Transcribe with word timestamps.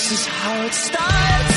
This 0.00 0.12
is 0.12 0.26
how 0.26 0.64
it 0.64 0.72
starts. 0.72 1.49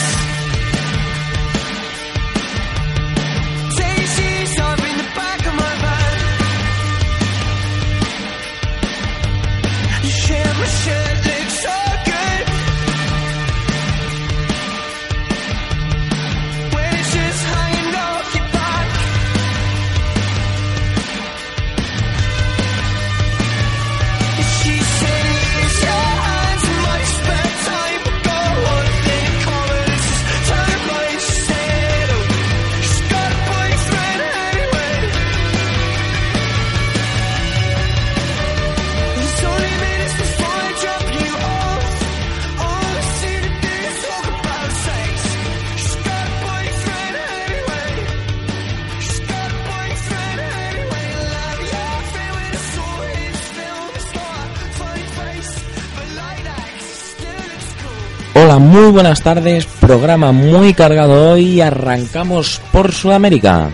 Muy 58.59 58.91
buenas 58.91 59.21
tardes. 59.21 59.65
Programa 59.65 60.31
muy 60.31 60.73
cargado 60.73 61.31
hoy. 61.31 61.61
Arrancamos 61.61 62.61
por 62.71 62.91
Sudamérica. 62.91 63.69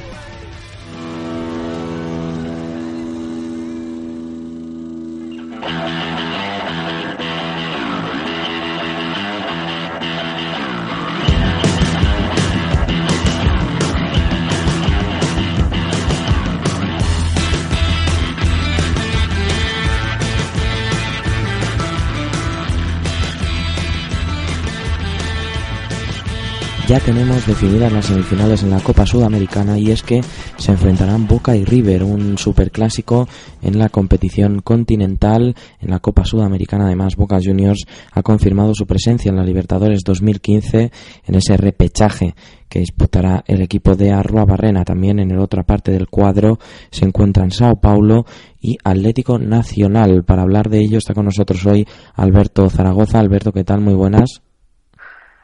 Ya 26.89 26.99
tenemos 26.99 27.45
definidas 27.45 27.93
las 27.93 28.07
semifinales 28.07 28.63
en 28.63 28.71
la 28.71 28.79
Copa 28.79 29.05
Sudamericana 29.05 29.77
y 29.77 29.91
es 29.91 30.01
que 30.01 30.23
se 30.57 30.71
enfrentarán 30.71 31.27
Boca 31.27 31.55
y 31.55 31.63
River, 31.63 32.03
un 32.03 32.35
superclásico 32.39 33.27
en 33.61 33.77
la 33.77 33.89
competición 33.89 34.61
continental 34.61 35.55
en 35.81 35.91
la 35.91 35.99
Copa 35.99 36.25
Sudamericana. 36.25 36.87
Además, 36.87 37.15
Boca 37.15 37.37
Juniors 37.39 37.85
ha 38.11 38.23
confirmado 38.23 38.73
su 38.73 38.87
presencia 38.87 39.29
en 39.29 39.35
la 39.35 39.43
Libertadores 39.43 39.99
2015 40.03 40.91
en 41.27 41.35
ese 41.35 41.57
repechaje 41.57 42.33
que 42.67 42.79
disputará 42.79 43.43
el 43.45 43.61
equipo 43.61 43.95
de 43.95 44.11
Arroa 44.11 44.45
Barrena. 44.45 44.83
También 44.83 45.19
en 45.19 45.29
la 45.35 45.43
otra 45.43 45.61
parte 45.61 45.91
del 45.91 46.07
cuadro 46.07 46.57
se 46.89 47.05
encuentran 47.05 47.51
Sao 47.51 47.75
Paulo 47.75 48.25
y 48.59 48.77
Atlético 48.83 49.37
Nacional. 49.37 50.23
Para 50.23 50.41
hablar 50.41 50.71
de 50.71 50.79
ello 50.79 50.97
está 50.97 51.13
con 51.13 51.25
nosotros 51.25 51.63
hoy 51.67 51.85
Alberto 52.15 52.67
Zaragoza. 52.67 53.19
Alberto, 53.19 53.51
¿qué 53.51 53.63
tal? 53.63 53.79
Muy 53.79 53.93
buenas. 53.93 54.41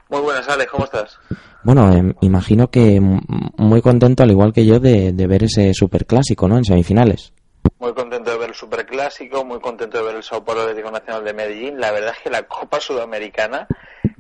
Muy 0.09 0.21
buenas, 0.21 0.47
Alex, 0.47 0.71
¿cómo 0.71 0.85
estás? 0.85 1.19
Bueno, 1.63 1.91
em, 1.91 2.13
imagino 2.21 2.69
que 2.69 2.99
muy 3.01 3.81
contento, 3.81 4.23
al 4.23 4.31
igual 4.31 4.53
que 4.53 4.65
yo, 4.65 4.79
de, 4.79 5.11
de 5.13 5.27
ver 5.27 5.43
ese 5.43 5.73
superclásico, 5.73 6.47
¿no? 6.47 6.57
En 6.57 6.65
semifinales. 6.65 7.33
Muy 7.79 7.93
contento 7.93 8.31
de 8.31 8.37
ver 8.37 8.49
el 8.49 8.55
Superclásico, 8.55 9.43
muy 9.43 9.59
contento 9.59 9.97
de 9.97 10.03
ver 10.03 10.15
el 10.15 10.23
Sao 10.23 10.43
Paulo 10.43 10.61
Atlético 10.61 10.91
Nacional 10.91 11.23
de 11.23 11.33
Medellín. 11.33 11.79
La 11.79 11.91
verdad 11.91 12.13
es 12.15 12.23
que 12.23 12.29
la 12.29 12.43
Copa 12.43 12.79
Sudamericana, 12.79 13.67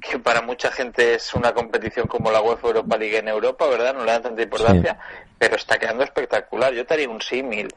que 0.01 0.19
para 0.19 0.41
mucha 0.41 0.71
gente 0.71 1.15
es 1.15 1.33
una 1.33 1.53
competición 1.53 2.07
como 2.07 2.31
la 2.31 2.41
UEFA 2.41 2.67
Europa 2.67 2.97
League 2.97 3.17
en 3.17 3.27
Europa, 3.27 3.67
¿verdad? 3.67 3.93
No 3.93 4.03
le 4.03 4.11
dan 4.11 4.23
tanta 4.23 4.41
importancia, 4.41 4.97
pero 5.37 5.55
está 5.55 5.77
quedando 5.77 6.03
espectacular. 6.03 6.73
Yo 6.73 6.85
te 6.85 6.95
haría 6.95 7.09
un 7.09 7.21
símil. 7.21 7.67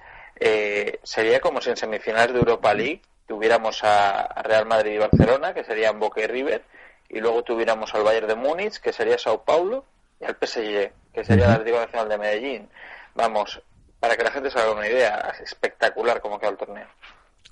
Eh, 0.41 0.99
sería 1.03 1.41
como 1.41 1.61
si 1.61 1.71
en 1.71 1.77
semifinales 1.77 2.33
de 2.33 2.39
Europa 2.39 2.73
League 2.73 3.03
tuviéramos 3.27 3.85
a 3.85 4.23
a 4.23 4.43
Real 4.43 4.67
Madrid 4.67 4.93
y 4.93 4.99
Barcelona, 4.99 5.53
que 5.53 5.65
serían 5.65 6.01
Boca 6.01 6.23
y 6.23 6.27
River, 6.27 6.65
y 7.09 7.21
luego 7.21 7.43
tuviéramos 7.43 7.95
al 7.95 8.03
Bayern 8.03 8.29
de 8.29 8.35
Múnich, 8.35 8.79
que 8.81 8.93
sería 8.93 9.19
Sao 9.19 9.45
Paulo, 9.45 9.85
y 10.21 10.25
al 10.25 10.37
PSG, 10.37 10.93
que 11.13 11.25
sería 11.25 11.47
el. 11.47 11.53
Atlético 11.53 11.79
Nacional 11.79 12.09
de 12.09 12.19
Medellín. 12.19 12.69
Vamos, 13.15 13.61
para 13.99 14.17
que 14.17 14.25
la 14.25 14.31
gente 14.31 14.51
se 14.51 14.59
haga 14.59 14.73
una 14.73 14.87
idea, 14.87 15.33
es 15.35 15.53
espectacular 15.53 16.21
cómo 16.21 16.39
queda 16.39 16.51
el 16.51 16.57
torneo. 16.57 16.87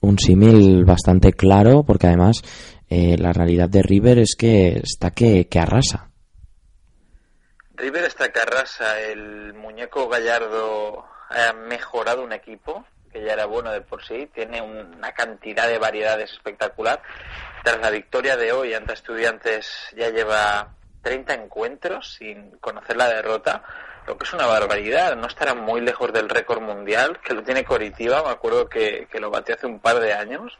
Un 0.00 0.18
símil 0.18 0.84
bastante 0.84 1.32
claro, 1.32 1.84
porque 1.84 2.06
además 2.06 2.42
eh, 2.88 3.16
la 3.18 3.32
realidad 3.32 3.68
de 3.68 3.82
River 3.82 4.18
es 4.18 4.36
que 4.36 4.80
está 4.82 5.10
que, 5.10 5.48
que 5.48 5.58
arrasa. 5.58 6.10
River 7.74 8.04
está 8.04 8.30
que 8.30 8.40
arrasa, 8.40 9.00
el 9.00 9.54
muñeco 9.54 10.08
Gallardo 10.08 11.04
ha 11.30 11.52
mejorado 11.52 12.22
un 12.22 12.32
equipo 12.32 12.84
que 13.16 13.24
ya 13.24 13.32
era 13.32 13.46
bueno 13.46 13.70
de 13.72 13.80
por 13.80 14.04
sí, 14.04 14.28
tiene 14.34 14.60
una 14.60 15.12
cantidad 15.12 15.68
de 15.68 15.78
variedades 15.78 16.32
espectacular. 16.32 17.00
Tras 17.66 17.80
la 17.80 17.90
victoria 17.90 18.36
de 18.36 18.52
hoy 18.52 18.74
ante 18.74 18.92
Estudiantes 18.92 19.88
ya 19.96 20.10
lleva 20.10 20.68
30 21.02 21.34
encuentros 21.34 22.14
sin 22.14 22.52
conocer 22.58 22.96
la 22.96 23.08
derrota, 23.08 23.64
lo 24.06 24.16
que 24.16 24.22
es 24.22 24.32
una 24.32 24.46
barbaridad. 24.46 25.16
No 25.16 25.26
estará 25.26 25.52
muy 25.52 25.80
lejos 25.80 26.12
del 26.12 26.28
récord 26.28 26.62
mundial 26.62 27.18
que 27.18 27.34
lo 27.34 27.42
tiene 27.42 27.64
Coritiba, 27.64 28.22
me 28.22 28.30
acuerdo 28.30 28.68
que, 28.68 29.08
que 29.10 29.18
lo 29.18 29.32
batió 29.32 29.56
hace 29.56 29.66
un 29.66 29.80
par 29.80 29.98
de 29.98 30.12
años. 30.12 30.56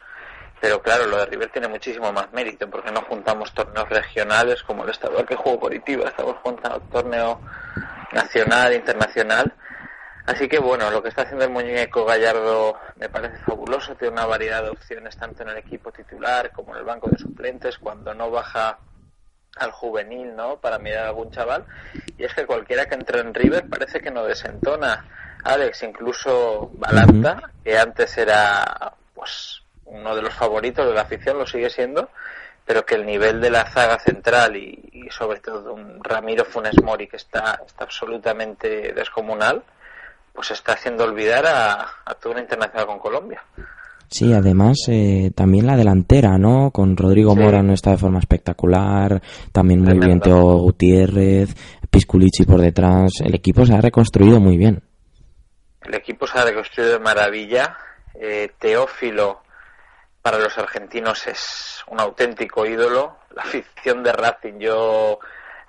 Pero 0.60 0.82
claro, 0.82 1.06
lo 1.06 1.18
de 1.18 1.26
River 1.26 1.48
tiene 1.52 1.68
muchísimo 1.68 2.12
más 2.12 2.32
mérito 2.32 2.68
porque 2.68 2.90
no 2.90 3.02
juntamos 3.02 3.54
torneos 3.54 3.88
regionales 3.88 4.64
como 4.64 4.82
el 4.82 4.90
estadual 4.90 5.24
que 5.24 5.36
jugó 5.36 5.60
Coritiba, 5.60 6.08
estamos 6.08 6.38
juntando 6.42 6.80
torneo 6.90 7.40
nacional, 8.10 8.74
internacional. 8.74 9.54
Así 10.26 10.48
que 10.48 10.58
bueno, 10.58 10.90
lo 10.90 11.02
que 11.02 11.08
está 11.08 11.22
haciendo 11.22 11.44
el 11.44 11.52
muñeco 11.52 12.04
Gallardo 12.04 12.76
me 12.96 13.08
parece 13.08 13.38
fabuloso, 13.38 13.94
tiene 13.94 14.12
una 14.12 14.26
variedad 14.26 14.62
de 14.62 14.70
opciones 14.70 15.16
tanto 15.16 15.44
en 15.44 15.50
el 15.50 15.58
equipo 15.58 15.92
titular 15.92 16.50
como 16.50 16.72
en 16.72 16.80
el 16.80 16.84
banco 16.84 17.08
de 17.08 17.16
suplentes, 17.16 17.78
cuando 17.78 18.12
no 18.12 18.30
baja 18.30 18.78
al 19.56 19.70
juvenil, 19.70 20.34
¿no? 20.34 20.56
Para 20.56 20.78
mirar 20.78 21.04
a 21.04 21.08
algún 21.08 21.30
chaval. 21.30 21.64
Y 22.18 22.24
es 22.24 22.34
que 22.34 22.44
cualquiera 22.44 22.86
que 22.86 22.96
entre 22.96 23.20
en 23.20 23.32
River 23.32 23.68
parece 23.68 24.00
que 24.00 24.10
no 24.10 24.24
desentona. 24.24 25.06
Alex, 25.44 25.84
incluso 25.84 26.70
Balanta, 26.74 27.50
que 27.62 27.78
antes 27.78 28.18
era 28.18 28.94
pues 29.14 29.62
uno 29.84 30.16
de 30.16 30.22
los 30.22 30.34
favoritos 30.34 30.88
de 30.88 30.92
la 30.92 31.02
afición, 31.02 31.38
lo 31.38 31.46
sigue 31.46 31.70
siendo, 31.70 32.10
pero 32.64 32.84
que 32.84 32.96
el 32.96 33.06
nivel 33.06 33.40
de 33.40 33.50
la 33.50 33.64
zaga 33.70 34.00
central 34.00 34.56
y, 34.56 34.88
y 34.92 35.10
sobre 35.10 35.38
todo 35.38 35.72
un 35.72 36.02
Ramiro 36.02 36.44
Funes 36.44 36.82
Mori 36.82 37.06
que 37.06 37.16
está, 37.16 37.62
está 37.64 37.84
absolutamente 37.84 38.92
descomunal, 38.92 39.62
pues 40.36 40.52
está 40.52 40.74
haciendo 40.74 41.02
olvidar 41.02 41.44
a, 41.46 41.86
a 42.04 42.14
toda 42.14 42.34
una 42.34 42.42
internacional 42.42 42.86
con 42.86 42.98
Colombia. 43.00 43.42
Sí, 44.08 44.32
además 44.32 44.76
eh, 44.88 45.32
también 45.34 45.66
la 45.66 45.76
delantera, 45.76 46.38
¿no? 46.38 46.70
Con 46.70 46.96
Rodrigo 46.96 47.34
Sí. 47.34 47.40
Mora 47.40 47.62
no 47.62 47.72
está 47.72 47.90
de 47.90 47.96
forma 47.96 48.20
espectacular, 48.20 49.20
también 49.52 49.82
muy 49.82 49.98
bien. 49.98 50.20
Teo 50.20 50.58
Gutiérrez, 50.58 51.54
Pisculici 51.90 52.44
por 52.44 52.60
detrás. 52.60 53.14
El 53.24 53.34
equipo 53.34 53.66
se 53.66 53.74
ha 53.74 53.80
reconstruido 53.80 54.38
muy 54.38 54.56
bien. 54.56 54.82
El 55.82 55.94
equipo 55.94 56.26
se 56.26 56.38
ha 56.38 56.44
reconstruido 56.44 56.92
de 56.92 56.98
maravilla. 57.00 57.76
Eh, 58.14 58.52
Teófilo 58.58 59.42
para 60.22 60.38
los 60.38 60.56
argentinos 60.58 61.26
es 61.26 61.84
un 61.88 62.00
auténtico 62.00 62.66
ídolo. 62.66 63.16
La 63.34 63.42
afición 63.42 64.02
de 64.02 64.12
Racing, 64.12 64.58
yo 64.58 65.18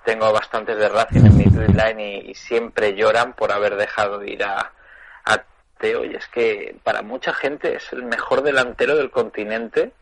tengo 0.08 0.32
bastantes 0.32 0.78
de 0.78 0.88
Racing 0.88 1.26
en 1.26 1.36
mi 1.36 1.44
timeline 1.44 2.00
y, 2.00 2.30
y 2.30 2.34
siempre 2.34 2.94
lloran 2.94 3.34
por 3.34 3.52
haber 3.52 3.76
dejado 3.76 4.18
de 4.18 4.30
ir 4.30 4.42
a, 4.42 4.72
Teo. 5.78 6.02
Y 6.04 6.16
es 6.16 6.26
que 6.28 6.74
para 6.82 7.02
mucha 7.02 7.32
gente 7.34 7.76
es 7.76 7.92
el 7.92 8.02
mejor 8.02 8.42
delantero 8.42 8.96
del 8.96 9.10
continente 9.10 9.92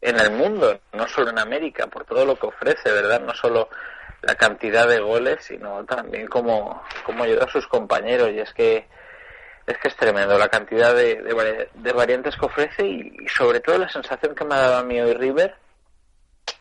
en 0.00 0.18
el 0.18 0.30
mundo, 0.30 0.80
no 0.92 1.06
solo 1.06 1.30
en 1.30 1.38
América, 1.38 1.86
por 1.88 2.04
todo 2.04 2.24
lo 2.24 2.34
que 2.36 2.46
ofrece, 2.46 2.90
¿verdad? 2.90 3.20
No 3.20 3.32
solo 3.34 3.68
la 4.22 4.34
cantidad 4.34 4.88
de 4.88 4.98
goles, 4.98 5.44
sino 5.44 5.84
también 5.84 6.26
cómo, 6.26 6.82
cómo 7.04 7.22
ayuda 7.22 7.44
a 7.44 7.52
sus 7.52 7.66
compañeros. 7.68 8.30
Y 8.32 8.40
es 8.40 8.52
que 8.54 8.88
es 9.66 9.78
que 9.78 9.88
es 9.88 9.94
tremendo 9.96 10.36
la 10.36 10.48
cantidad 10.48 10.94
de, 10.94 11.22
de, 11.22 11.32
vari- 11.32 11.68
de 11.74 11.92
variantes 11.92 12.34
que 12.36 12.46
ofrece 12.46 12.84
y 12.88 13.14
sobre 13.28 13.60
todo 13.60 13.78
la 13.78 13.88
sensación 13.90 14.34
que 14.34 14.44
me 14.44 14.54
ha 14.56 14.60
dado 14.62 14.78
a 14.78 14.82
mí 14.82 15.00
hoy 15.00 15.14
River 15.14 15.54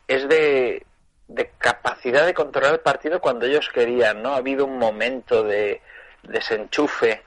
es 0.07 0.27
de, 0.29 0.85
de 1.29 1.51
capacidad 1.59 2.25
de 2.25 2.33
controlar 2.33 2.73
el 2.73 2.79
partido 2.81 3.21
cuando 3.21 3.45
ellos 3.45 3.69
querían, 3.73 4.21
¿no? 4.21 4.33
Ha 4.33 4.37
habido 4.37 4.65
un 4.65 4.77
momento 4.79 5.43
de 5.43 5.81
desenchufe 6.23 7.23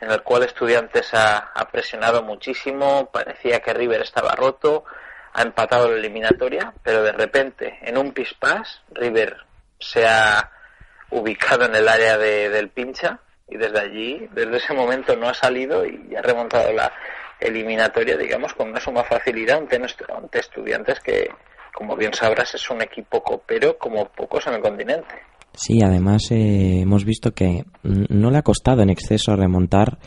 en 0.00 0.10
el 0.10 0.22
cual 0.22 0.42
Estudiantes 0.42 1.14
ha, 1.14 1.36
ha 1.54 1.68
presionado 1.70 2.22
muchísimo, 2.22 3.10
parecía 3.12 3.60
que 3.60 3.72
River 3.72 4.00
estaba 4.02 4.34
roto, 4.34 4.84
ha 5.34 5.42
empatado 5.42 5.88
la 5.88 5.96
eliminatoria, 5.96 6.72
pero 6.82 7.02
de 7.04 7.12
repente, 7.12 7.78
en 7.82 7.96
un 7.98 8.12
pispás, 8.12 8.82
River 8.90 9.36
se 9.78 10.06
ha 10.06 10.50
ubicado 11.10 11.66
en 11.66 11.74
el 11.76 11.88
área 11.88 12.18
de- 12.18 12.48
del 12.48 12.70
pincha 12.70 13.18
y 13.48 13.56
desde 13.58 13.78
allí, 13.80 14.28
desde 14.32 14.56
ese 14.56 14.72
momento 14.72 15.14
no 15.14 15.28
ha 15.28 15.34
salido 15.34 15.84
y 15.86 16.16
ha 16.16 16.22
remontado 16.22 16.72
la 16.72 16.90
eliminatoria, 17.38 18.16
digamos, 18.16 18.54
con 18.54 18.70
una 18.70 18.80
suma 18.80 19.04
facilidad 19.04 19.58
ante, 19.58 19.76
ante 19.76 20.38
estudiantes 20.38 21.00
que, 21.00 21.30
como 21.82 21.96
bien 21.96 22.14
sabrás, 22.14 22.54
es 22.54 22.70
un 22.70 22.80
equipo 22.80 23.24
copero 23.24 23.76
como 23.76 24.06
pocos 24.06 24.46
en 24.46 24.54
el 24.54 24.60
continente. 24.60 25.16
Sí, 25.52 25.80
además 25.82 26.30
eh, 26.30 26.80
hemos 26.80 27.04
visto 27.04 27.32
que 27.32 27.64
no 27.82 28.30
le 28.30 28.38
ha 28.38 28.42
costado 28.42 28.82
en 28.82 28.90
exceso 28.90 29.34
remontar 29.34 29.98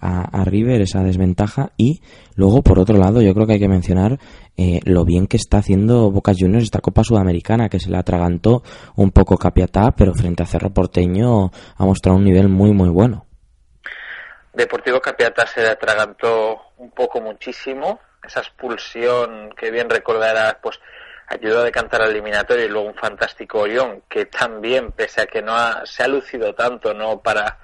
a, 0.00 0.42
a 0.42 0.44
River 0.44 0.80
esa 0.80 1.02
desventaja 1.02 1.72
y 1.76 2.02
luego 2.36 2.62
por 2.62 2.78
otro 2.78 2.96
lado 2.98 3.20
yo 3.20 3.34
creo 3.34 3.48
que 3.48 3.54
hay 3.54 3.58
que 3.58 3.68
mencionar 3.68 4.18
eh, 4.56 4.78
lo 4.84 5.04
bien 5.04 5.26
que 5.26 5.36
está 5.36 5.58
haciendo 5.58 6.12
Boca 6.12 6.32
Juniors 6.38 6.64
esta 6.64 6.80
Copa 6.80 7.02
Sudamericana 7.02 7.68
que 7.68 7.80
se 7.80 7.90
le 7.90 7.98
atragantó 7.98 8.62
un 8.94 9.10
poco 9.10 9.36
Capiatá 9.36 9.92
pero 9.96 10.14
frente 10.14 10.44
a 10.44 10.46
Cerro 10.46 10.70
Porteño 10.70 11.50
ha 11.76 11.84
mostrado 11.84 12.16
un 12.16 12.24
nivel 12.24 12.48
muy 12.48 12.72
muy 12.72 12.90
bueno. 12.90 13.26
Deportivo 14.52 15.00
Capiata 15.00 15.46
se 15.46 15.62
le 15.62 15.70
atragantó 15.70 16.60
un 16.76 16.92
poco 16.92 17.20
muchísimo. 17.20 17.98
Esa 18.24 18.40
expulsión 18.40 19.50
que 19.58 19.70
bien 19.70 19.90
recordarás, 19.90 20.56
pues 20.62 20.78
ayudó 21.26 21.60
a 21.60 21.64
decantar 21.64 22.02
al 22.02 22.10
eliminatorio 22.10 22.64
y 22.64 22.68
luego 22.68 22.88
un 22.88 22.94
fantástico 22.94 23.60
Orión 23.60 24.02
que 24.08 24.26
también, 24.26 24.92
pese 24.92 25.22
a 25.22 25.26
que 25.26 25.42
no 25.42 25.56
ha, 25.56 25.86
se 25.86 26.02
ha 26.02 26.08
lucido 26.08 26.54
tanto 26.54 26.94
no 26.94 27.20
para, 27.20 27.58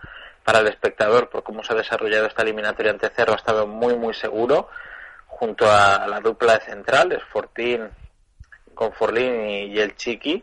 para 0.44 0.60
el 0.60 0.68
espectador 0.68 1.28
por 1.28 1.42
cómo 1.42 1.62
se 1.62 1.72
ha 1.72 1.76
desarrollado 1.76 2.26
esta 2.26 2.42
eliminatoria 2.42 2.92
ante 2.92 3.10
Cerro, 3.10 3.34
ha 3.34 3.36
estado 3.36 3.66
muy 3.66 3.94
muy 3.96 4.14
seguro 4.14 4.68
junto 5.26 5.70
a 5.70 6.06
la 6.06 6.20
dupla 6.20 6.54
de 6.54 6.64
centrales, 6.64 7.22
Fortín 7.24 7.88
con 8.74 8.92
Forlín 8.92 9.46
y, 9.46 9.64
y 9.66 9.78
el 9.78 9.94
Chiqui, 9.94 10.42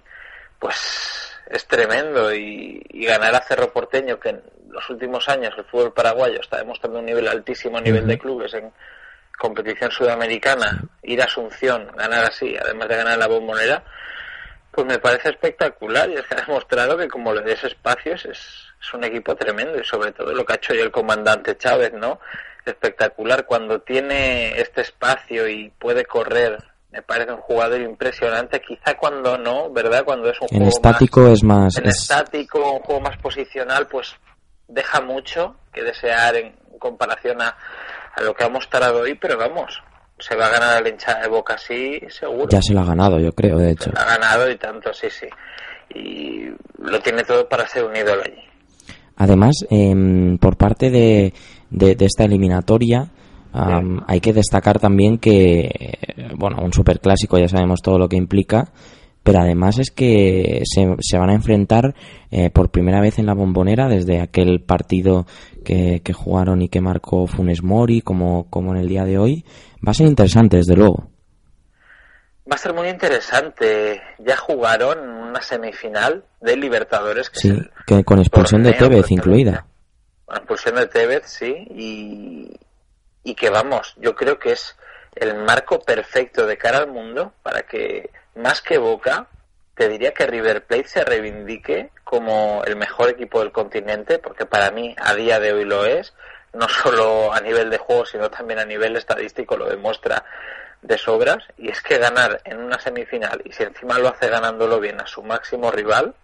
pues 0.60 1.36
es 1.48 1.66
tremendo. 1.66 2.34
Y, 2.34 2.86
y 2.90 3.06
ganar 3.06 3.34
a 3.34 3.42
Cerro 3.42 3.72
Porteño, 3.72 4.20
que 4.20 4.30
en 4.30 4.44
los 4.70 4.88
últimos 4.90 5.28
años 5.30 5.54
el 5.58 5.66
fútbol 5.66 5.94
paraguayo 5.94 6.40
está 6.40 6.58
demostrando 6.58 7.00
un 7.00 7.06
nivel 7.06 7.28
altísimo 7.28 7.78
a 7.78 7.82
nivel 7.82 8.06
de 8.06 8.20
clubes 8.20 8.54
en 8.54 8.72
competición 9.38 9.92
sudamericana, 9.92 10.82
ir 11.04 11.22
a 11.22 11.26
Asunción, 11.26 11.92
ganar 11.96 12.26
así, 12.26 12.56
además 12.60 12.88
de 12.90 12.96
ganar 12.98 13.18
la 13.18 13.28
bombonera, 13.28 13.84
pues 14.72 14.86
me 14.88 15.00
parece 15.00 15.30
espectacular 15.30 16.10
y 16.10 16.16
es 16.16 16.24
que 16.26 16.36
ha 16.36 16.46
demostrado 16.46 16.98
que 16.98 17.08
como 17.08 17.34
le 17.34 17.42
des 17.42 17.64
espacios 17.64 18.26
es, 18.26 18.40
es 18.80 18.94
un 18.94 19.04
equipo 19.04 19.36
tremendo 19.36 19.80
y 19.80 19.84
sobre 19.86 20.12
todo 20.12 20.34
lo 20.34 20.46
que 20.46 20.54
ha 20.54 20.56
hecho 20.58 20.74
hoy 20.74 20.80
el 20.80 20.92
comandante 20.92 21.58
Chávez, 21.58 21.94
¿no? 21.94 22.20
Espectacular 22.66 23.46
cuando 23.46 23.80
tiene 23.82 24.60
este 24.60 24.82
espacio 24.82 25.48
y 25.48 25.70
puede 25.80 26.06
correr. 26.06 26.58
Me 26.92 27.02
parece 27.02 27.32
un 27.32 27.42
jugador 27.42 27.82
impresionante, 27.82 28.62
quizá 28.62 28.96
cuando 28.98 29.38
no, 29.38 29.70
¿verdad? 29.72 30.04
Cuando 30.04 30.30
es 30.30 30.40
un 30.42 30.48
En 30.52 30.58
juego 30.58 30.70
estático 30.70 31.22
más, 31.22 31.32
es 31.34 31.44
más... 31.44 31.78
en 31.78 31.86
es- 31.88 32.02
estático, 32.02 32.72
un 32.72 32.80
juego 32.80 33.02
más 33.02 33.18
posicional, 33.18 33.88
pues 33.88 34.16
deja 34.68 35.02
mucho 35.02 35.56
que 35.74 35.84
desear 35.84 36.36
en 36.36 36.56
comparación 36.80 37.42
a, 37.42 37.56
a 38.18 38.22
lo 38.24 38.34
que 38.34 38.44
ha 38.44 38.50
mostrado 38.50 39.02
hoy, 39.02 39.16
pero 39.16 39.38
vamos, 39.38 39.82
se 40.20 40.36
va 40.36 40.48
a 40.48 40.50
ganar 40.50 40.82
la 40.84 40.90
hinchada 40.90 41.22
de 41.22 41.28
Boca 41.30 41.54
así, 41.54 42.00
seguro. 42.10 42.48
ya 42.50 42.62
se 42.62 42.74
lo 42.74 42.82
ha 42.82 42.86
ganado 42.86 43.20
yo 43.20 43.32
creo 43.34 43.58
de 43.58 43.72
hecho. 43.72 43.92
Ha 43.96 44.06
ganado 44.06 44.50
y 44.50 44.58
tanto, 44.58 44.92
sí, 44.94 45.08
sí. 45.10 45.28
Y 45.96 46.50
lo 46.82 47.00
tiene 47.02 47.24
todo 47.24 47.48
para 47.48 47.68
ser 47.68 47.86
un 47.86 47.96
ídolo 47.96 48.24
allí. 48.24 48.42
Además, 49.16 49.56
em, 49.70 50.38
por 50.38 50.58
parte 50.58 50.90
de, 50.92 51.34
de- 51.70 51.96
de 51.96 52.06
esta 52.06 52.26
eliminatoria, 52.26 53.10
hay 54.08 54.20
que 54.22 54.34
destacar 54.34 54.78
también 54.80 55.18
que, 55.18 55.62
eh, 55.62 56.30
bueno, 56.36 56.58
un 56.62 56.72
superclásico 56.74 57.40
ya 57.40 57.48
sabemos 57.48 57.82
todo 57.82 57.98
lo 57.98 58.08
que 58.08 58.16
implica, 58.16 58.70
pero 59.28 59.42
además 59.42 59.78
es 59.78 59.92
que 59.92 60.62
se, 60.64 60.88
se 61.02 61.18
van 61.18 61.30
a 61.30 61.34
enfrentar 61.34 61.94
eh, 62.32 62.50
por 62.50 62.72
primera 62.72 63.02
vez 63.02 63.20
en 63.20 63.26
la 63.26 63.34
bombonera 63.34 63.90
desde 63.90 64.22
aquel 64.22 64.62
partido 64.62 65.26
que, 65.66 66.02
que 66.02 66.14
jugaron 66.14 66.62
y 66.62 66.70
que 66.70 66.80
marcó 66.80 67.28
Funes 67.28 67.62
Mori, 67.62 68.00
como, 68.00 68.50
como 68.50 68.74
en 68.74 68.80
el 68.80 68.88
día 68.88 69.04
de 69.04 69.18
hoy. 69.18 69.44
Va 69.86 69.92
a 69.92 69.96
ser 69.96 70.08
interesante, 70.08 70.56
desde 70.56 70.78
luego. 70.78 71.10
Va 72.50 72.56
a 72.56 72.58
ser 72.58 72.74
muy 72.74 72.88
interesante. 72.88 74.02
Ya 74.20 74.38
jugaron 74.38 74.98
una 75.10 75.42
semifinal 75.42 76.24
de 76.40 76.56
Libertadores. 76.56 77.30
Que 77.30 77.40
Sí, 77.42 77.50
es 77.50 77.86
que 77.86 78.06
con 78.06 78.20
expulsión 78.20 78.64
de 78.64 78.76
Tevez 78.76 79.12
incluida. 79.12 79.66
Con 80.24 80.38
expulsión 80.38 80.76
de 80.76 80.88
Tevez, 80.88 81.24
sí. 81.26 81.54
Y, 81.72 82.58
y 83.26 83.36
que 83.36 83.50
vamos, 83.50 83.94
yo 84.00 84.16
creo 84.16 84.40
que 84.40 84.54
es 84.54 84.78
el 85.16 85.36
marco 85.44 85.82
perfecto 85.82 86.46
de 86.46 86.58
cara 86.58 86.78
al 86.78 86.88
mundo 86.88 87.34
para 87.44 87.64
que, 87.64 88.10
más 88.38 88.62
que 88.62 88.78
Boca, 88.78 89.28
te 89.76 89.90
diría 89.90 90.14
que 90.14 90.26
River 90.26 90.66
Plate 90.66 90.88
se 90.88 91.04
reivindique 91.04 91.92
como 92.04 92.64
el 92.66 92.76
mejor 92.76 93.10
equipo 93.10 93.40
del 93.40 93.52
continente, 93.52 94.18
porque 94.20 94.46
para 94.46 94.72
mí 94.72 94.96
a 94.98 95.14
día 95.14 95.40
de 95.40 95.54
hoy 95.54 95.66
lo 95.66 95.86
es, 95.86 96.14
no 96.54 96.68
solo 96.84 97.34
a 97.34 97.40
nivel 97.42 97.70
de 97.70 97.78
juego, 97.78 98.06
sino 98.06 98.30
también 98.30 98.60
a 98.60 98.66
nivel 98.66 98.96
estadístico 98.96 99.56
lo 99.56 99.68
demuestra 99.68 100.24
de 100.82 100.98
sobras, 100.98 101.44
y 101.58 101.70
es 101.70 101.82
que 101.82 101.98
ganar 101.98 102.42
en 102.44 102.60
una 102.60 102.80
semifinal, 102.80 103.42
y 103.46 103.52
si 103.52 103.64
encima 103.64 104.00
lo 104.00 104.10
hace 104.10 104.30
ganándolo 104.30 104.80
bien 104.80 105.00
a 105.02 105.08
su 105.08 105.22
máximo 105.24 105.72
rival, 105.72 106.16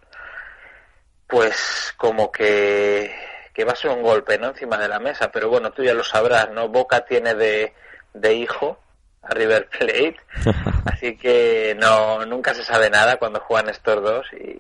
pues 1.28 1.94
como 1.98 2.32
que, 2.32 3.14
que 3.54 3.66
va 3.66 3.74
a 3.74 3.76
ser 3.76 3.92
un 3.92 4.04
golpe, 4.04 4.38
¿no? 4.38 4.50
Encima 4.50 4.78
de 4.78 4.88
la 4.88 5.00
mesa, 5.00 5.32
pero 5.32 5.50
bueno, 5.50 5.72
tú 5.72 5.84
ya 5.84 5.94
lo 5.94 6.04
sabrás, 6.04 6.52
¿no? 6.52 6.70
Boca 6.70 7.06
tiene 7.06 7.34
de, 7.34 7.74
de 8.14 8.34
hijo 8.36 8.83
a 9.24 9.34
River 9.34 9.68
Plate, 9.70 10.18
así 10.86 11.16
que 11.16 11.78
no, 11.80 12.26
nunca 12.26 12.54
se 12.54 12.64
sabe 12.64 12.90
nada 12.90 13.18
cuando 13.18 13.40
juegan 13.40 13.70
estos 13.70 14.04
dos 14.04 14.26
y, 14.34 14.60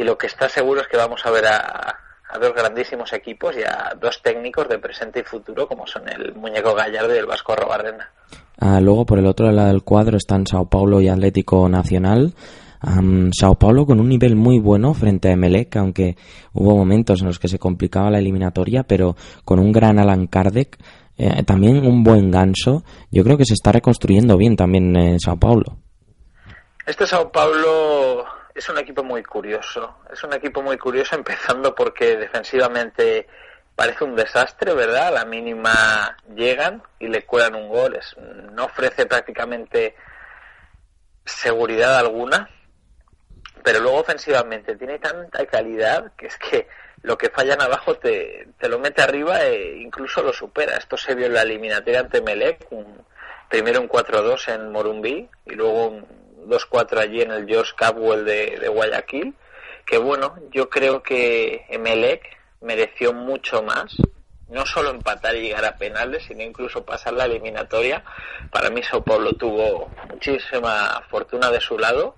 y 0.00 0.04
lo 0.04 0.16
que 0.16 0.26
está 0.26 0.48
seguro 0.48 0.80
es 0.80 0.88
que 0.88 0.96
vamos 0.96 1.24
a 1.26 1.30
ver 1.30 1.46
a, 1.46 1.96
a 2.32 2.38
dos 2.38 2.54
grandísimos 2.54 3.12
equipos 3.12 3.54
y 3.56 3.62
a 3.62 3.94
dos 4.00 4.22
técnicos 4.22 4.68
de 4.68 4.78
presente 4.78 5.20
y 5.20 5.22
futuro 5.22 5.68
como 5.68 5.86
son 5.86 6.08
el 6.08 6.34
Muñeco 6.34 6.74
Gallardo 6.74 7.14
y 7.14 7.18
el 7.18 7.26
Vasco 7.26 7.54
Robarrena. 7.54 8.10
Ah, 8.58 8.80
luego, 8.80 9.04
por 9.04 9.18
el 9.18 9.26
otro 9.26 9.50
lado 9.52 9.68
del 9.68 9.82
cuadro 9.82 10.16
están 10.16 10.46
Sao 10.46 10.66
Paulo 10.66 11.00
y 11.00 11.08
Atlético 11.08 11.68
Nacional. 11.68 12.32
Am, 12.80 13.30
Sao 13.32 13.54
Paulo 13.54 13.86
con 13.86 14.00
un 14.00 14.08
nivel 14.08 14.34
muy 14.34 14.58
bueno 14.58 14.94
frente 14.94 15.28
a 15.28 15.32
Emelec, 15.32 15.76
aunque 15.76 16.16
hubo 16.52 16.76
momentos 16.76 17.20
en 17.20 17.26
los 17.26 17.38
que 17.38 17.48
se 17.48 17.58
complicaba 17.58 18.10
la 18.10 18.18
eliminatoria, 18.18 18.82
pero 18.82 19.14
con 19.44 19.58
un 19.58 19.70
gran 19.70 19.98
Alan 19.98 20.26
Kardec, 20.26 20.78
eh, 21.24 21.42
también 21.44 21.86
un 21.86 22.02
buen 22.02 22.30
ganso. 22.30 22.82
Yo 23.10 23.22
creo 23.24 23.36
que 23.36 23.44
se 23.44 23.54
está 23.54 23.72
reconstruyendo 23.72 24.36
bien 24.36 24.56
también 24.56 24.94
en 24.96 25.20
Sao 25.20 25.38
Paulo. 25.38 25.78
Este 26.86 27.06
Sao 27.06 27.30
Paulo 27.30 28.24
es 28.54 28.68
un 28.68 28.78
equipo 28.78 29.02
muy 29.04 29.22
curioso. 29.22 29.98
Es 30.12 30.22
un 30.24 30.32
equipo 30.34 30.62
muy 30.62 30.76
curioso 30.78 31.14
empezando 31.16 31.74
porque 31.74 32.16
defensivamente 32.16 33.26
parece 33.74 34.04
un 34.04 34.14
desastre, 34.16 34.74
¿verdad? 34.74 35.08
A 35.08 35.10
la 35.12 35.24
mínima 35.24 36.16
llegan 36.34 36.82
y 36.98 37.08
le 37.08 37.24
cuelan 37.24 37.54
un 37.54 37.68
gol. 37.68 37.96
Es- 37.96 38.16
no 38.52 38.64
ofrece 38.66 39.06
prácticamente 39.06 39.94
seguridad 41.24 41.96
alguna. 41.98 42.48
Pero 43.64 43.78
luego 43.80 44.00
ofensivamente 44.00 44.74
tiene 44.76 44.98
tanta 44.98 45.46
calidad 45.46 46.12
que 46.16 46.26
es 46.26 46.36
que 46.36 46.66
lo 47.02 47.18
que 47.18 47.30
fallan 47.30 47.60
abajo 47.60 47.96
te, 47.96 48.48
te 48.58 48.68
lo 48.68 48.78
mete 48.78 49.02
arriba 49.02 49.44
e 49.44 49.76
incluso 49.80 50.22
lo 50.22 50.32
supera. 50.32 50.76
Esto 50.76 50.96
se 50.96 51.14
vio 51.14 51.26
en 51.26 51.34
la 51.34 51.42
eliminatoria 51.42 52.00
ante 52.00 52.22
Melec, 52.22 52.66
un- 52.70 53.04
primero 53.48 53.80
un 53.80 53.88
4-2 53.88 54.54
en 54.54 54.70
Morumbí 54.72 55.28
y 55.46 55.50
luego 55.54 55.88
un 55.88 56.06
2-4 56.48 56.98
allí 56.98 57.22
en 57.22 57.30
el 57.32 57.46
George 57.46 57.72
Capwell 57.76 58.24
de, 58.24 58.58
de 58.58 58.68
Guayaquil. 58.68 59.34
Que 59.84 59.98
bueno, 59.98 60.36
yo 60.52 60.70
creo 60.70 61.02
que 61.02 61.66
Emelec 61.68 62.22
mereció 62.60 63.12
mucho 63.12 63.62
más, 63.62 63.94
no 64.52 64.66
solo 64.66 64.90
empatar 64.90 65.34
y 65.34 65.42
llegar 65.42 65.64
a 65.64 65.76
penales, 65.76 66.24
sino 66.28 66.42
incluso 66.42 66.84
pasar 66.84 67.14
la 67.14 67.24
eliminatoria. 67.24 68.04
Para 68.50 68.68
mí 68.68 68.82
Sao 68.82 69.02
Paulo 69.02 69.32
tuvo 69.32 69.90
muchísima 70.10 71.02
fortuna 71.08 71.50
de 71.50 71.60
su 71.60 71.78
lado 71.78 72.16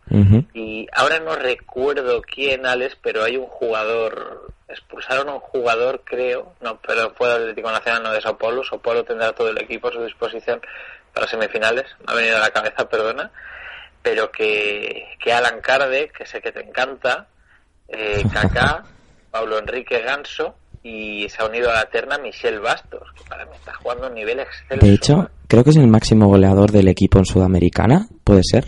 y 0.53 0.87
ahora 0.93 1.21
no 1.21 1.37
recuerdo 1.37 2.23
quién, 2.23 2.67
Alex, 2.67 2.97
pero 3.01 3.23
hay 3.23 3.37
un 3.37 3.47
jugador, 3.47 4.53
expulsaron 4.69 5.29
a 5.29 5.35
un 5.35 5.41
jugador, 5.41 6.03
creo, 6.05 6.55
no, 6.61 6.81
pero 6.81 7.15
fue 7.15 7.29
del 7.29 7.43
Atlético 7.43 7.71
Nacional, 7.71 8.03
no 8.03 8.13
de 8.13 8.21
Sao 8.21 8.37
Paulo. 8.37 8.65
Sao 8.65 8.81
Paulo 8.81 9.05
tendrá 9.05 9.33
todo 9.33 9.51
el 9.51 9.59
equipo 9.59 9.89
a 9.89 9.93
su 9.93 10.03
disposición 10.03 10.61
para 11.13 11.29
semifinales, 11.29 11.85
me 12.05 12.13
ha 12.13 12.17
venido 12.17 12.37
a 12.37 12.41
la 12.41 12.51
cabeza, 12.51 12.89
perdona, 12.89 13.31
pero 14.03 14.33
que, 14.33 15.17
que 15.23 15.33
Alan 15.33 15.61
Carde, 15.61 16.11
que 16.11 16.27
sé 16.27 16.43
que 16.43 16.51
te 16.51 16.61
encanta, 16.61 17.29
eh, 17.87 18.25
Kaká, 18.33 18.85
Pablo 19.31 19.59
Enrique 19.59 20.01
Ganso 20.01 20.57
y 20.87 21.27
se 21.31 21.43
ha 21.43 21.47
unido 21.47 21.71
a 21.71 21.75
la 21.75 21.87
terna 21.87 22.19
Michel 22.19 22.61
Bastos, 22.61 23.11
que 23.17 23.25
para 23.25 23.47
mí 23.47 23.53
está 23.55 23.73
jugando 23.73 24.05
a 24.05 24.09
un 24.09 24.15
nivel 24.15 24.39
excelente. 24.39 24.87
De 24.87 24.93
hecho, 24.93 25.31
creo 25.49 25.65
que 25.65 25.71
es 25.71 25.77
el 25.77 25.87
máximo 25.87 26.29
goleador 26.29 26.71
del 26.71 26.89
equipo 26.89 27.19
en 27.19 27.25
Sudamericana, 27.25 28.07
¿puede 28.23 28.43
ser? 28.45 28.67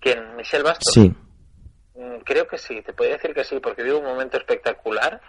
¿Quién? 0.00 0.34
¿Michel 0.36 0.64
Bastos? 0.64 0.92
Sí. 0.92 1.14
Mm, 1.94 2.18
Creo 2.24 2.48
que 2.48 2.58
sí, 2.58 2.82
te 2.82 2.92
podría 2.92 3.14
decir 3.14 3.32
que 3.34 3.44
sí, 3.44 3.60
porque 3.62 3.84
vive 3.84 3.94
un 3.94 4.04
momento 4.04 4.36
espectacular 4.36 5.20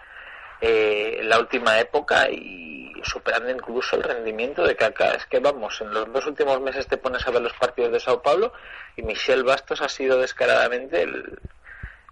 eh, 0.60 1.18
en 1.20 1.28
la 1.28 1.38
última 1.38 1.78
época 1.78 2.28
y 2.28 2.92
superando 3.04 3.50
incluso 3.50 3.94
el 3.94 4.02
rendimiento 4.02 4.64
de 4.64 4.74
Kaká. 4.74 5.12
Es 5.12 5.26
que 5.26 5.38
vamos, 5.38 5.80
en 5.80 5.94
los 5.94 6.12
dos 6.12 6.26
últimos 6.26 6.60
meses 6.60 6.88
te 6.88 6.96
pones 6.96 7.24
a 7.24 7.30
ver 7.30 7.42
los 7.42 7.52
partidos 7.52 7.92
de 7.92 8.00
Sao 8.00 8.20
Paulo 8.20 8.52
y 8.96 9.02
Michel 9.02 9.44
Bastos 9.44 9.80
ha 9.80 9.88
sido 9.88 10.18
descaradamente 10.18 11.02
el, 11.02 11.38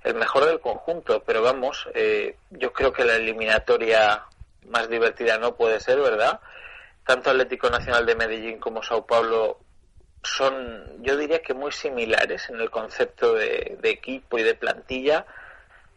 el 0.05 0.15
mejor 0.15 0.47
del 0.47 0.61
conjunto. 0.61 1.23
Pero 1.25 1.43
vamos, 1.43 1.89
eh, 1.95 2.37
yo 2.51 2.73
creo 2.73 2.93
que 2.93 3.05
la 3.05 3.17
eliminatoria 3.17 4.25
más 4.69 4.89
divertida 4.89 5.39
no 5.39 5.55
puede 5.55 5.81
ser, 5.81 6.01
¿verdad? 6.01 6.41
Tanto 7.05 7.31
Atlético 7.31 7.69
Nacional 7.71 8.07
de 8.07 8.15
Medellín 8.15 8.59
como 8.59 8.83
Sao 8.83 9.07
Paulo 9.07 9.59
son, 10.23 11.03
yo 11.03 11.17
diría 11.17 11.43
que 11.43 11.53
muy 11.53 11.73
similares 11.73 12.49
en 12.49 12.61
el 12.61 12.71
concepto 12.71 13.35
de, 13.35 13.77
de 13.81 13.91
equipo 13.91 14.39
y 14.39 14.43
de 14.43 14.55
plantilla, 14.55 15.27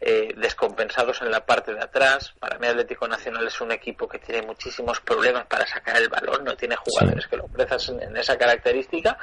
eh, 0.01 0.33
descompensados 0.35 1.21
en 1.21 1.31
la 1.31 1.45
parte 1.45 1.73
de 1.73 1.81
atrás. 1.81 2.33
Para 2.39 2.57
mí 2.57 2.67
Atlético 2.67 3.07
Nacional 3.07 3.45
es 3.47 3.61
un 3.61 3.71
equipo 3.71 4.07
que 4.07 4.19
tiene 4.19 4.41
muchísimos 4.45 4.99
problemas 4.99 5.45
para 5.45 5.67
sacar 5.67 5.97
el 5.97 6.09
balón, 6.09 6.43
no 6.43 6.57
tiene 6.57 6.75
jugadores 6.75 7.27
que 7.27 7.37
lo 7.37 7.45
ofrezcan 7.45 7.79
en, 8.01 8.09
en 8.09 8.17
esa 8.17 8.37
característica. 8.37 9.17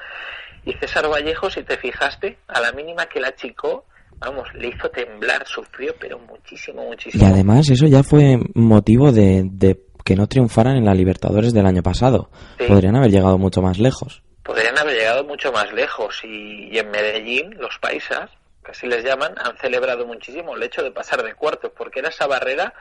Y 0.65 0.75
César 0.75 1.09
Vallejo, 1.09 1.51
si 1.51 1.65
te 1.65 1.77
fijaste, 1.77 2.39
a 2.47 2.61
la 2.61 2.73
mínima 2.73 3.07
que 3.07 3.21
la 3.21 3.29
achicó, 3.29 3.85
vamos, 4.25 4.49
le 4.55 4.69
hizo 4.69 4.89
temblar, 4.91 5.47
sufrió, 5.47 5.95
pero 6.01 6.19
muchísimo, 6.19 6.83
Y 6.85 6.87
muchísimo. 6.87 7.27
además 7.27 7.69
eso 7.71 7.87
ya 7.87 8.03
fue 8.03 8.39
motivo 8.55 9.13
de, 9.13 9.43
de 9.51 9.81
que 10.05 10.17
no 10.17 10.27
triunfaran 10.27 10.77
en 10.77 10.85
la 10.85 10.95
Libertadores 10.95 11.53
del 11.53 11.67
año 11.67 11.83
pasado. 11.83 12.31
Sí. 12.59 12.65
Podrían 12.67 12.97
haber 12.97 13.11
llegado 13.11 13.39
mucho 13.39 13.61
más 13.63 13.79
lejos. 13.79 14.23
podrían 14.43 14.79
haber 14.79 14.97
llegado 14.97 15.25
mucho 15.25 15.53
más 15.53 15.73
lejos 15.73 16.21
y, 16.25 16.69
y 16.73 16.79
en 16.79 16.91
Medellín 16.91 17.55
los 17.59 17.79
paisas, 17.81 18.31
que 18.65 18.73
así 18.73 18.87
les 18.87 19.05
llaman, 19.05 19.33
han 19.39 19.57
celebrado 19.59 20.07
muchísimo 20.07 20.57
el 20.57 20.63
hecho 20.63 20.83
de 20.83 20.91
pasar 20.91 21.23
de 21.23 21.35
cuartos, 21.35 21.71
porque 21.77 22.01
era 22.01 22.09
esa 22.09 22.27
barrera 22.27 22.75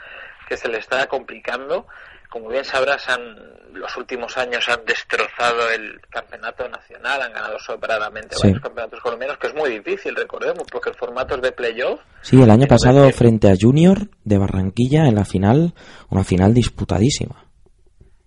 que 0.48 0.58
se 0.58 0.68
les 0.68 0.80
estaba 0.80 1.06
complicando. 1.08 1.86
Como 2.32 2.48
bien 2.48 2.64
sabrás, 2.64 3.10
han, 3.10 3.36
los 3.74 3.96
últimos 3.98 4.38
años 4.38 4.68
han 4.70 4.86
destrozado 4.86 5.70
el 5.70 6.00
campeonato 6.10 6.66
nacional, 6.70 7.22
han 7.22 7.34
ganado 7.34 7.60
sobradamente 7.60 8.36
Sí. 8.38 8.44
varios 8.48 8.62
campeonatos 8.64 9.02
colombianos, 9.02 9.38
que 9.38 9.48
es 9.48 9.54
muy 9.54 9.70
difícil, 9.70 10.16
recordemos, 10.16 10.64
porque 10.72 10.92
el 10.92 10.96
formato 10.96 11.36
es 11.36 11.42
de 11.42 11.52
playoff. 11.52 12.00
Sí, 12.22 12.42
el 12.42 12.50
año 12.50 12.68
pasado 12.68 13.10
frente 13.12 13.50
a 13.50 13.56
Junior 13.60 13.98
de 14.24 14.38
Barranquilla 14.38 15.08
en 15.08 15.16
la 15.16 15.26
final, 15.26 15.74
una 16.10 16.24
final 16.24 16.54
disputadísima. 16.54 17.46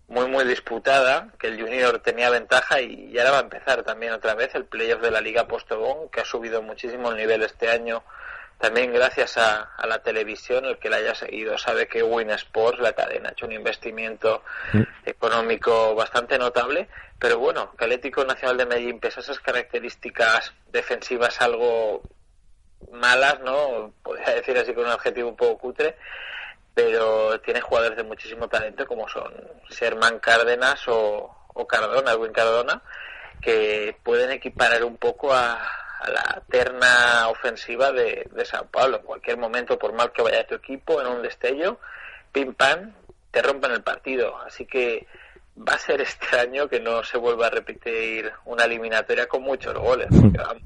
muy 0.08 0.28
muy 0.28 0.44
disputada, 0.44 1.30
que 1.40 1.49
el 1.49 1.58
Junior 1.61 1.99
tenía 2.00 2.28
ventaja 2.30 2.80
y, 2.80 3.11
y 3.11 3.18
ahora 3.18 3.30
va 3.32 3.38
a 3.38 3.42
empezar 3.49 3.82
también 3.84 4.12
otra 4.12 4.34
vez 4.34 4.54
el 4.54 4.66
playoff 4.66 5.00
de 5.02 5.11
la 5.11 5.20
Liga 5.20 5.49
Postobón, 5.49 6.08
que 6.12 6.20
ha 6.20 6.25
subido 6.25 6.62
muchísimo 6.62 7.11
el 7.11 7.16
nivel 7.16 7.42
este 7.42 7.68
año, 7.70 8.02
también 8.64 8.94
gracias 8.94 9.37
a, 9.37 9.75
a 9.76 9.87
la 9.87 9.99
televisión, 9.99 10.64
el 10.64 10.78
que 10.78 10.88
la 10.88 10.97
haya 10.97 11.14
seguido 11.14 11.59
sabe 11.59 11.87
que 11.87 12.02
Win 12.02 12.30
Sports, 12.30 12.80
la 12.80 12.94
cadena, 12.94 13.28
ha 13.28 13.33
hecho 13.33 13.44
un 13.44 13.52
investimiento 13.52 14.42
Mm. 14.73 14.83
económico 15.04 15.94
bastante 15.94 16.38
notable, 16.38 16.88
pero 17.18 17.38
bueno, 17.38 17.73
que 17.76 17.85
Atlético 17.85 18.25
Nacional 18.25 18.56
de 18.56 18.64
Medellín, 18.64 19.00
pese 19.00 19.21
a 19.21 19.23
esas 19.23 19.38
características 19.38 20.54
defensivas 20.73 21.42
algo 21.42 22.00
malas, 22.90 23.38
¿no? 23.40 23.92
Podría 24.02 24.35
decir 24.35 24.56
así 24.56 24.73
con 24.73 24.87
un 24.87 24.92
adjetivo 24.92 25.28
un 25.28 25.37
poco 25.37 25.59
cutre, 25.59 25.97
pero 26.73 27.38
tiene 27.42 27.61
jugadores 27.61 27.99
de 27.99 28.04
muchísimo 28.04 28.49
talento 28.49 28.87
como 28.87 29.06
son 29.11 29.30
Sherman 29.68 30.21
Cárdenas 30.21 30.88
o, 30.88 31.37
o 31.52 31.66
Cardona, 31.66 32.12
Edwin 32.12 32.33
Cardona, 32.33 32.80
que 33.42 33.94
pueden 34.02 34.30
equiparar 34.30 34.83
un 34.85 34.97
poco 34.97 35.35
a, 35.35 35.61
a 36.00 36.10
la 36.10 36.42
terna 36.48 37.28
ofensiva 37.28 37.92
de, 37.92 38.28
de 38.32 38.44
Sao 38.44 38.66
Paulo. 38.66 38.98
En 38.98 39.04
cualquier 39.04 39.38
momento, 39.38 39.78
por 39.78 39.92
mal 39.92 40.12
que 40.12 40.22
vaya 40.22 40.46
tu 40.46 40.54
equipo, 40.54 41.00
en 41.00 41.06
un 41.06 41.22
destello, 41.22 41.78
pim 42.32 42.54
pam, 42.54 42.92
te 43.30 43.42
rompen 43.42 43.72
el 43.72 43.82
partido. 43.82 44.36
Así 44.38 44.66
que 44.66 45.06
va 45.56 45.74
a 45.74 45.78
ser 45.78 46.00
extraño 46.00 46.68
que 46.68 46.80
no 46.80 47.02
se 47.02 47.18
vuelva 47.18 47.46
a 47.46 47.50
repetir 47.50 48.30
una 48.44 48.64
eliminatoria 48.64 49.26
con 49.26 49.42
muchos 49.42 49.74
goles. 49.74 50.08
Porque, 50.08 50.38
vamos, 50.46 50.62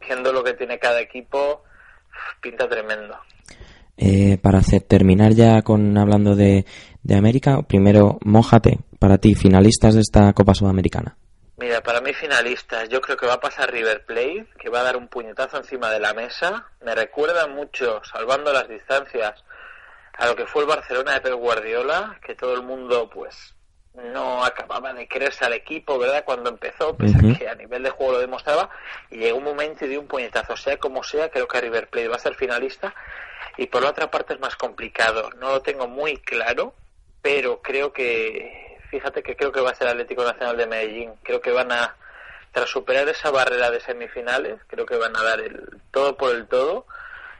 viendo 0.00 0.32
lo 0.32 0.42
que 0.42 0.54
tiene 0.54 0.78
cada 0.78 1.00
equipo, 1.00 1.62
pinta 2.40 2.68
tremendo. 2.68 3.16
Eh, 3.96 4.38
para 4.38 4.58
hacer, 4.58 4.82
terminar 4.82 5.32
ya 5.32 5.62
con 5.62 5.96
hablando 5.96 6.34
de, 6.34 6.64
de 7.02 7.14
América, 7.14 7.62
primero, 7.62 8.18
mójate 8.24 8.78
para 8.98 9.18
ti, 9.18 9.34
finalistas 9.34 9.94
de 9.94 10.00
esta 10.00 10.32
Copa 10.32 10.54
Sudamericana. 10.54 11.16
Mira, 11.62 11.80
para 11.80 12.00
mí 12.00 12.12
finalistas, 12.12 12.88
yo 12.88 13.00
creo 13.00 13.16
que 13.16 13.24
va 13.24 13.34
a 13.34 13.40
pasar 13.40 13.70
River 13.70 14.04
Plate, 14.04 14.48
que 14.58 14.68
va 14.68 14.80
a 14.80 14.82
dar 14.82 14.96
un 14.96 15.06
puñetazo 15.06 15.58
encima 15.58 15.92
de 15.92 16.00
la 16.00 16.12
mesa. 16.12 16.66
Me 16.80 16.92
recuerda 16.92 17.46
mucho, 17.46 18.02
salvando 18.02 18.52
las 18.52 18.68
distancias, 18.68 19.44
a 20.18 20.26
lo 20.26 20.34
que 20.34 20.44
fue 20.44 20.62
el 20.62 20.68
Barcelona 20.68 21.12
de 21.12 21.20
Pep 21.20 21.34
Guardiola, 21.34 22.18
que 22.26 22.34
todo 22.34 22.54
el 22.54 22.62
mundo, 22.62 23.08
pues, 23.08 23.54
no 23.94 24.44
acababa 24.44 24.92
de 24.92 25.06
creerse 25.06 25.44
al 25.44 25.52
equipo, 25.52 26.00
¿verdad? 26.00 26.24
Cuando 26.24 26.50
empezó, 26.50 26.96
pese 26.96 27.16
a 27.16 27.38
que 27.38 27.48
a 27.48 27.54
nivel 27.54 27.84
de 27.84 27.90
juego 27.90 28.14
lo 28.14 28.18
demostraba, 28.18 28.68
y 29.08 29.18
llegó 29.18 29.38
un 29.38 29.44
momento 29.44 29.84
y 29.84 29.88
dio 29.88 30.00
un 30.00 30.08
puñetazo. 30.08 30.56
Sea 30.56 30.78
como 30.78 31.04
sea, 31.04 31.30
creo 31.30 31.46
que 31.46 31.60
River 31.60 31.88
Plate 31.88 32.08
va 32.08 32.16
a 32.16 32.18
ser 32.18 32.34
finalista. 32.34 32.92
Y 33.56 33.68
por 33.68 33.84
la 33.84 33.90
otra 33.90 34.10
parte 34.10 34.34
es 34.34 34.40
más 34.40 34.56
complicado. 34.56 35.30
No 35.38 35.50
lo 35.50 35.62
tengo 35.62 35.86
muy 35.86 36.16
claro, 36.16 36.74
pero 37.22 37.62
creo 37.62 37.92
que, 37.92 38.71
fíjate 38.92 39.22
que 39.22 39.34
creo 39.34 39.50
que 39.50 39.62
va 39.62 39.70
a 39.70 39.74
ser 39.74 39.88
Atlético 39.88 40.22
Nacional 40.22 40.58
de 40.58 40.66
Medellín. 40.66 41.12
Creo 41.22 41.40
que 41.40 41.50
van 41.50 41.72
a, 41.72 41.96
tras 42.52 42.68
superar 42.68 43.08
esa 43.08 43.30
barrera 43.30 43.70
de 43.70 43.80
semifinales, 43.80 44.60
creo 44.66 44.84
que 44.84 44.96
van 44.96 45.16
a 45.16 45.22
dar 45.22 45.40
el 45.40 45.80
todo 45.90 46.14
por 46.16 46.36
el 46.36 46.46
todo. 46.46 46.84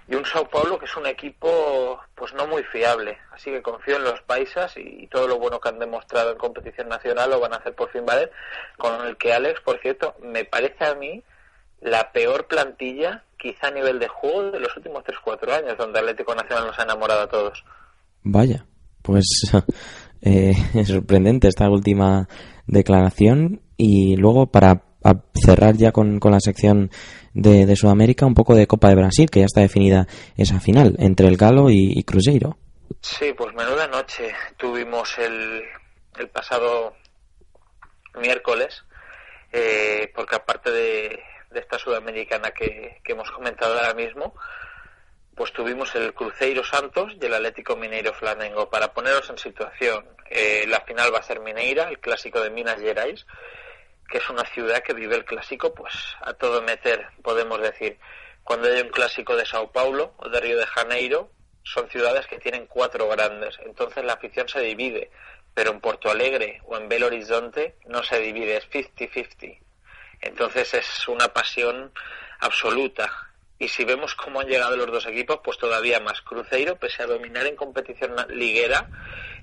Y 0.08 0.14
un 0.14 0.24
Sao 0.24 0.48
Paulo 0.48 0.78
que 0.78 0.86
es 0.86 0.96
un 0.96 1.06
equipo 1.06 2.00
pues 2.14 2.32
no 2.32 2.46
muy 2.46 2.64
fiable. 2.64 3.18
Así 3.32 3.50
que 3.50 3.60
confío 3.60 3.96
en 3.96 4.04
los 4.04 4.20
paisas 4.22 4.76
y, 4.78 5.06
todo 5.08 5.28
lo 5.28 5.38
bueno 5.38 5.60
que 5.60 5.68
han 5.68 5.78
demostrado 5.78 6.32
en 6.32 6.38
competición 6.38 6.88
nacional 6.88 7.30
lo 7.30 7.38
van 7.38 7.52
a 7.52 7.56
hacer 7.56 7.74
por 7.74 7.90
fin 7.90 8.06
valer. 8.06 8.32
Con 8.78 9.06
el 9.06 9.18
que 9.18 9.34
Alex, 9.34 9.60
por 9.60 9.78
cierto, 9.78 10.16
me 10.22 10.46
parece 10.46 10.86
a 10.86 10.94
mí 10.94 11.22
la 11.82 12.12
peor 12.12 12.46
plantilla, 12.46 13.24
quizá 13.36 13.68
a 13.68 13.72
nivel 13.72 13.98
de 13.98 14.08
juego, 14.08 14.52
de 14.52 14.60
los 14.60 14.74
últimos 14.74 15.04
3-4 15.04 15.52
años, 15.52 15.76
donde 15.76 15.98
Atlético 15.98 16.34
Nacional 16.34 16.66
nos 16.68 16.78
ha 16.78 16.84
enamorado 16.84 17.22
a 17.22 17.28
todos. 17.28 17.62
Vaya, 18.22 18.64
pues 19.02 19.26
eh, 20.22 20.54
sorprendente 20.86 21.48
esta 21.48 21.68
última 21.68 22.28
declaración 22.66 23.60
y 23.76 24.16
luego 24.16 24.46
para 24.46 24.84
cerrar 25.34 25.76
ya 25.76 25.92
con, 25.92 26.20
con 26.20 26.32
la 26.32 26.40
sección 26.40 26.90
de, 27.34 27.66
de 27.66 27.76
Sudamérica, 27.76 28.26
un 28.26 28.34
poco 28.34 28.54
de 28.54 28.66
Copa 28.66 28.88
de 28.88 28.94
Brasil, 28.94 29.30
que 29.30 29.40
ya 29.40 29.46
está 29.46 29.60
definida 29.60 30.06
esa 30.36 30.60
final 30.60 30.94
entre 30.98 31.26
el 31.26 31.36
Galo 31.36 31.70
y, 31.70 31.92
y 31.92 32.04
Cruzeiro. 32.04 32.56
Sí, 33.00 33.32
pues 33.36 33.54
menuda 33.54 33.88
noche 33.88 34.32
tuvimos 34.56 35.18
el, 35.18 35.62
el 36.18 36.28
pasado 36.28 36.94
miércoles, 38.20 38.84
eh, 39.52 40.10
porque 40.14 40.36
aparte 40.36 40.70
de, 40.70 41.20
de 41.50 41.60
esta 41.60 41.78
sudamericana 41.78 42.50
que, 42.50 43.00
que 43.02 43.12
hemos 43.12 43.30
comentado 43.30 43.74
ahora 43.74 43.94
mismo, 43.94 44.34
pues 45.34 45.52
tuvimos 45.52 45.94
el 45.94 46.12
Cruzeiro 46.14 46.62
Santos 46.64 47.14
y 47.20 47.24
el 47.24 47.34
Atlético 47.34 47.76
Mineiro 47.76 48.12
Flamengo. 48.12 48.68
Para 48.68 48.92
poneros 48.92 49.28
en 49.30 49.38
situación, 49.38 50.06
eh, 50.28 50.64
la 50.68 50.80
final 50.80 51.12
va 51.12 51.18
a 51.18 51.22
ser 51.22 51.40
Mineira, 51.40 51.88
el 51.88 51.98
clásico 51.98 52.40
de 52.40 52.50
Minas 52.50 52.80
Gerais, 52.80 53.26
que 54.08 54.18
es 54.18 54.28
una 54.28 54.44
ciudad 54.44 54.82
que 54.82 54.92
vive 54.92 55.16
el 55.16 55.24
clásico 55.24 55.74
pues 55.74 55.94
a 56.20 56.34
todo 56.34 56.62
meter, 56.62 57.06
podemos 57.22 57.60
decir. 57.60 57.98
Cuando 58.44 58.68
hay 58.68 58.80
un 58.80 58.90
clásico 58.90 59.36
de 59.36 59.46
Sao 59.46 59.72
Paulo 59.72 60.14
o 60.18 60.28
de 60.28 60.40
Río 60.40 60.58
de 60.58 60.66
Janeiro, 60.66 61.30
son 61.62 61.88
ciudades 61.88 62.26
que 62.26 62.38
tienen 62.38 62.66
cuatro 62.66 63.08
grandes, 63.08 63.58
entonces 63.64 64.04
la 64.04 64.14
afición 64.14 64.48
se 64.48 64.60
divide, 64.60 65.10
pero 65.54 65.70
en 65.70 65.80
Porto 65.80 66.10
Alegre 66.10 66.60
o 66.64 66.76
en 66.76 66.88
Belo 66.88 67.06
Horizonte 67.06 67.76
no 67.86 68.02
se 68.02 68.18
divide, 68.18 68.56
es 68.56 68.68
50-50. 68.70 69.60
Entonces 70.20 70.74
es 70.74 71.08
una 71.08 71.28
pasión 71.28 71.92
absoluta. 72.40 73.31
Y 73.62 73.68
si 73.68 73.84
vemos 73.84 74.16
cómo 74.16 74.40
han 74.40 74.48
llegado 74.48 74.76
los 74.76 74.90
dos 74.90 75.06
equipos, 75.06 75.38
pues 75.44 75.56
todavía 75.56 76.00
más. 76.00 76.20
Cruzeiro, 76.22 76.74
pese 76.74 77.04
a 77.04 77.06
dominar 77.06 77.46
en 77.46 77.54
competición 77.54 78.16
liguera, 78.30 78.88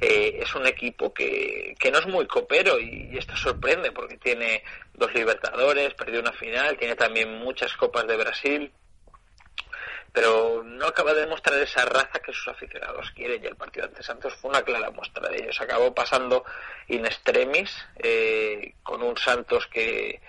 eh, 0.01 0.39
es 0.41 0.53
un 0.55 0.67
equipo 0.67 1.13
que, 1.13 1.73
que 1.79 1.89
no 1.89 1.99
es 1.99 2.05
muy 2.05 2.27
copero 2.27 2.77
y, 2.77 3.07
y 3.13 3.17
esto 3.17 3.37
sorprende 3.37 3.93
porque 3.93 4.17
tiene 4.17 4.61
dos 4.93 5.13
Libertadores, 5.13 5.93
perdió 5.93 6.19
una 6.19 6.33
final, 6.33 6.77
tiene 6.77 6.95
también 6.95 7.33
muchas 7.39 7.71
Copas 7.77 8.07
de 8.07 8.17
Brasil, 8.17 8.73
pero 10.11 10.63
no 10.65 10.87
acaba 10.87 11.13
de 11.13 11.21
demostrar 11.21 11.57
esa 11.61 11.85
raza 11.85 12.19
que 12.19 12.33
sus 12.33 12.49
aficionados 12.49 13.11
quieren 13.11 13.41
y 13.41 13.47
el 13.47 13.55
partido 13.55 13.85
ante 13.85 14.03
Santos 14.03 14.33
fue 14.35 14.49
una 14.49 14.63
clara 14.63 14.91
muestra 14.91 15.29
de 15.29 15.43
ellos. 15.43 15.61
Acabó 15.61 15.95
pasando 15.95 16.43
in 16.89 17.05
extremis 17.05 17.73
eh, 17.95 18.73
con 18.83 19.01
un 19.01 19.15
Santos 19.15 19.65
que 19.67 20.19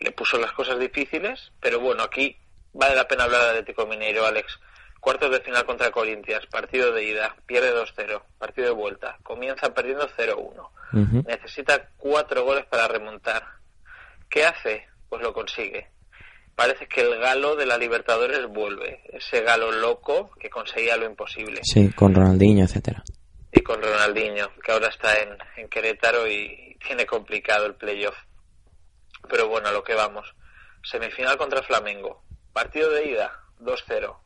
le 0.00 0.12
puso 0.12 0.36
las 0.36 0.52
cosas 0.52 0.78
difíciles, 0.78 1.50
pero 1.62 1.80
bueno, 1.80 2.02
aquí 2.02 2.36
vale 2.78 2.94
la 2.94 3.08
pena 3.08 3.24
hablar 3.24 3.42
de 3.42 3.48
Atlético 3.50 3.86
Mineiro, 3.86 4.24
Alex. 4.24 4.58
Cuartos 5.00 5.30
de 5.30 5.40
final 5.40 5.64
contra 5.64 5.90
Corinthians, 5.90 6.46
partido 6.46 6.92
de 6.92 7.04
ida, 7.04 7.36
pierde 7.46 7.72
2-0, 7.72 8.22
partido 8.38 8.68
de 8.68 8.74
vuelta, 8.74 9.18
comienza 9.22 9.72
perdiendo 9.72 10.08
0-1. 10.08 10.70
Ujú. 10.92 11.24
Necesita 11.26 11.88
cuatro 11.96 12.44
goles 12.44 12.64
para 12.66 12.88
remontar. 12.88 13.44
¿Qué 14.28 14.44
hace? 14.44 14.86
Pues 15.08 15.22
lo 15.22 15.32
consigue. 15.32 15.88
Parece 16.54 16.86
que 16.88 17.02
el 17.02 17.18
galo 17.18 17.54
de 17.54 17.66
la 17.66 17.78
Libertadores 17.78 18.46
vuelve, 18.48 19.02
ese 19.12 19.42
galo 19.42 19.70
loco 19.70 20.30
que 20.40 20.50
conseguía 20.50 20.96
lo 20.96 21.06
imposible. 21.06 21.60
Sí, 21.62 21.92
con 21.92 22.14
Ronaldinho, 22.14 22.64
etcétera. 22.64 23.02
Y 23.52 23.60
con 23.60 23.80
Ronaldinho, 23.80 24.50
que 24.64 24.72
ahora 24.72 24.88
está 24.88 25.14
en, 25.20 25.36
en 25.56 25.68
Querétaro 25.68 26.26
y 26.26 26.76
tiene 26.84 27.06
complicado 27.06 27.66
el 27.66 27.74
playoff. 27.74 28.16
Pero 29.28 29.48
bueno, 29.48 29.68
a 29.68 29.72
lo 29.72 29.84
que 29.84 29.94
vamos. 29.94 30.34
Semifinal 30.82 31.36
contra 31.36 31.62
Flamengo. 31.62 32.22
Partido 32.52 32.90
de 32.90 33.06
ida, 33.06 33.32
2-0. 33.60 34.16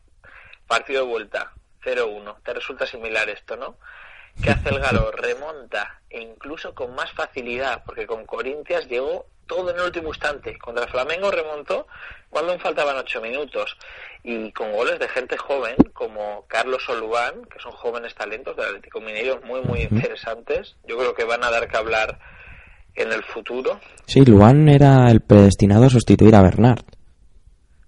Partido 0.67 1.05
de 1.05 1.11
vuelta, 1.11 1.53
0-1. 1.85 2.43
Te 2.43 2.55
resulta 2.55 2.87
similar 2.87 3.29
esto, 3.29 3.57
¿no? 3.57 3.77
¿Qué 4.43 4.51
hace 4.51 4.71
el 4.71 4.79
Galo? 4.79 5.11
Remonta, 5.17 6.01
e 6.09 6.21
incluso 6.21 6.75
con 6.75 6.95
más 6.95 7.13
facilidad, 7.13 7.83
porque 7.85 8.07
con 8.07 8.25
Corintias 8.25 8.87
llegó 8.89 9.27
todo 9.47 9.71
en 9.71 9.77
el 9.77 9.83
último 9.83 10.09
instante. 10.09 10.57
Contra 10.59 10.87
Flamengo 10.87 11.31
remontó 11.31 11.87
cuando 12.31 12.53
aún 12.53 12.61
faltaban 12.61 12.97
ocho 12.97 13.21
minutos. 13.21 13.77
Y 14.23 14.53
con 14.53 14.73
goles 14.73 14.99
de 14.99 15.09
gente 15.09 15.37
joven, 15.37 15.77
como 15.93 16.47
Carlos 16.47 16.89
Olubán, 16.89 17.45
que 17.45 17.59
son 17.59 17.73
jóvenes 17.73 18.15
talentos 18.15 18.57
del 18.57 18.67
Atlético 18.67 19.01
Mineiro, 19.01 19.41
muy, 19.43 19.61
muy 19.63 19.81
interesantes. 19.83 20.77
Yo 20.87 20.97
creo 20.97 21.15
que 21.15 21.25
van 21.25 21.45
a 21.45 21.51
dar 21.51 21.69
que 21.69 21.77
hablar 21.77 22.19
en 22.95 23.13
el 23.13 23.23
futuro. 23.25 23.81
Sí, 24.07 24.25
Luan 24.25 24.69
era 24.69 25.11
el 25.11 25.21
predestinado 25.21 25.87
a 25.87 25.91
sustituir 25.91 26.35
a 26.35 26.43
Bernard. 26.43 26.85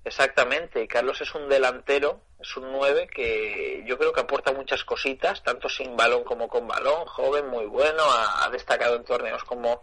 Exactamente, 0.05 0.87
Carlos 0.87 1.21
es 1.23 1.35
un 1.35 1.49
delantero, 1.49 2.21
es 2.39 2.57
un 2.57 2.71
9 2.73 3.09
que 3.13 3.83
yo 3.87 3.97
creo 3.97 4.13
que 4.13 4.21
aporta 4.21 4.53
muchas 4.53 4.85
cositas, 4.85 5.43
tanto 5.43 5.69
sin 5.69 5.97
balón 5.97 6.25
como 6.25 6.47
con 6.47 6.69
balón, 6.69 7.07
joven, 7.07 7.47
muy 7.49 7.65
bueno, 7.67 8.03
ha, 8.03 8.45
ha 8.45 8.51
destacado 8.51 8.97
en 8.97 9.05
torneos 9.05 9.43
como 9.45 9.83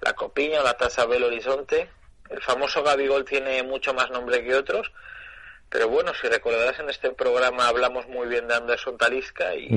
la 0.00 0.12
Copiña 0.12 0.60
o 0.60 0.64
la 0.64 0.76
Taza 0.76 1.06
Belo 1.06 1.28
Horizonte. 1.28 1.88
El 2.28 2.42
famoso 2.42 2.82
Gabigol 2.82 3.24
tiene 3.24 3.62
mucho 3.62 3.94
más 3.94 4.10
nombre 4.10 4.42
que 4.44 4.54
otros, 4.54 4.92
pero 5.70 5.88
bueno, 5.88 6.12
si 6.20 6.28
recordarás 6.28 6.78
en 6.80 6.90
este 6.90 7.10
programa 7.12 7.68
hablamos 7.68 8.06
muy 8.08 8.28
bien 8.28 8.46
de 8.48 8.54
Anderson 8.54 8.98
Talisca 8.98 9.54
y 9.54 9.68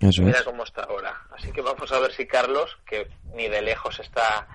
Eso 0.00 0.22
mira 0.22 0.38
es. 0.38 0.44
cómo 0.44 0.62
está 0.62 0.82
ahora. 0.84 1.26
Así 1.32 1.50
que 1.50 1.62
vamos 1.62 1.90
a 1.90 1.98
ver 1.98 2.12
si 2.12 2.26
Carlos, 2.26 2.76
que 2.86 3.08
ni 3.34 3.48
de 3.48 3.60
lejos 3.62 3.98
está 3.98 4.46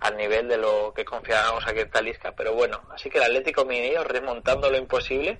al 0.00 0.16
nivel 0.16 0.48
de 0.48 0.58
lo 0.58 0.92
que 0.94 1.04
confiábamos 1.04 1.66
aquí 1.66 1.80
en 1.80 1.90
Talisca, 1.90 2.32
pero 2.32 2.54
bueno, 2.54 2.82
así 2.94 3.10
que 3.10 3.18
el 3.18 3.24
Atlético 3.24 3.64
Mineiro, 3.64 4.04
remontando 4.04 4.70
lo 4.70 4.78
imposible, 4.78 5.38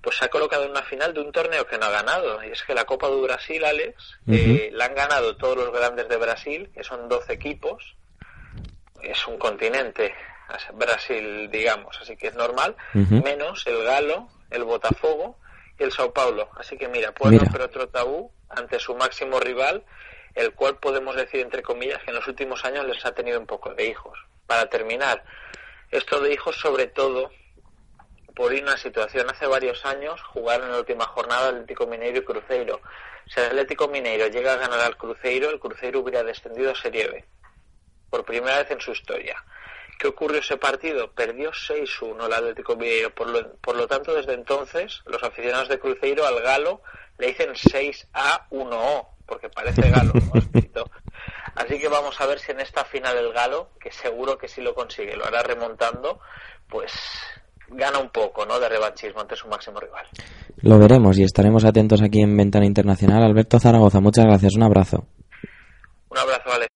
pues 0.00 0.16
se 0.16 0.24
ha 0.24 0.28
colocado 0.28 0.64
en 0.64 0.70
una 0.70 0.82
final 0.82 1.12
de 1.12 1.20
un 1.20 1.32
torneo 1.32 1.66
que 1.66 1.78
no 1.78 1.86
ha 1.86 1.90
ganado. 1.90 2.42
Y 2.44 2.48
es 2.50 2.62
que 2.62 2.74
la 2.74 2.84
Copa 2.84 3.08
de 3.08 3.20
Brasil, 3.20 3.64
Alex, 3.64 4.18
eh, 4.28 4.70
la 4.72 4.86
han 4.86 4.94
ganado 4.94 5.36
todos 5.36 5.56
los 5.56 5.72
grandes 5.72 6.08
de 6.08 6.16
Brasil, 6.16 6.70
que 6.72 6.84
son 6.84 7.08
12 7.08 7.32
equipos. 7.32 7.96
Es 9.02 9.26
un 9.26 9.38
continente, 9.38 10.14
Brasil, 10.74 11.50
digamos, 11.50 11.98
así 12.00 12.16
que 12.16 12.28
es 12.28 12.34
normal, 12.34 12.74
menos 12.94 13.66
el 13.66 13.84
Galo, 13.84 14.28
el 14.50 14.64
Botafogo 14.64 15.38
y 15.78 15.82
el 15.82 15.92
Sao 15.92 16.12
Paulo. 16.12 16.48
Así 16.56 16.76
que 16.76 16.88
mira, 16.88 17.12
puede 17.12 17.38
romper 17.38 17.62
otro 17.62 17.88
tabú 17.88 18.30
ante 18.48 18.78
su 18.78 18.94
máximo 18.94 19.38
rival, 19.40 19.84
el 20.34 20.54
cual 20.54 20.76
podemos 20.78 21.16
decir, 21.16 21.40
entre 21.40 21.62
comillas, 21.62 22.02
que 22.02 22.10
en 22.10 22.16
los 22.16 22.26
últimos 22.28 22.64
años 22.64 22.86
les 22.86 23.04
ha 23.04 23.12
tenido 23.12 23.40
un 23.40 23.46
poco 23.46 23.74
de 23.74 23.86
hijos. 23.86 24.18
Para 24.46 24.68
terminar, 24.68 25.24
esto 25.90 26.20
de 26.20 26.32
hijos 26.32 26.56
sobre 26.56 26.86
todo 26.86 27.30
por 28.38 28.52
una 28.52 28.76
situación 28.76 29.28
hace 29.28 29.48
varios 29.48 29.84
años 29.84 30.22
jugaron 30.22 30.66
en 30.66 30.72
la 30.72 30.78
última 30.78 31.06
jornada 31.06 31.48
Atlético 31.48 31.88
Mineiro 31.88 32.18
y 32.18 32.24
Cruzeiro. 32.24 32.80
Si 33.26 33.40
el 33.40 33.46
Atlético 33.46 33.88
Mineiro 33.88 34.28
llega 34.28 34.52
a 34.52 34.56
ganar 34.56 34.78
al 34.78 34.96
Cruzeiro, 34.96 35.50
el 35.50 35.58
Cruzeiro 35.58 35.98
hubiera 35.98 36.22
descendido 36.22 36.70
a 36.70 36.76
Serie 36.76 37.08
B. 37.08 37.24
Por 38.08 38.24
primera 38.24 38.58
vez 38.58 38.70
en 38.70 38.80
su 38.80 38.92
historia. 38.92 39.44
¿Qué 39.98 40.06
ocurrió 40.06 40.38
ese 40.38 40.56
partido? 40.56 41.10
Perdió 41.10 41.50
6-1 41.50 42.26
el 42.26 42.32
Atlético 42.32 42.76
Mineiro. 42.76 43.12
Por 43.12 43.28
lo, 43.28 43.56
por 43.56 43.74
lo 43.74 43.88
tanto, 43.88 44.14
desde 44.14 44.34
entonces, 44.34 45.02
los 45.06 45.22
aficionados 45.24 45.68
de 45.68 45.80
Cruzeiro 45.80 46.24
al 46.24 46.40
Galo 46.40 46.80
le 47.18 47.26
dicen 47.26 47.54
6A1O, 47.54 49.08
porque 49.28 49.48
parece 49.48 49.90
Galo, 49.90 50.12
¿no? 50.14 50.32
Así 51.54 51.78
que 51.78 51.88
vamos 51.88 52.20
a 52.20 52.26
ver 52.26 52.38
si 52.38 52.52
en 52.52 52.60
esta 52.60 52.84
final 52.84 53.16
el 53.16 53.32
Galo, 53.32 53.70
que 53.80 53.92
seguro 53.92 54.38
que 54.38 54.48
sí 54.48 54.62
lo 54.62 54.74
consigue, 54.74 55.16
lo 55.16 55.26
hará 55.26 55.42
remontando, 55.42 56.20
pues 56.68 56.92
gana 57.68 57.98
un 57.98 58.10
poco, 58.10 58.46
¿no? 58.46 58.58
De 58.58 58.68
revanchismo 58.68 59.20
ante 59.20 59.36
su 59.36 59.48
máximo 59.48 59.78
rival. 59.78 60.06
Lo 60.62 60.78
veremos 60.78 61.18
y 61.18 61.24
estaremos 61.24 61.64
atentos 61.64 62.02
aquí 62.02 62.20
en 62.20 62.36
Ventana 62.36 62.66
Internacional. 62.66 63.22
Alberto 63.22 63.60
Zaragoza, 63.60 64.00
muchas 64.00 64.24
gracias. 64.24 64.54
Un 64.56 64.62
abrazo. 64.62 65.06
Un 66.08 66.18
abrazo, 66.18 66.50
Alex. 66.52 66.67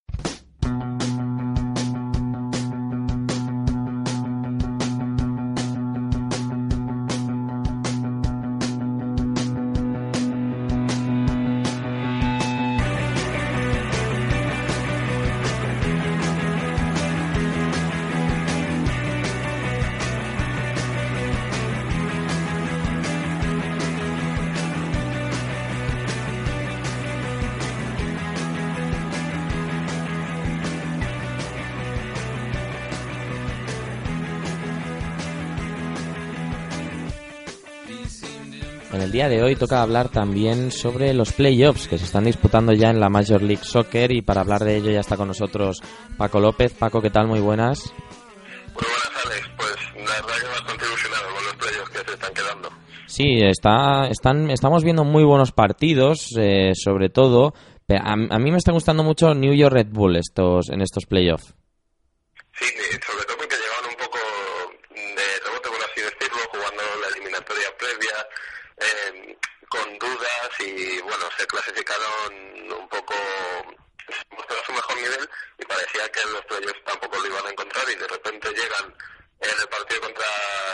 Hoy 39.53 39.57
toca 39.57 39.83
hablar 39.83 40.09
también 40.09 40.71
sobre 40.71 41.13
los 41.13 41.35
playoffs 41.35 41.87
que 41.87 41.99
se 41.99 42.07
están 42.07 42.25
disputando 42.25 42.73
ya 42.73 42.89
en 42.89 42.99
la 42.99 43.11
Major 43.11 43.43
League 43.43 43.65
Soccer 43.65 44.11
y 44.11 44.23
para 44.23 44.41
hablar 44.41 44.65
de 44.65 44.79
ello 44.79 44.91
ya 44.91 45.01
está 45.01 45.19
con 45.19 45.29
nosotros 45.29 45.83
Paco 46.17 46.41
López. 46.41 46.73
Paco, 46.73 47.03
¿qué 47.03 47.11
tal? 47.11 47.27
Muy 47.27 47.41
buenas. 47.41 47.93
Muy 48.73 48.83
buenas, 48.83 49.27
Alex. 49.27 49.51
Pues 49.59 50.09
la 50.09 50.23
verdad 50.23 50.41
que 50.41 50.49
bastante 50.49 50.85
ilusionado 50.87 51.25
con 51.35 51.45
los 51.45 51.55
playoffs 51.57 51.91
que 51.91 51.99
se 51.99 52.15
están 52.15 52.33
quedando. 52.33 52.69
Sí, 53.07 53.43
está, 53.43 54.07
están, 54.09 54.51
estamos 54.51 54.85
viendo 54.85 55.05
muy 55.05 55.23
buenos 55.23 55.53
partidos, 55.53 56.35
eh, 56.39 56.73
sobre 56.75 57.11
todo. 57.11 57.53
A, 57.91 58.13
a 58.13 58.39
mí 58.39 58.51
me 58.51 58.57
está 58.57 58.73
gustando 58.73 59.03
mucho 59.03 59.35
New 59.35 59.53
York 59.53 59.75
Red 59.75 59.89
Bull 59.91 60.17
estos, 60.17 60.71
en 60.71 60.81
estos 60.81 61.05
playoffs. 61.05 61.55
Sí, 62.55 62.65
eh, 62.65 63.01
sobre 63.07 63.12
parecía 75.93 76.13
que 76.13 76.21
en 76.21 76.33
los 76.33 76.45
playoffs 76.47 76.85
tampoco 76.85 77.19
lo 77.19 77.27
iban 77.27 77.47
a 77.47 77.51
encontrar 77.51 77.85
y 77.91 77.95
de 77.97 78.09
repente 78.09 78.49
llegan 78.51 78.95
en 79.41 79.61
el 79.61 79.69
partido 79.69 80.01
contra 80.03 80.25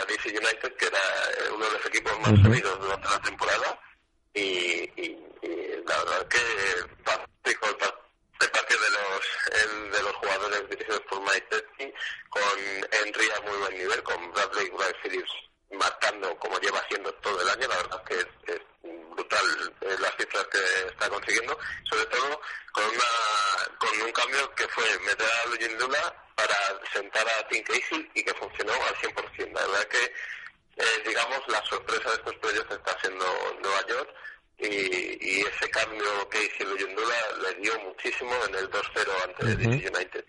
DC 0.07 0.29
United, 0.29 0.75
que 0.75 0.85
era 0.85 0.99
eh, 0.99 1.51
uno 1.53 1.65
de 1.65 1.71
los 1.71 1.85
equipos 1.87 2.19
más 2.19 2.39
sólidos 2.41 2.79
durante 2.79 3.09
la 3.09 3.21
temporada, 3.21 3.79
y, 4.33 4.41
y- 4.41 5.25
y 5.41 5.83
la 5.87 5.97
verdad 6.03 6.27
que 6.27 6.39
fantástico 7.03 7.67
el 7.69 7.75
par- 7.77 7.99
el 8.41 8.49
partido 8.51 8.79
de 8.81 8.89
los 8.91 9.63
el 9.63 9.91
de 9.91 10.03
los 10.03 10.15
jugadores 10.17 10.69
dirigidos 10.69 11.01
por 11.09 11.19
Mike 11.21 11.47
Pesci, 11.49 11.93
con 12.29 12.59
Henry 12.91 13.29
a 13.31 13.41
muy 13.41 13.57
buen 13.57 13.77
nivel, 13.77 14.03
con 14.03 14.31
Bradley 14.31 14.67
y 14.67 14.69
Brian 14.69 14.95
Phillips 15.03 15.31
marcando 15.71 16.35
como 16.39 16.59
lleva 16.59 16.79
haciendo 16.79 17.11
todo 17.15 17.41
el 17.41 17.49
año, 17.49 17.67
la 17.67 17.77
verdad 17.77 18.03
que 18.03 18.15
es, 18.15 18.27
es 18.47 18.59
brutal 18.83 19.73
eh, 19.81 19.95
las 19.99 20.15
cifras 20.17 20.45
que 20.51 20.59
está 20.87 21.09
consiguiendo, 21.09 21.57
sobre 21.89 22.05
todo 22.05 22.41
con 22.71 22.83
una 22.85 23.77
con 23.79 24.01
un 24.01 24.11
cambio 24.11 24.51
que 24.55 24.67
fue 24.69 24.83
meter 24.99 25.27
a 25.27 25.47
Luis 25.49 25.71
Lula 25.79 26.25
para 26.35 26.55
sentar 26.93 27.25
a 27.27 27.47
Tim 27.47 27.63
Casey 27.63 28.09
y 28.13 28.23
que 28.23 28.33
funcionó 28.35 28.73
al 28.73 28.95
100%. 28.95 29.51
La 29.53 29.67
verdad 29.67 29.87
que 29.87 30.03
eh, 30.77 31.03
digamos, 31.05 31.39
la 31.47 31.63
sorpresa 31.65 32.09
de 32.09 32.15
estos 32.15 32.35
playoffs 32.37 32.71
está 32.71 32.97
siendo 33.01 33.25
Nueva 33.61 33.85
York 33.87 34.09
y, 34.57 34.65
y 34.67 35.41
ese 35.41 35.69
cambio 35.69 36.27
que 36.29 36.43
hizo 36.45 36.75
Yundula 36.77 37.15
le 37.43 37.53
dio 37.55 37.77
muchísimo 37.81 38.33
en 38.47 38.55
el 38.55 38.69
2-0 38.71 39.23
ante 39.23 39.45
Ujú. 39.45 39.55
DC 39.57 39.89
United. 39.89 40.25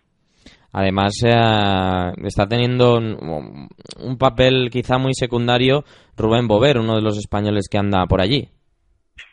Además, 0.90 1.14
eh, 1.22 2.26
está 2.26 2.48
teniendo 2.48 2.96
un, 2.98 3.68
un 4.00 4.18
papel 4.18 4.70
quizá 4.72 4.98
muy 4.98 5.14
secundario 5.14 5.84
Rubén 6.16 6.48
Bover, 6.48 6.78
uno 6.78 6.96
de 6.96 7.02
los 7.02 7.16
españoles 7.16 7.68
que 7.70 7.78
anda 7.78 8.04
por 8.06 8.20
allí. 8.20 8.50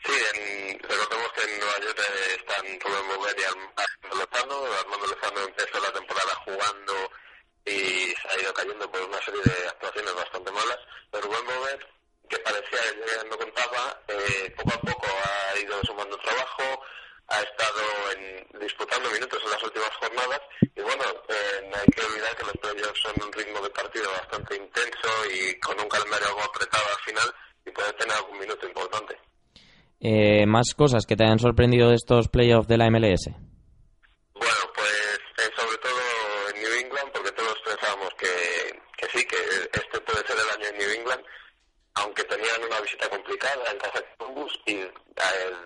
Sí, 0.05 0.13
en, 0.13 0.77
recordemos 0.77 1.29
que 1.33 1.41
en 1.49 1.57
Nueva 1.57 1.77
York 1.81 1.97
eh, 1.97 2.37
están 2.37 2.65
Rubén 2.77 3.05
Bover 3.09 3.35
y 3.39 3.43
Arm- 3.49 3.73
Armando 3.73 4.15
Lozano. 4.21 4.55
Armando 4.85 5.05
Lozano 5.09 5.39
empezó 5.49 5.77
la 5.81 5.91
temporada 5.97 6.33
jugando 6.45 6.93
y 7.65 8.13
se 8.13 8.25
ha 8.29 8.37
ido 8.37 8.53
cayendo 8.53 8.85
por 8.91 9.01
una 9.01 9.17
serie 9.25 9.41
de 9.41 9.57
actuaciones 9.67 10.13
bastante 10.13 10.51
malas. 10.53 10.77
Pero 11.09 11.25
Rubén 11.25 11.45
Bover, 11.49 11.79
que 12.29 12.37
parecía 12.45 12.85
que 13.01 13.17
ya 13.17 13.23
no 13.25 13.35
contaba, 13.35 13.97
eh, 14.13 14.53
poco 14.61 14.77
a 14.77 14.81
poco 14.93 15.07
ha 15.09 15.57
ido 15.57 15.73
sumando 15.89 16.17
trabajo, 16.21 16.85
ha 17.33 17.41
estado 17.41 17.81
en, 18.13 18.59
disputando 18.61 19.09
minutos 19.09 19.41
en 19.43 19.51
las 19.51 19.63
últimas 19.63 19.91
jornadas 19.99 20.39
y 20.63 20.79
bueno, 20.81 21.03
eh, 21.27 21.59
no 21.69 21.75
hay 21.75 21.87
que 21.91 22.05
olvidar 22.05 22.31
que 22.37 22.45
los 22.45 22.55
playoffs 22.55 23.01
son 23.03 23.15
un 23.19 23.33
ritmo 23.33 23.59
de 23.59 23.69
partido 23.71 24.07
bastante 24.11 24.55
intenso 24.55 25.09
y 25.27 25.59
con 25.59 25.77
un 25.77 25.89
calendario 25.89 26.27
algo 26.27 26.43
apretado 26.43 26.85
al 26.87 27.03
final 27.03 27.27
y 27.65 27.71
puede 27.71 27.91
tener 27.99 28.15
algún 28.15 28.39
minuto 28.39 28.65
importante. 28.65 29.17
Eh, 29.99 30.45
más 30.57 30.73
cosas 30.75 31.05
que 31.05 31.15
te 31.15 31.23
hayan 31.23 31.37
sorprendido 31.37 31.89
de 31.89 31.95
estos 31.95 32.29
playoffs 32.29 32.67
de 32.67 32.77
la 32.77 32.89
MLS. 32.89 33.25
Bueno, 34.33 34.63
pues 34.73 35.19
eh, 35.37 35.51
sobre 35.55 35.77
todo 35.77 35.99
en 36.49 36.61
New 36.63 36.73
England, 36.81 37.11
porque 37.13 37.31
todos 37.33 37.57
pensábamos 37.63 38.09
que, 38.17 38.33
que 38.97 39.05
sí, 39.13 39.23
que 39.27 39.37
este 39.71 39.99
puede 40.01 40.25
ser 40.25 40.35
el 40.43 40.49
año 40.57 40.67
en 40.71 40.77
New 40.79 40.91
England, 40.99 41.23
aunque 41.93 42.23
tenían 42.23 42.63
una 42.65 42.79
visita 42.81 43.07
complicada 43.09 43.71
en 43.71 43.77
casa 43.77 43.99
de 43.99 44.05
Columbus 44.17 44.53
y 44.65 44.73
eh, 44.77 44.91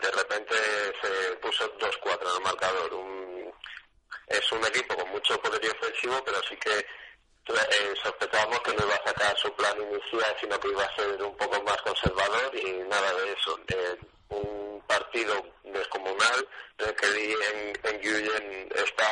de 0.01 0.12
repente 0.12 0.56
se 1.01 1.36
puso 1.38 1.63
2-4 1.77 2.21
en 2.21 2.36
el 2.38 2.43
marcador. 2.43 2.93
Un- 2.93 3.51
es 4.27 4.51
un 4.51 4.63
equipo 4.65 4.95
con 4.95 5.10
mucho 5.12 5.38
poderío 5.41 5.71
ofensivo, 5.71 6.21
pero 6.25 6.38
sí 6.49 6.56
que 6.58 6.71
eh, 6.80 7.93
sospechábamos 8.04 8.60
que 8.62 8.73
no 8.75 8.86
iba 8.86 8.95
a 8.95 9.08
sacar 9.08 9.38
su 9.38 9.54
plan 9.56 9.75
inicial, 9.82 10.36
sino 10.39 10.58
que 10.60 10.67
iba 10.69 10.84
a 10.84 10.95
ser 10.95 11.21
un 11.23 11.36
poco 11.38 11.62
más 11.63 11.82
conservador 11.82 12.51
y 12.56 12.71
nada 12.89 13.13
de 13.19 13.32
eso. 13.34 13.60
Eh, 13.67 13.97
un 14.30 14.70
partido 14.91 15.36
descomunal 15.63 16.47
en 16.80 16.89
el 16.89 16.95
que 16.95 17.08
Lee 17.08 17.36
en, 17.54 17.80
en 17.84 18.01
Guyen 18.01 18.69
está 18.75 19.08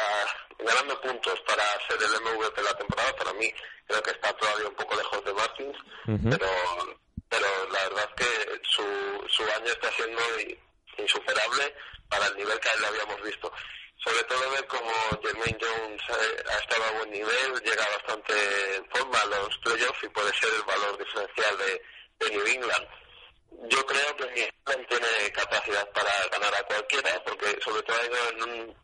ganando 0.59 0.99
puntos 1.01 1.39
para 1.47 1.63
ser 1.87 1.97
el 2.03 2.21
MVP 2.21 2.61
de 2.61 2.67
la 2.67 2.77
temporada. 2.77 3.15
Para 3.15 3.33
mí 3.33 3.53
creo 3.87 4.03
que 4.03 4.11
está 4.11 4.33
todavía 4.33 4.67
un 4.67 4.75
poco 4.75 4.95
lejos 4.95 5.23
de 5.23 5.33
Martins, 5.33 5.77
pero, 6.05 6.49
pero 7.29 7.47
la 7.71 7.83
verdad 7.87 8.09
es 8.09 8.25
que 8.25 8.61
su, 8.63 8.83
su 9.27 9.43
año 9.43 9.71
está 9.71 9.89
siendo 9.91 10.21
insuperable 10.97 11.73
para 12.09 12.27
el 12.27 12.35
nivel 12.35 12.59
que 12.59 12.69
le 12.81 12.87
habíamos 12.87 13.21
visto. 13.21 13.51
Sobre 14.03 14.23
todo 14.23 14.51
ver 14.51 14.65
como 14.67 14.91
Jermaine 15.21 15.57
Jones 15.59 16.01
eh, 16.09 16.43
ha 16.49 16.57
estado 16.57 16.83
a 16.85 16.91
buen 16.91 17.11
nivel, 17.11 17.61
llega 17.63 17.85
bastante 17.97 18.33
en 18.75 18.89
forma 18.89 19.19
a 19.19 19.25
los 19.25 19.57
playoffs 19.59 20.03
y 20.03 20.09
puede 20.09 20.33
ser 20.33 20.49
el 20.55 20.63
valor 20.63 20.97
diferencial 20.97 21.57
de, 21.57 21.81
de 22.19 22.31
New 22.31 22.47
England. 22.47 22.87
Yo 23.69 23.85
creo 23.85 24.15
que 24.17 24.25
England 24.25 24.87
tiene 24.87 25.31
capacidad 25.33 25.87
para 25.91 26.11
ganar 26.31 26.53
a 26.59 26.63
cualquiera, 26.67 27.09
porque 27.25 27.59
sobre 27.61 27.81
todo 27.83 27.95
ha 27.97 28.05
ido 28.05 28.17
en 28.33 28.49
un- 28.49 28.75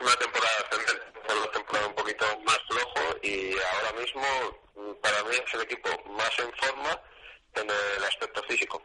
una 0.00 0.14
temporada 0.16 0.56
ascendente, 0.64 1.20
una 1.28 1.50
temporada 1.52 1.86
un 1.88 1.94
poquito 1.94 2.24
más 2.46 2.58
flojo 2.68 3.16
y 3.22 3.52
ahora 3.52 4.00
mismo 4.00 4.22
para 5.02 5.22
mí 5.24 5.36
es 5.44 5.54
el 5.54 5.62
equipo 5.62 5.88
más 6.12 6.30
en 6.38 6.50
forma 6.54 7.00
en 7.54 7.66
el 7.68 8.04
aspecto 8.04 8.42
físico. 8.48 8.82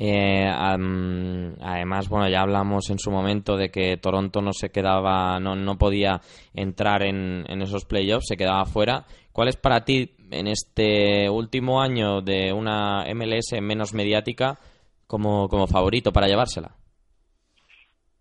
Eh, 0.00 0.46
además, 0.48 2.08
bueno, 2.08 2.28
ya 2.28 2.42
hablamos 2.42 2.88
en 2.90 2.98
su 3.00 3.10
momento 3.10 3.56
de 3.56 3.70
que 3.70 3.96
Toronto 3.96 4.40
no 4.40 4.52
se 4.52 4.70
quedaba, 4.70 5.40
no, 5.40 5.56
no 5.56 5.76
podía 5.76 6.20
entrar 6.54 7.02
en, 7.02 7.44
en 7.48 7.62
esos 7.62 7.84
playoffs, 7.84 8.26
se 8.28 8.36
quedaba 8.36 8.64
fuera. 8.64 9.06
¿Cuál 9.32 9.48
es 9.48 9.56
para 9.56 9.84
ti 9.84 10.14
en 10.30 10.46
este 10.46 11.28
último 11.30 11.80
año 11.80 12.20
de 12.20 12.52
una 12.52 13.04
MLS 13.14 13.60
menos 13.60 13.94
mediática 13.94 14.58
como, 15.06 15.48
como 15.48 15.66
favorito 15.66 16.12
para 16.12 16.28
llevársela? 16.28 16.76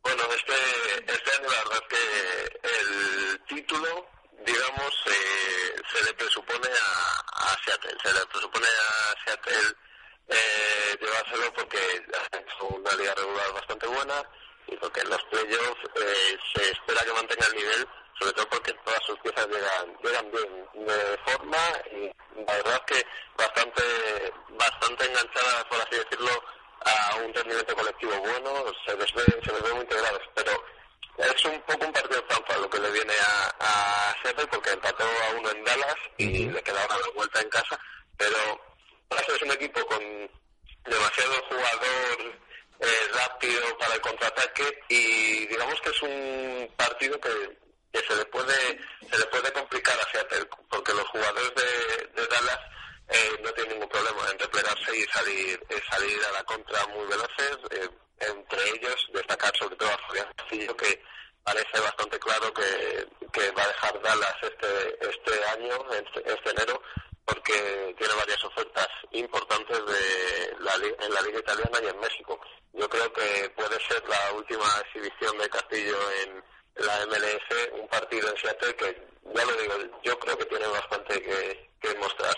Bueno, 0.02 0.24
este, 0.36 1.14
este 1.14 1.32
año 1.38 1.50
la 1.52 1.60
verdad 1.64 1.84
es 1.84 1.88
que 1.92 2.70
el 2.80 3.40
título, 3.46 4.08
digamos, 4.46 4.94
eh, 5.08 5.82
se 5.92 6.06
le 6.06 6.14
presupone 6.14 6.68
a, 6.68 7.58
Seattle, 7.66 7.98
se 8.02 8.14
le 8.14 8.26
presupone 8.28 8.66
a 8.66 9.26
Seattle 9.26 9.76
eh, 10.30 10.98
llevárselo 11.00 11.54
porque 11.54 11.78
ha 11.78 12.38
hecho 12.38 12.68
una 12.68 12.92
liga 12.96 13.14
regular 13.16 13.54
bastante 13.54 13.88
buena 13.88 14.24
y 14.68 14.76
porque 14.78 15.02
en 15.02 15.10
los 15.10 15.24
playoffs 15.24 15.84
eh, 15.96 16.38
se 16.54 16.72
espera 16.72 17.02
que 17.04 17.14
mantenga 17.14 17.48
el 17.48 17.56
nivel, 17.56 17.88
sobre 18.20 18.34
todo 18.34 18.50
porque 18.50 18.74
todas 18.86 19.04
sus 19.06 19.20
piezas 19.20 19.48
llegan, 19.48 19.98
llegan 20.04 20.32
bien 20.32 20.86
de 20.88 21.18
forma 21.26 21.58
verdad 22.64 22.82
es 22.88 22.96
que 22.98 23.08
bastante, 23.38 23.84
bastante 24.50 25.06
enganchadas, 25.06 25.64
por 25.66 25.80
así 25.82 25.96
decirlo, 25.96 26.44
a 26.86 27.16
un 27.18 27.34
rendimiento 27.34 27.76
colectivo 27.76 28.20
bueno, 28.20 28.66
se 28.86 28.96
les 28.98 29.14
ve, 29.14 29.24
se 29.44 29.52
les 29.52 29.62
ve 29.64 29.74
muy 29.74 29.82
integrados, 29.82 30.22
pero 30.36 30.52
es 31.18 31.46
un 31.46 31.60
poco 31.62 31.86
un 31.86 31.92
partido 31.94 32.24
trampa 32.26 32.58
lo 32.58 32.70
que 32.70 32.80
le 32.80 32.92
viene 32.92 33.14
a, 33.22 33.56
a 33.60 34.16
porque 34.52 34.72
empató 34.72 35.04
a 35.04 35.36
uno 35.36 35.50
en 35.52 35.64
Dallas 35.64 35.96
y 36.18 36.46
le 36.50 36.62
queda 36.64 36.88
la 36.88 36.98
vuelta 37.16 37.42
en 37.42 37.50
casa, 37.50 37.80
pero 38.18 38.38
Dallas 39.10 39.30
es 39.30 39.42
un 39.42 39.52
equipo 39.52 39.86
con 39.88 40.00
demasiado 40.86 41.34
jugador 41.50 42.40
eh, 42.80 43.08
rápido 43.14 43.78
para 43.78 43.96
el 43.96 44.02
contraataque 44.02 44.80
y 44.90 45.48
digamos 45.48 45.80
que 45.82 45.90
es 45.90 46.02
un 46.04 46.74
partido 46.78 47.20
que, 47.20 47.58
que 47.92 48.00
se 48.08 48.16
le 48.16 48.26
puede 48.26 48.80
se 49.12 49.18
le 49.18 49.26
puede 49.26 49.52
complicar 49.52 49.98
a 50.00 50.12
Seattle 50.12 50.48
porque 50.70 50.94
los 50.94 51.08
jugadores 51.10 51.52
de, 51.56 52.22
de 52.22 52.28
Dallas 52.28 52.60
eh, 53.10 53.32
no 53.44 53.52
tienen 53.54 53.74
ningún 53.74 53.90
problema 53.90 54.30
en 54.32 54.40
replegarse 54.40 54.96
y 54.96 55.04
salir 55.06 55.60
eh, 55.70 55.82
salir 55.90 56.20
a 56.30 56.32
la 56.34 56.44
contra 56.44 56.86
muy 56.88 57.06
veloces 57.08 57.58
eh, 57.72 57.90
entre 58.20 58.70
ellos 58.70 59.08
destacar 59.14 59.56
sobre 59.58 59.76
todo 59.76 59.90
a 59.90 60.08
Fabián 60.08 60.32
Castillo 60.38 60.76
que 60.78 61.02
parece 61.44 61.80
bastante 61.80 62.20
claro 62.20 62.54
que, 62.54 63.08
que 63.34 63.52
va 63.52 63.64
a 63.64 63.68
dejar 63.68 64.02
Dallas 64.02 64.36
este 64.42 65.10
este 65.10 65.46
año 65.56 65.76
este, 65.94 66.32
este 66.34 66.50
enero 66.52 66.82
porque 67.26 67.94
tiene 67.98 68.14
varias 68.14 68.42
ofertas 68.46 68.88
importantes 69.12 69.78
de 69.86 70.56
la, 70.62 70.78
li- 70.78 70.96
en 71.02 71.14
la 71.14 71.22
Liga 71.24 71.40
Italiana 71.40 71.78
y 71.84 71.88
en 71.88 72.00
México. 72.00 72.40
Yo 72.72 72.88
creo 72.90 73.12
que 73.12 73.50
puede 73.50 73.78
ser 73.86 74.02
la 74.08 74.32
última 74.32 74.64
exhibición 74.86 75.38
de 75.38 75.50
Castillo 75.50 75.98
en 76.24 76.42
la 76.76 77.06
MLS, 77.08 77.70
un 77.82 77.88
partido 77.90 78.30
en 78.30 78.38
Seattle 78.38 78.74
que, 78.78 79.08
ya 79.36 79.44
lo 79.46 79.52
digo, 79.58 79.74
yo 80.04 80.18
creo 80.20 80.38
que 80.38 80.46
tiene 80.46 80.68
bastante 80.68 81.22
que, 81.22 81.70
que 81.82 81.96
mostrar. 81.96 82.34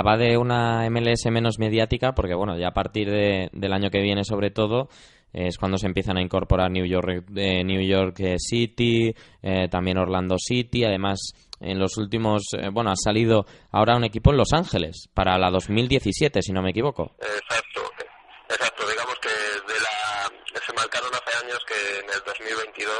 Hablaba 0.00 0.16
de 0.16 0.36
una 0.38 0.86
MLS 0.88 1.30
menos 1.30 1.58
mediática 1.58 2.12
porque, 2.12 2.34
bueno, 2.34 2.56
ya 2.58 2.68
a 2.68 2.72
partir 2.74 3.10
de- 3.10 3.50
del 3.52 3.72
año 3.72 3.90
que 3.90 4.00
viene, 4.00 4.24
sobre 4.24 4.50
todo, 4.50 4.88
es 5.32 5.58
cuando 5.58 5.76
se 5.78 5.86
empiezan 5.86 6.16
a 6.16 6.22
incorporar 6.22 6.70
New 6.70 6.86
York, 6.86 7.24
eh, 7.36 7.62
New 7.64 7.80
York 7.82 8.18
eh, 8.20 8.36
City, 8.38 9.14
eh, 9.42 9.68
también 9.70 9.98
Orlando 9.98 10.36
City. 10.38 10.84
Además, 10.84 11.20
en 11.60 11.78
los 11.78 11.98
últimos, 11.98 12.42
eh, 12.58 12.68
bueno, 12.72 12.90
ha 12.90 12.96
salido 12.96 13.44
ahora 13.72 13.96
un 13.96 14.04
equipo 14.04 14.30
en 14.30 14.38
Los 14.38 14.52
Ángeles 14.54 15.08
para 15.14 15.38
la 15.38 15.50
2017, 15.50 16.40
si 16.42 16.52
no 16.52 16.62
me 16.62 16.70
equivoco. 16.70 17.14
Exacto, 17.20 17.82
exacto. 18.48 18.88
Digamos 18.88 19.14
que 19.20 19.28
de 19.28 19.78
la, 19.80 20.60
se 20.64 20.72
marcaron 20.72 21.10
hace 21.14 21.44
años 21.44 21.58
que 21.68 21.98
en 22.00 22.08
el 22.10 22.22
2022 22.24 22.90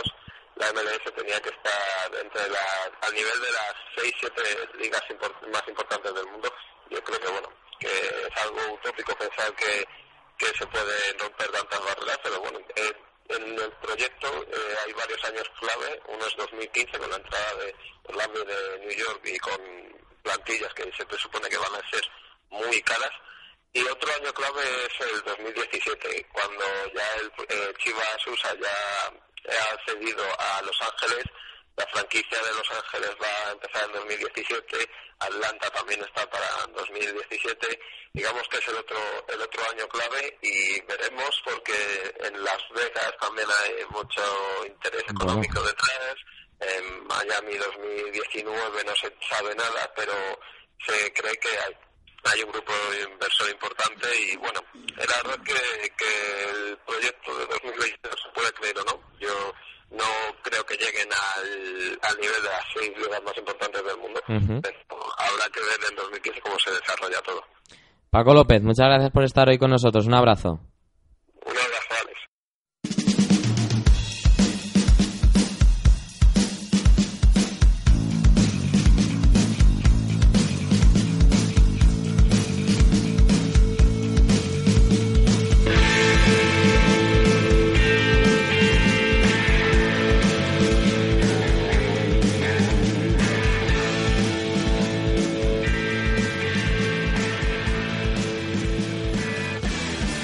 la 0.57 0.67
MLS 0.77 1.03
tenía 1.17 1.41
que 1.41 1.49
estar 1.49 2.07
entre 2.23 2.43
la, 2.53 2.67
al 3.09 3.15
nivel 3.15 3.39
de 3.41 3.51
las 3.51 3.73
6-7 3.97 4.79
ligas 4.85 5.03
impor- 5.09 5.51
más 5.51 5.67
importantes 5.67 6.15
del 6.15 6.27
mundo. 6.31 6.49
Yo 6.91 6.99
creo 7.05 7.19
que, 7.21 7.31
bueno, 7.33 7.49
que 7.79 7.87
es 7.87 8.35
algo 8.45 8.75
utópico 8.75 9.15
pensar 9.17 9.47
que, 9.61 9.87
que 10.38 10.59
se 10.59 10.66
pueden 10.66 11.18
romper 11.18 11.51
tantas 11.51 11.85
barreras, 11.85 12.18
pero 12.23 12.40
bueno, 12.40 12.59
eh, 12.77 12.92
en 13.29 13.59
el 13.59 13.73
proyecto 13.73 14.27
eh, 14.51 14.75
hay 14.85 14.92
varios 14.92 15.25
años 15.25 15.51
clave. 15.61 16.01
Uno 16.09 16.27
es 16.27 16.37
2015 16.37 16.99
con 16.99 17.11
la 17.11 17.16
entrada 17.16 17.55
de 17.55 17.75
Orlando 18.05 18.44
de 18.44 18.79
New 18.81 18.96
York 18.96 19.20
y 19.25 19.38
con 19.38 19.61
plantillas 20.23 20.73
que 20.75 20.90
se 20.96 21.07
presupone 21.07 21.49
que 21.49 21.59
van 21.59 21.75
a 21.75 21.90
ser 21.90 22.03
muy 22.51 22.83
caras. 22.83 23.12
Y 23.73 23.83
otro 23.85 24.12
año 24.14 24.33
clave 24.33 24.62
es 24.87 25.07
el 25.07 25.23
2017, 25.23 26.27
cuando 26.33 26.64
ya 26.92 27.14
el 27.20 27.33
eh, 27.49 27.73
Chivas 27.79 28.27
USA 28.27 28.53
ya 28.55 29.07
ha 29.49 29.87
cedido 29.87 30.25
a 30.40 30.62
Los 30.62 30.77
Ángeles, 30.83 31.25
la 31.81 31.87
franquicia 31.87 32.38
de 32.43 32.53
Los 32.53 32.71
Ángeles 32.71 33.11
va 33.23 33.49
a 33.49 33.53
empezar 33.53 33.85
en 33.87 33.93
2017, 33.93 34.90
Atlanta 35.21 35.71
también 35.71 36.01
está 36.03 36.29
para 36.29 36.47
2017, 36.75 37.81
digamos 38.12 38.43
que 38.49 38.59
es 38.59 38.69
el 38.69 38.77
otro 38.77 38.99
el 39.29 39.40
otro 39.40 39.62
año 39.71 39.88
clave 39.88 40.38
y 40.43 40.81
veremos 40.83 41.43
porque 41.43 42.14
en 42.21 42.45
Las 42.45 42.62
Vegas 42.75 43.14
también 43.19 43.49
hay 43.49 43.85
mucho 43.88 44.23
interés 44.66 45.05
económico 45.09 45.62
detrás, 45.62 46.16
en 46.61 47.07
Miami 47.07 47.57
2019 47.57 48.85
no 48.85 48.95
se 48.97 49.11
sabe 49.27 49.55
nada, 49.55 49.90
pero 49.97 50.12
se 50.87 51.12
cree 51.14 51.37
que 51.38 51.49
hay 51.49 51.77
hay 52.25 52.43
un 52.43 52.53
grupo 52.53 52.73
inversor 53.11 53.49
importante 53.49 54.07
y 54.21 54.37
bueno, 54.37 54.62
la 54.75 55.23
verdad 55.23 55.43
que, 55.43 55.90
que 55.97 56.51
el 56.51 56.77
proyecto 56.87 57.38
de 57.38 57.47
2020 57.47 58.11
se 58.11 58.29
puede 58.35 58.53
creer 58.53 58.79
o 58.81 58.85
no. 58.85 59.03
Yo 59.19 59.55
no 59.90 60.05
creo 60.42 60.64
que 60.64 60.74
lleguen 60.76 61.09
al, 61.12 61.98
al 62.03 62.16
nivel 62.20 62.42
de 62.42 62.48
las 62.48 62.64
seis 62.74 62.92
ligas 62.96 63.22
más 63.22 63.37
importantes 63.37 63.85
del 63.85 63.96
mundo. 63.98 64.20
Pero 64.26 64.79
habrá 65.18 65.44
que 65.53 65.61
ver 65.61 65.90
en 65.90 65.96
2015 65.96 66.40
cómo 66.40 66.57
se 66.64 66.70
desarrolla 66.72 67.20
todo. 67.22 67.42
Paco 68.11 68.35
López, 68.35 68.62
muchas 68.62 68.87
gracias 68.87 69.11
por 69.12 69.24
estar 69.24 69.48
hoy 69.48 69.59
con 69.59 69.70
nosotros. 69.70 70.07
Un 70.07 70.14
abrazo. 70.14 70.61
Un 71.46 71.57
abrazo, 71.57 71.80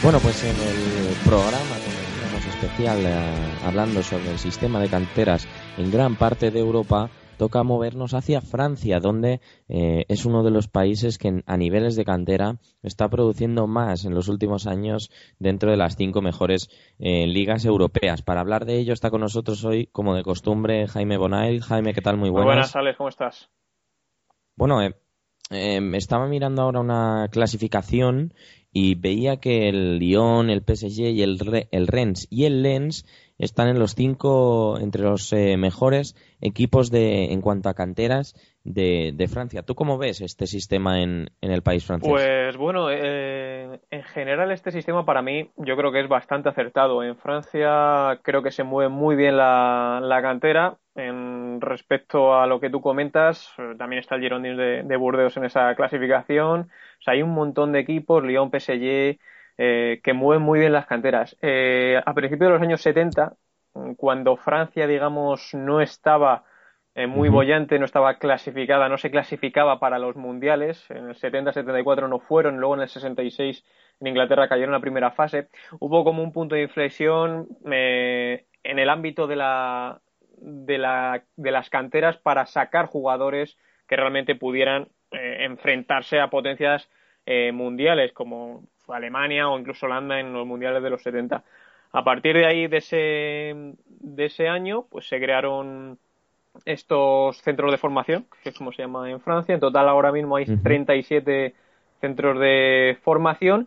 Bueno, 0.06 0.20
pues 0.20 0.40
en 0.44 0.50
el 0.50 1.16
programa 1.24 1.74
que 1.82 2.48
especial 2.48 3.04
eh, 3.04 3.66
hablando 3.66 4.04
sobre 4.04 4.30
el 4.30 4.38
sistema 4.38 4.78
de 4.78 4.88
canteras 4.88 5.48
en 5.76 5.90
gran 5.90 6.14
parte 6.14 6.52
de 6.52 6.60
Europa, 6.60 7.10
toca 7.38 7.64
movernos 7.64 8.14
hacia 8.14 8.40
Francia, 8.40 9.00
donde 9.00 9.40
eh, 9.68 10.04
es 10.06 10.24
uno 10.24 10.44
de 10.44 10.52
los 10.52 10.68
países 10.68 11.18
que 11.18 11.42
a 11.44 11.56
niveles 11.56 11.96
de 11.96 12.04
cantera 12.04 12.60
está 12.84 13.08
produciendo 13.08 13.66
más 13.66 14.04
en 14.04 14.14
los 14.14 14.28
últimos 14.28 14.68
años 14.68 15.10
dentro 15.40 15.72
de 15.72 15.76
las 15.76 15.96
cinco 15.96 16.22
mejores 16.22 16.68
eh, 17.00 17.26
ligas 17.26 17.64
europeas. 17.64 18.22
Para 18.22 18.42
hablar 18.42 18.64
de 18.64 18.78
ello 18.78 18.92
está 18.92 19.10
con 19.10 19.22
nosotros 19.22 19.64
hoy, 19.64 19.88
como 19.88 20.14
de 20.14 20.22
costumbre, 20.22 20.86
Jaime 20.86 21.16
Bonail. 21.16 21.64
Jaime, 21.64 21.94
¿qué 21.94 22.00
tal? 22.00 22.16
Muy 22.16 22.30
Muy 22.30 22.42
buenas. 22.42 22.72
buenas, 22.72 22.76
Alex, 22.76 22.96
¿cómo 22.96 23.08
estás? 23.08 23.50
Bueno, 24.54 24.80
eh, 24.82 24.94
eh, 25.50 25.80
estaba 25.94 26.26
mirando 26.26 26.62
ahora 26.62 26.80
una 26.80 27.28
clasificación 27.30 28.34
y 28.78 28.94
veía 28.94 29.38
que 29.38 29.70
el 29.70 29.98
Lyon, 29.98 30.50
el 30.50 30.60
PSG 30.60 31.00
y 31.04 31.22
el, 31.22 31.66
el 31.70 31.86
Rennes 31.86 32.28
y 32.30 32.44
el 32.44 32.62
Lens 32.62 33.06
están 33.38 33.68
en 33.68 33.78
los 33.78 33.94
cinco, 33.94 34.78
entre 34.78 35.00
los 35.00 35.32
eh, 35.32 35.56
mejores 35.56 36.14
equipos 36.42 36.90
de, 36.90 37.32
en 37.32 37.40
cuanto 37.40 37.70
a 37.70 37.74
canteras 37.74 38.34
de, 38.64 39.12
de 39.14 39.28
Francia. 39.28 39.62
¿Tú 39.62 39.74
cómo 39.74 39.96
ves 39.96 40.20
este 40.20 40.46
sistema 40.46 41.00
en, 41.00 41.30
en 41.40 41.52
el 41.52 41.62
país 41.62 41.86
francés? 41.86 42.10
Pues 42.10 42.58
bueno, 42.58 42.90
eh, 42.90 43.80
en 43.90 44.02
general 44.02 44.52
este 44.52 44.70
sistema 44.70 45.06
para 45.06 45.22
mí 45.22 45.50
yo 45.56 45.74
creo 45.78 45.90
que 45.90 46.00
es 46.00 46.08
bastante 46.08 46.50
acertado. 46.50 47.02
En 47.02 47.16
Francia 47.16 48.20
creo 48.22 48.42
que 48.42 48.50
se 48.50 48.62
mueve 48.62 48.90
muy 48.90 49.16
bien 49.16 49.38
la, 49.38 50.00
la 50.02 50.20
cantera. 50.20 50.76
En 50.94 51.35
respecto 51.60 52.38
a 52.38 52.46
lo 52.46 52.60
que 52.60 52.70
tú 52.70 52.80
comentas, 52.80 53.52
eh, 53.58 53.74
también 53.78 54.00
está 54.00 54.16
el 54.16 54.22
Girondins 54.22 54.56
de, 54.58 54.82
de 54.82 54.96
Burdeos 54.96 55.36
en 55.36 55.44
esa 55.44 55.74
clasificación. 55.74 56.60
O 56.62 57.02
sea, 57.02 57.14
hay 57.14 57.22
un 57.22 57.34
montón 57.34 57.72
de 57.72 57.80
equipos, 57.80 58.24
Lyon, 58.24 58.50
PSG, 58.50 59.18
eh, 59.58 60.00
que 60.02 60.12
mueven 60.12 60.42
muy 60.42 60.60
bien 60.60 60.72
las 60.72 60.86
canteras. 60.86 61.36
Eh, 61.42 62.00
a 62.04 62.14
principios 62.14 62.48
de 62.48 62.54
los 62.54 62.62
años 62.62 62.80
70, 62.82 63.36
cuando 63.96 64.36
Francia, 64.36 64.86
digamos, 64.86 65.54
no 65.54 65.80
estaba 65.80 66.44
eh, 66.96 67.06
muy 67.06 67.28
bollante, 67.28 67.78
no 67.78 67.84
estaba 67.84 68.18
clasificada, 68.18 68.88
no 68.88 68.96
se 68.96 69.10
clasificaba 69.10 69.78
para 69.78 69.98
los 69.98 70.16
mundiales. 70.16 70.90
En 70.90 71.08
el 71.10 71.14
70-74 71.14 72.08
no 72.08 72.20
fueron, 72.20 72.56
luego 72.56 72.74
en 72.74 72.80
el 72.82 72.88
66 72.88 73.64
en 74.00 74.06
Inglaterra 74.06 74.48
cayeron 74.48 74.70
en 74.70 74.78
la 74.78 74.80
primera 74.80 75.10
fase. 75.10 75.48
Hubo 75.78 76.04
como 76.04 76.22
un 76.22 76.32
punto 76.32 76.54
de 76.54 76.62
inflexión 76.62 77.48
eh, 77.70 78.46
en 78.62 78.78
el 78.78 78.88
ámbito 78.88 79.26
de 79.26 79.36
la, 79.36 80.00
de 80.38 80.78
la 80.78 81.22
de 81.36 81.50
las 81.50 81.70
canteras 81.70 82.16
para 82.18 82.46
sacar 82.46 82.86
jugadores 82.86 83.56
que 83.88 83.96
realmente 83.96 84.34
pudieran 84.34 84.88
eh, 85.12 85.38
enfrentarse 85.40 86.20
a 86.20 86.28
potencias 86.28 86.88
eh, 87.24 87.52
mundiales 87.52 88.12
como 88.12 88.64
Alemania 88.88 89.48
o 89.48 89.58
incluso 89.58 89.86
Holanda 89.86 90.20
en 90.20 90.32
los 90.32 90.46
mundiales 90.46 90.82
de 90.82 90.90
los 90.90 91.02
70. 91.02 91.42
A 91.92 92.04
partir 92.04 92.36
de 92.36 92.46
ahí, 92.46 92.66
de 92.66 92.76
ese, 92.78 93.74
de 93.86 94.24
ese 94.24 94.48
año, 94.48 94.86
pues 94.90 95.08
se 95.08 95.18
crearon 95.18 95.98
estos 96.64 97.38
centros 97.38 97.70
de 97.70 97.78
formación, 97.78 98.26
que 98.42 98.50
es 98.50 98.56
como 98.56 98.72
se 98.72 98.82
llama 98.82 99.10
en 99.10 99.20
Francia. 99.20 99.54
En 99.54 99.60
total 99.60 99.88
ahora 99.88 100.12
mismo 100.12 100.36
hay 100.36 100.44
Ujú. 100.44 100.62
37 100.62 101.54
centros 102.00 102.38
de 102.38 102.98
formación, 103.02 103.66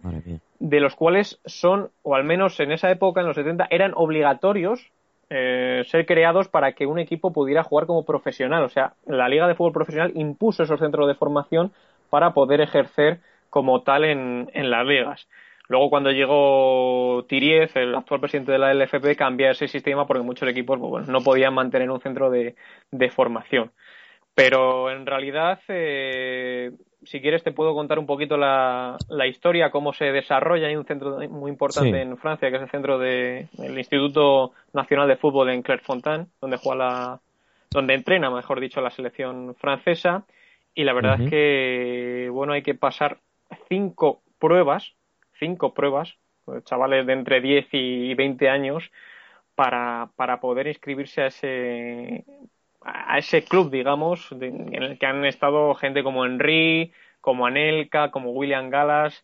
de 0.59 0.79
los 0.79 0.95
cuales 0.95 1.39
son, 1.45 1.89
o 2.03 2.15
al 2.15 2.23
menos 2.23 2.59
en 2.59 2.71
esa 2.71 2.91
época, 2.91 3.21
en 3.21 3.27
los 3.27 3.35
70, 3.35 3.67
eran 3.69 3.93
obligatorios 3.95 4.91
eh, 5.29 5.83
ser 5.87 6.05
creados 6.05 6.47
para 6.47 6.73
que 6.73 6.85
un 6.85 6.99
equipo 6.99 7.31
pudiera 7.31 7.63
jugar 7.63 7.85
como 7.85 8.05
profesional. 8.05 8.63
O 8.63 8.69
sea, 8.69 8.93
la 9.05 9.29
Liga 9.29 9.47
de 9.47 9.55
Fútbol 9.55 9.73
Profesional 9.73 10.11
impuso 10.15 10.63
esos 10.63 10.79
centros 10.79 11.07
de 11.07 11.15
formación 11.15 11.71
para 12.09 12.33
poder 12.33 12.61
ejercer 12.61 13.19
como 13.49 13.81
tal 13.83 14.05
en, 14.05 14.49
en 14.53 14.69
las 14.69 14.85
ligas. 14.85 15.27
Luego, 15.69 15.91
cuando 15.91 16.11
llegó 16.11 17.25
Tiriez, 17.29 17.75
el 17.75 17.93
actual 17.93 18.19
presidente 18.19 18.51
de 18.51 18.57
la 18.57 18.73
LFP, 18.73 19.15
cambia 19.15 19.51
ese 19.51 19.67
sistema 19.67 20.07
porque 20.07 20.23
muchos 20.23 20.49
equipos 20.49 20.79
pues, 20.79 20.89
bueno, 20.89 21.07
no 21.07 21.21
podían 21.21 21.53
mantener 21.53 21.91
un 21.91 22.01
centro 22.01 22.31
de, 22.31 22.55
de 22.89 23.09
formación. 23.11 23.71
Pero 24.33 24.89
en 24.89 25.05
realidad, 25.05 25.59
eh, 25.67 26.71
si 27.03 27.21
quieres, 27.21 27.43
te 27.43 27.51
puedo 27.51 27.73
contar 27.73 27.97
un 27.99 28.05
poquito 28.05 28.37
la, 28.37 28.97
la 29.09 29.27
historia, 29.27 29.71
cómo 29.71 29.93
se 29.93 30.11
desarrolla. 30.11 30.67
Hay 30.67 30.75
un 30.75 30.85
centro 30.85 31.17
muy 31.29 31.49
importante 31.51 31.91
Sí. 31.91 31.97
en 31.97 32.17
Francia, 32.17 32.49
que 32.49 32.57
es 32.57 32.61
el 32.63 32.69
centro 32.69 32.99
del 32.99 33.47
Instituto 33.77 34.51
Nacional 34.73 35.07
de 35.07 35.15
Fútbol 35.17 35.49
en 35.49 35.61
Clairefontaine, 35.61 36.27
donde 36.41 36.57
juega 36.57 36.75
la, 36.77 37.19
donde 37.71 37.93
entrena, 37.93 38.29
mejor 38.29 38.59
dicho, 38.59 38.81
la 38.81 38.89
selección 38.89 39.55
francesa. 39.55 40.25
Y 40.75 40.83
la 40.83 40.93
verdad 40.93 41.19
es 41.21 41.29
que, 41.29 42.29
bueno, 42.31 42.53
hay 42.53 42.61
que 42.61 42.75
pasar 42.75 43.17
cinco 43.69 44.21
pruebas, 44.37 44.93
cinco 45.39 45.73
pruebas, 45.73 46.15
pues, 46.45 46.63
chavales 46.65 47.05
de 47.05 47.13
entre 47.13 47.41
10 47.41 47.67
y 47.71 48.13
20 48.13 48.49
años, 48.49 48.91
para, 49.55 50.09
para 50.15 50.39
poder 50.39 50.67
inscribirse 50.67 51.21
a 51.23 51.27
ese, 51.27 52.23
a 52.91 53.17
ese 53.17 53.43
club, 53.43 53.69
digamos, 53.71 54.27
de- 54.37 54.47
en 54.47 54.83
el 54.83 54.97
que 54.99 55.05
han 55.05 55.25
estado 55.25 55.73
gente 55.75 56.03
como 56.03 56.25
Henry, 56.25 56.91
como 57.21 57.45
Anelka, 57.45 58.11
como 58.11 58.31
William 58.31 58.69
Gallas. 58.69 59.23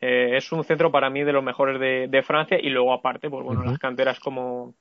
Eh, 0.00 0.36
es 0.36 0.52
un 0.52 0.62
centro 0.64 0.90
para 0.90 1.10
mí 1.10 1.22
de 1.24 1.32
los 1.32 1.42
mejores 1.42 1.80
de, 1.80 2.06
de 2.08 2.22
Francia 2.22 2.58
y 2.60 2.68
luego 2.68 2.92
aparte, 2.92 3.30
pues 3.30 3.44
bueno, 3.44 3.62
las 3.64 3.78
canteras 3.78 4.20
como, 4.20 4.74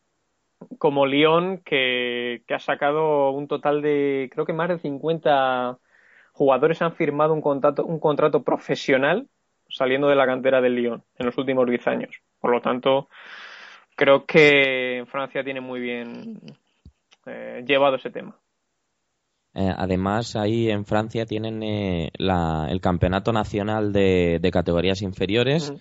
como 0.77 1.05
Lyon, 1.05 1.59
que, 1.59 2.43
que 2.47 2.53
ha 2.53 2.59
sacado 2.59 3.31
un 3.31 3.47
total 3.47 3.81
de, 3.81 4.29
creo 4.33 4.45
que 4.45 4.53
más 4.53 4.69
de 4.69 4.79
50 4.79 5.77
jugadores 6.33 6.81
han 6.81 6.93
firmado 6.93 7.33
un 7.33 7.41
contrato, 7.41 7.85
un 7.85 7.99
contrato 7.99 8.43
profesional 8.43 9.27
saliendo 9.69 10.07
de 10.07 10.15
la 10.15 10.25
cantera 10.25 10.61
del 10.61 10.75
Lyon 10.75 11.03
en 11.17 11.25
los 11.25 11.37
últimos 11.37 11.67
10 11.67 11.87
años. 11.87 12.21
Por 12.39 12.51
lo 12.51 12.61
tanto, 12.61 13.07
creo 13.95 14.25
que 14.25 15.05
Francia 15.07 15.43
tiene 15.43 15.61
muy 15.61 15.79
bien 15.79 16.39
eh, 17.25 17.63
llevado 17.67 17.95
ese 17.95 18.09
tema. 18.09 18.37
Eh, 19.53 19.71
además, 19.75 20.35
ahí 20.35 20.69
en 20.69 20.85
Francia 20.85 21.25
tienen 21.25 21.63
eh, 21.63 22.11
la- 22.17 22.67
el 22.69 22.81
campeonato 22.81 23.31
nacional 23.31 23.93
de, 23.93 24.39
de 24.41 24.51
categorías 24.51 25.01
inferiores, 25.01 25.73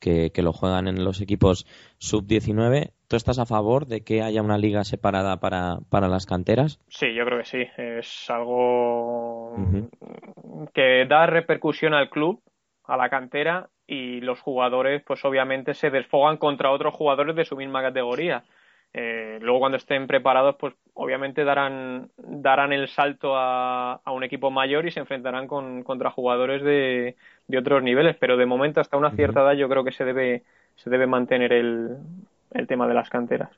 que, 0.00 0.30
que 0.32 0.42
lo 0.42 0.52
juegan 0.52 0.86
en 0.88 1.04
los 1.04 1.20
equipos 1.20 1.66
sub-19. 1.98 2.92
¿Tú 3.08 3.16
estás 3.16 3.38
a 3.38 3.46
favor 3.46 3.86
de 3.86 4.02
que 4.02 4.22
haya 4.22 4.40
una 4.42 4.56
liga 4.56 4.84
separada 4.84 5.40
para, 5.40 5.78
para 5.90 6.08
las 6.08 6.24
canteras? 6.24 6.78
Sí, 6.88 7.12
yo 7.14 7.24
creo 7.26 7.38
que 7.38 7.44
sí. 7.44 7.64
Es 7.76 8.30
algo 8.30 9.56
que 10.72 11.04
da 11.06 11.26
repercusión 11.26 11.94
al 11.94 12.10
club, 12.10 12.40
a 12.84 12.96
la 12.96 13.10
cantera, 13.10 13.68
y 13.86 14.20
los 14.20 14.40
jugadores, 14.40 15.02
pues 15.06 15.24
obviamente 15.24 15.74
se 15.74 15.90
desfogan 15.90 16.36
contra 16.36 16.70
otros 16.70 16.94
jugadores 16.94 17.34
de 17.36 17.44
su 17.44 17.56
misma 17.56 17.82
categoría. 17.82 18.44
Eh, 18.94 19.38
luego 19.40 19.60
cuando 19.60 19.76
estén 19.76 20.06
preparados, 20.06 20.56
pues 20.58 20.74
obviamente 20.94 21.44
darán, 21.44 22.10
darán 22.16 22.72
el 22.72 22.88
salto 22.88 23.36
a, 23.36 23.94
a 23.94 24.12
un 24.12 24.24
equipo 24.24 24.50
mayor 24.50 24.86
y 24.86 24.90
se 24.90 25.00
enfrentarán 25.00 25.46
con, 25.46 25.82
contra 25.82 26.10
jugadores 26.10 26.62
de, 26.62 27.16
de 27.46 27.58
otros 27.58 27.82
niveles. 27.82 28.16
Pero 28.18 28.36
de 28.36 28.46
momento, 28.46 28.80
hasta 28.80 28.96
una 28.96 29.12
cierta 29.12 29.42
edad, 29.42 29.52
yo 29.52 29.68
creo 29.68 29.84
que 29.84 29.92
se 29.92 30.04
debe, 30.04 30.42
se 30.76 30.90
debe 30.90 31.06
mantener 31.06 31.52
el, 31.52 31.96
el 32.52 32.66
tema 32.66 32.88
de 32.88 32.94
las 32.94 33.08
canteras. 33.08 33.50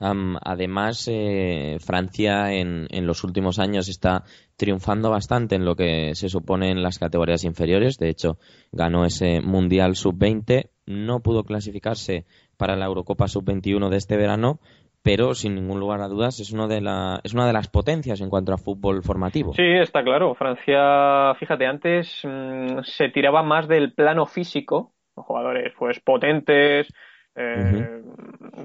Además, 0.00 1.08
eh, 1.10 1.78
Francia 1.80 2.52
en, 2.52 2.88
en 2.90 3.06
los 3.06 3.24
últimos 3.24 3.58
años 3.58 3.88
está 3.88 4.24
triunfando 4.56 5.08
bastante 5.08 5.54
en 5.54 5.64
lo 5.64 5.76
que 5.76 6.14
se 6.14 6.28
supone 6.28 6.70
en 6.70 6.82
las 6.82 6.98
categorías 6.98 7.44
inferiores. 7.44 7.96
De 7.96 8.10
hecho, 8.10 8.36
ganó 8.70 9.06
ese 9.06 9.40
Mundial 9.40 9.96
Sub-20. 9.96 10.68
No 10.86 11.20
pudo 11.20 11.44
clasificarse 11.44 12.26
para 12.56 12.76
la 12.76 12.86
Eurocopa 12.86 13.28
Sub-21 13.28 13.88
de 13.88 13.96
este 13.96 14.16
verano, 14.16 14.58
pero 15.02 15.34
sin 15.34 15.54
ningún 15.54 15.80
lugar 15.80 16.00
a 16.00 16.08
dudas 16.08 16.40
es, 16.40 16.52
uno 16.52 16.66
de 16.66 16.80
la, 16.80 17.20
es 17.24 17.34
una 17.34 17.46
de 17.46 17.52
las 17.52 17.68
potencias 17.68 18.20
en 18.20 18.30
cuanto 18.30 18.52
a 18.52 18.58
fútbol 18.58 19.02
formativo. 19.02 19.52
Sí, 19.52 19.62
está 19.62 20.02
claro. 20.02 20.34
Francia, 20.34 21.34
fíjate, 21.38 21.66
antes 21.66 22.20
mm, 22.24 22.80
se 22.84 23.10
tiraba 23.10 23.42
más 23.42 23.68
del 23.68 23.92
plano 23.92 24.26
físico, 24.26 24.92
jugadores 25.14 25.72
pues 25.78 26.00
potentes, 26.00 26.88
eh, 27.36 28.02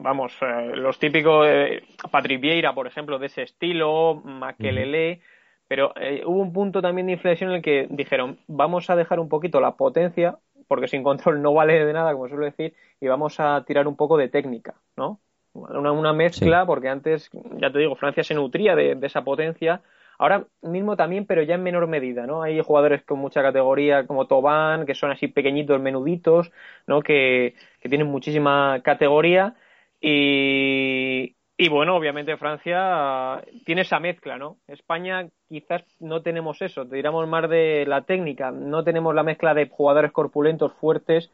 vamos, 0.01 0.33
eh, 0.41 0.75
los 0.75 0.99
típicos, 0.99 1.47
eh, 1.47 1.83
Patrick 2.11 2.39
Vieira, 2.39 2.73
por 2.73 2.87
ejemplo, 2.87 3.19
de 3.19 3.27
ese 3.27 3.43
estilo, 3.43 4.21
Makelele, 4.23 5.21
pero 5.67 5.93
eh, 5.95 6.23
hubo 6.25 6.41
un 6.41 6.53
punto 6.53 6.81
también 6.81 7.07
de 7.07 7.13
inflexión 7.13 7.51
en 7.51 7.57
el 7.57 7.61
que 7.61 7.87
dijeron, 7.89 8.39
vamos 8.47 8.89
a 8.89 8.95
dejar 8.95 9.19
un 9.19 9.29
poquito 9.29 9.59
la 9.61 9.75
potencia, 9.75 10.39
porque 10.69 10.87
sin 10.87 11.01
control 11.03 11.41
no 11.41 11.53
vale 11.53 11.83
de 11.83 11.91
nada, 11.91 12.13
como 12.13 12.29
suelo 12.29 12.45
decir, 12.45 12.75
y 13.01 13.07
vamos 13.07 13.39
a 13.39 13.65
tirar 13.65 13.87
un 13.87 13.95
poco 13.95 14.17
de 14.17 14.29
técnica, 14.29 14.75
¿no? 14.95 15.19
Una, 15.53 15.91
una 15.91 16.13
mezcla, 16.13 16.65
porque 16.67 16.89
antes, 16.89 17.31
ya 17.57 17.71
te 17.71 17.79
digo, 17.79 17.95
Francia 17.95 18.23
se 18.23 18.35
nutría 18.35 18.75
de, 18.75 18.93
de 18.93 19.07
esa 19.07 19.23
potencia, 19.23 19.81
ahora 20.19 20.45
mismo 20.61 20.95
también, 20.95 21.25
pero 21.25 21.41
ya 21.41 21.55
en 21.55 21.63
menor 21.63 21.87
medida, 21.87 22.27
¿no? 22.27 22.43
Hay 22.43 22.61
jugadores 22.61 23.03
con 23.03 23.17
mucha 23.17 23.41
categoría 23.41 24.05
como 24.05 24.27
Tobán, 24.27 24.85
que 24.85 24.93
son 24.93 25.09
así 25.09 25.27
pequeñitos, 25.27 25.81
menuditos, 25.81 26.51
¿no? 26.85 27.01
Que, 27.01 27.55
que 27.81 27.89
tienen 27.89 28.07
muchísima 28.07 28.81
categoría 28.83 29.55
y, 29.99 31.35
y 31.61 31.67
bueno, 31.67 31.97
obviamente 31.97 32.37
Francia 32.37 33.43
tiene 33.65 33.81
esa 33.81 33.99
mezcla, 33.99 34.37
¿no? 34.37 34.55
España 34.69 35.27
quizás 35.49 35.83
no 35.99 36.21
tenemos 36.21 36.61
eso, 36.61 36.85
tiramos 36.85 37.27
más 37.27 37.49
de 37.49 37.83
la 37.85 38.03
técnica, 38.03 38.49
no 38.49 38.85
tenemos 38.85 39.13
la 39.13 39.23
mezcla 39.23 39.53
de 39.53 39.67
jugadores 39.67 40.13
corpulentos 40.13 40.71
fuertes 40.79 41.29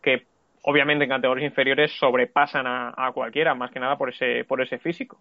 que 0.00 0.22
obviamente 0.62 1.04
en 1.04 1.10
categorías 1.10 1.50
inferiores 1.50 1.92
sobrepasan 2.00 2.64
a, 2.66 3.10
cualquiera, 3.12 3.54
más 3.54 3.70
que 3.70 3.78
nada 3.78 3.98
por 3.98 4.08
ese, 4.08 4.44
por 4.44 4.62
ese 4.62 4.78
físico. 4.78 5.18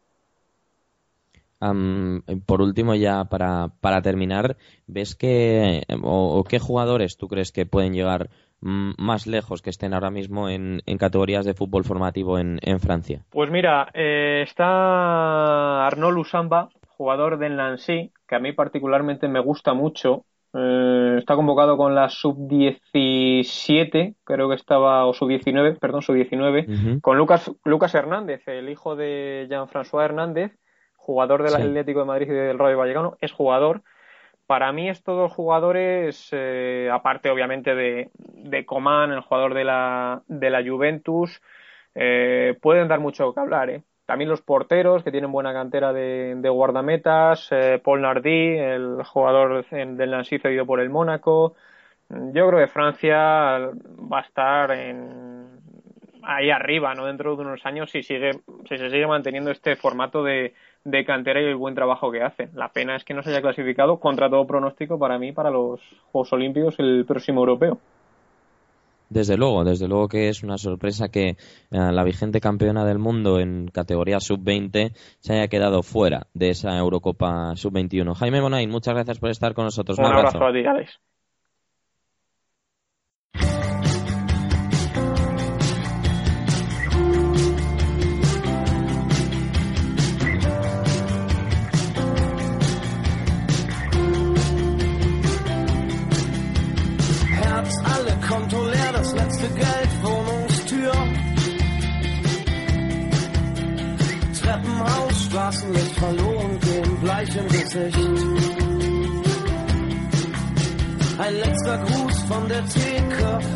Por 1.59 2.61
último, 2.61 2.95
ya 2.95 3.25
para, 3.25 3.73
para 3.81 4.01
terminar, 4.01 4.55
¿ves 4.87 5.15
que 5.15 5.81
o, 6.01 6.39
o 6.39 6.43
qué 6.45 6.59
jugadores 6.59 7.17
tú 7.17 7.27
crees 7.27 7.51
que 7.51 7.65
pueden 7.65 7.93
llegar 7.93 8.29
más 8.67 9.27
lejos 9.27 9.61
que 9.61 9.69
estén 9.69 9.93
ahora 9.93 10.09
mismo 10.09 10.49
en, 10.49 10.81
en 10.87 10.97
categorías 10.97 11.45
de 11.45 11.53
fútbol 11.53 11.83
formativo 11.83 12.39
en, 12.39 12.57
en 12.63 12.79
Francia? 12.79 13.21
Pues 13.29 13.51
mira, 13.51 13.89
eh, 13.93 14.43
está 14.47 15.85
Arnaud 15.85 16.13
Lusamba, 16.13 16.69
jugador 16.97 17.37
del 17.37 17.55
Nancy, 17.57 18.11
que 18.27 18.35
a 18.35 18.39
mí 18.39 18.53
particularmente 18.53 19.27
me 19.27 19.39
gusta 19.39 19.73
mucho. 19.73 20.25
Eh, 20.57 21.15
está 21.19 21.35
convocado 21.35 21.77
con 21.77 21.95
la 21.95 22.09
sub-17, 22.09 24.15
creo 24.23 24.49
que 24.49 24.55
estaba, 24.55 25.05
o 25.05 25.13
sub-19, 25.13 25.77
perdón, 25.79 26.01
sub-19, 26.01 26.65
Ujú. 26.67 27.01
con 27.01 27.17
Lucas, 27.17 27.51
Lucas 27.63 27.93
Hernández, 27.93 28.47
el 28.47 28.69
hijo 28.69 28.95
de 28.95 29.47
Jean-François 29.49 30.03
Hernández, 30.05 30.51
jugador 30.95 31.43
del 31.43 31.51
Sí. 31.53 31.61
Atlético 31.61 31.99
de 31.99 32.05
Madrid 32.05 32.27
y 32.29 32.33
del 32.33 32.59
Rayo 32.59 32.77
Vallecano, 32.77 33.17
es 33.21 33.31
jugador. 33.31 33.83
Para 34.47 34.71
mí 34.71 34.89
estos 34.89 35.17
dos 35.17 35.33
jugadores, 35.33 36.29
eh, 36.31 36.89
aparte 36.91 37.29
obviamente 37.29 37.73
de, 37.73 38.09
de 38.17 38.65
Coman, 38.65 39.11
el 39.11 39.21
jugador 39.21 39.53
de 39.55 39.63
la, 39.63 40.21
de 40.27 40.49
la 40.51 40.63
Juventus, 40.63 41.41
eh, 41.95 42.57
pueden 42.61 42.87
dar 42.87 42.99
mucho 42.99 43.33
que 43.33 43.39
hablar, 43.39 43.69
¿eh? 43.69 43.83
También 44.05 44.29
los 44.29 44.43
porteros, 44.43 45.03
que 45.03 45.09
tienen 45.09 45.31
buena 45.31 45.51
cantera 45.51 45.91
de, 45.91 46.35
de 46.37 46.49
guardametas, 46.49 47.47
eh, 47.51 47.81
Paul 47.83 48.01
Nardi, 48.01 48.55
el 48.55 49.03
jugador 49.03 49.65
del 49.65 50.11
Nancy 50.11 50.37
cedido 50.37 50.67
por 50.67 50.79
el 50.79 50.91
Mónaco. 50.91 51.55
Yo 52.09 52.47
creo 52.47 52.59
que 52.59 52.67
Francia 52.67 53.57
va 53.67 54.19
a 54.19 54.21
estar 54.21 54.69
en, 54.71 55.34
ahí 56.25 56.49
arriba, 56.49 56.93
¿no? 56.93 57.05
Dentro 57.05 57.35
de 57.35 57.41
unos 57.43 57.65
años 57.65 57.91
si 57.91 58.03
sigue, 58.03 58.31
si 58.67 58.77
se 58.77 58.89
sigue 58.89 59.07
manteniendo 59.07 59.51
este 59.51 59.75
formato 59.75 60.23
de, 60.23 60.53
de 60.83 61.05
cantera 61.05 61.41
y 61.41 61.45
el 61.45 61.55
buen 61.55 61.75
trabajo 61.75 62.11
que 62.11 62.21
hace. 62.21 62.49
La 62.53 62.69
pena 62.69 62.95
es 62.95 63.03
que 63.03 63.13
no 63.13 63.21
se 63.21 63.29
haya 63.29 63.41
clasificado 63.41 63.99
contra 63.99 64.29
todo 64.29 64.45
pronóstico 64.45 64.97
para 64.99 65.17
mí 65.17 65.31
para 65.31 65.49
los 65.49 65.81
Juegos 66.11 66.33
Olímpicos 66.33 66.75
el 66.79 67.05
próximo 67.05 67.41
europeo. 67.41 67.79
Desde 69.09 69.37
luego, 69.37 69.63
desde 69.63 69.87
luego 69.87 70.07
que 70.07 70.29
es 70.29 70.43
una 70.43 70.57
sorpresa 70.57 71.09
que 71.09 71.29
eh, 71.29 71.35
la 71.69 72.03
vigente 72.03 72.41
campeona 72.41 72.85
del 72.85 72.97
mundo 72.97 73.39
en 73.39 73.67
categoría 73.67 74.19
sub-20 74.19 74.93
se 75.19 75.33
haya 75.33 75.47
quedado 75.47 75.83
fuera 75.83 76.27
de 76.33 76.49
esa 76.49 76.75
Eurocopa 76.77 77.55
sub-21. 77.55 78.15
Jaime 78.15 78.41
Bonain, 78.41 78.69
muchas 78.69 78.95
gracias 78.95 79.19
por 79.19 79.29
estar 79.29 79.53
con 79.53 79.65
nosotros. 79.65 79.99
Un 79.99 80.05
abrazo 80.05 80.43
a 80.43 80.51
ti, 80.51 80.65
Alex. 80.65 80.99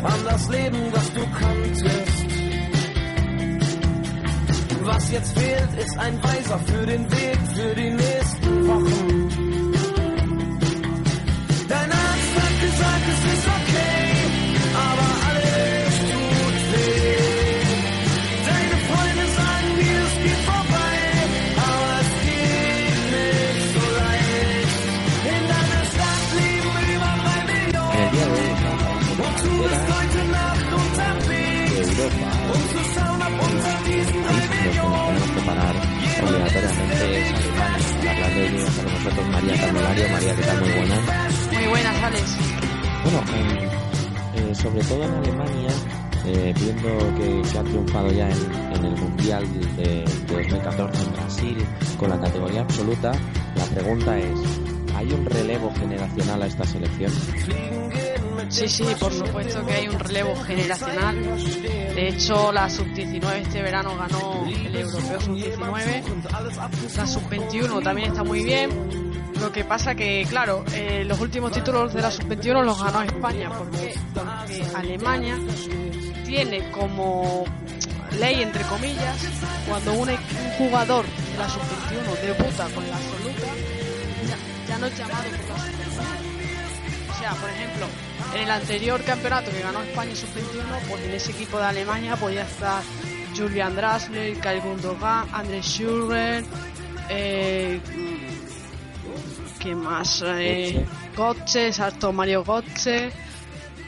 An 0.04 0.24
das 0.24 0.48
Leben, 0.48 0.92
das 0.92 1.12
du 1.12 1.20
kanntest. 1.38 2.26
Was 4.82 5.10
jetzt 5.12 5.38
fehlt, 5.38 5.74
ist 5.78 5.98
ein 5.98 6.22
Weiser 6.22 6.58
für 6.58 6.86
den 6.86 7.10
Weg, 7.10 7.38
für 7.54 7.74
die 7.74 7.90
nächsten 7.90 8.19
María 39.40 39.56
Candelario. 39.66 40.08
María, 40.10 40.36
¿qué 40.36 40.42
tal? 40.42 40.60
Muy 40.60 40.68
buenas. 40.70 41.00
Muy 41.52 41.66
buenas, 41.66 42.02
Alex. 42.02 42.36
Bueno, 43.04 43.24
em, 43.34 44.50
eh, 44.50 44.54
sobre 44.54 44.84
todo 44.84 45.02
en 45.04 45.14
Alemania, 45.14 45.70
eh, 46.26 46.54
viendo 46.60 46.88
que, 47.16 47.50
que 47.50 47.58
ha 47.58 47.62
triunfado 47.62 48.12
ya 48.12 48.28
en, 48.28 48.52
en 48.76 48.84
el 48.84 48.96
Mundial 48.96 49.76
de, 49.76 49.82
de 49.82 50.04
2014 50.34 51.02
en 51.02 51.12
Brasil 51.12 51.56
con 51.98 52.10
la 52.10 52.20
categoría 52.20 52.60
absoluta, 52.60 53.12
la 53.56 53.64
pregunta 53.64 54.18
es, 54.18 54.40
¿hay 54.94 55.10
un 55.10 55.24
relevo 55.24 55.72
generacional 55.74 56.42
a 56.42 56.46
esta 56.46 56.64
selección? 56.64 57.10
Sí, 58.50 58.68
sí, 58.68 58.84
por 58.98 59.12
supuesto 59.12 59.64
que 59.64 59.72
hay 59.72 59.88
un 59.88 59.98
relevo 59.98 60.34
generacional. 60.36 61.16
De 61.94 62.08
hecho, 62.08 62.52
la 62.52 62.68
sub-19 62.68 63.32
este 63.36 63.62
verano 63.62 63.96
ganó 63.96 64.44
el 64.46 64.76
europeo 64.76 65.20
sub-19. 65.20 66.96
La 66.96 67.06
sub-21 67.06 67.82
también 67.82 68.08
está 68.08 68.24
muy 68.24 68.42
bien. 68.44 69.09
Lo 69.40 69.50
que 69.50 69.64
pasa 69.64 69.94
que, 69.94 70.26
claro, 70.28 70.64
eh, 70.74 71.02
los 71.06 71.18
últimos 71.18 71.50
títulos 71.50 71.94
de 71.94 72.02
la 72.02 72.10
sub-21 72.10 72.62
los 72.62 72.82
ganó 72.82 73.02
España. 73.02 73.50
Porque 73.50 73.94
Alemania 74.74 75.38
tiene 76.26 76.70
como 76.70 77.44
ley, 78.18 78.42
entre 78.42 78.62
comillas, 78.64 79.16
cuando 79.66 79.94
un, 79.94 80.08
jugador 80.58 81.06
de 81.06 81.38
la 81.38 81.48
sub-21 81.48 82.20
debuta 82.20 82.68
con 82.74 82.88
la 82.88 82.96
absoluta, 82.96 83.46
ya, 84.68 84.78
no 84.78 84.86
es 84.86 84.98
llamado 84.98 85.22
por 85.22 85.48
la 85.48 85.58
sub-21. 85.58 87.10
O 87.10 87.18
sea, 87.18 87.32
por 87.32 87.50
ejemplo, 87.50 87.86
en 88.34 88.42
el 88.42 88.50
anterior 88.50 89.02
campeonato 89.04 89.50
que 89.50 89.60
ganó 89.60 89.82
España 89.82 90.14
sub-21, 90.14 90.88
pues 90.88 91.02
en 91.02 91.10
ese 91.12 91.32
equipo 91.32 91.58
de 91.58 91.64
Alemania 91.64 92.16
podía 92.16 92.42
estar 92.42 92.82
Julian 93.34 93.74
Draxler, 93.74 94.38
Kai 94.38 94.60
Gundogan, 94.60 95.28
André 95.32 95.62
Schürrle, 95.62 96.44
eh, 97.08 97.80
¿qué 99.60 99.74
más? 99.74 100.24
Eh, 100.26 100.84
Götze, 101.16 101.72
saltó 101.72 102.12
Mario 102.12 102.42
Götze, 102.42 103.10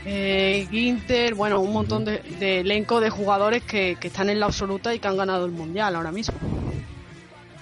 eh, 0.05 0.67
Ginter, 0.71 1.35
bueno, 1.35 1.61
un 1.61 1.73
montón 1.73 2.05
de, 2.05 2.19
de 2.39 2.61
elenco 2.61 3.01
de 3.01 3.11
jugadores 3.11 3.65
que, 3.65 3.97
que 3.99 4.09
están 4.09 4.29
en 4.29 4.39
la 4.39 4.47
absoluta 4.47 4.95
y 4.95 4.99
que 4.99 5.09
han 5.09 5.17
ganado 5.17 5.47
el 5.47 5.53
mundial 5.53 5.97
ahora 5.97 6.13
mismo. 6.13 6.37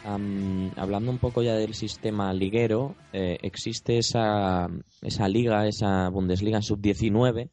Am, 0.04 0.72
hablando 0.76 1.10
un 1.10 1.18
poco 1.18 1.42
ya 1.42 1.54
del 1.54 1.74
sistema 1.74 2.32
liguero, 2.32 2.96
eh, 3.12 3.38
existe 3.42 3.98
esa, 3.98 4.68
esa 5.02 5.28
liga, 5.28 5.66
esa 5.66 6.08
Bundesliga 6.08 6.62
sub-19, 6.62 7.50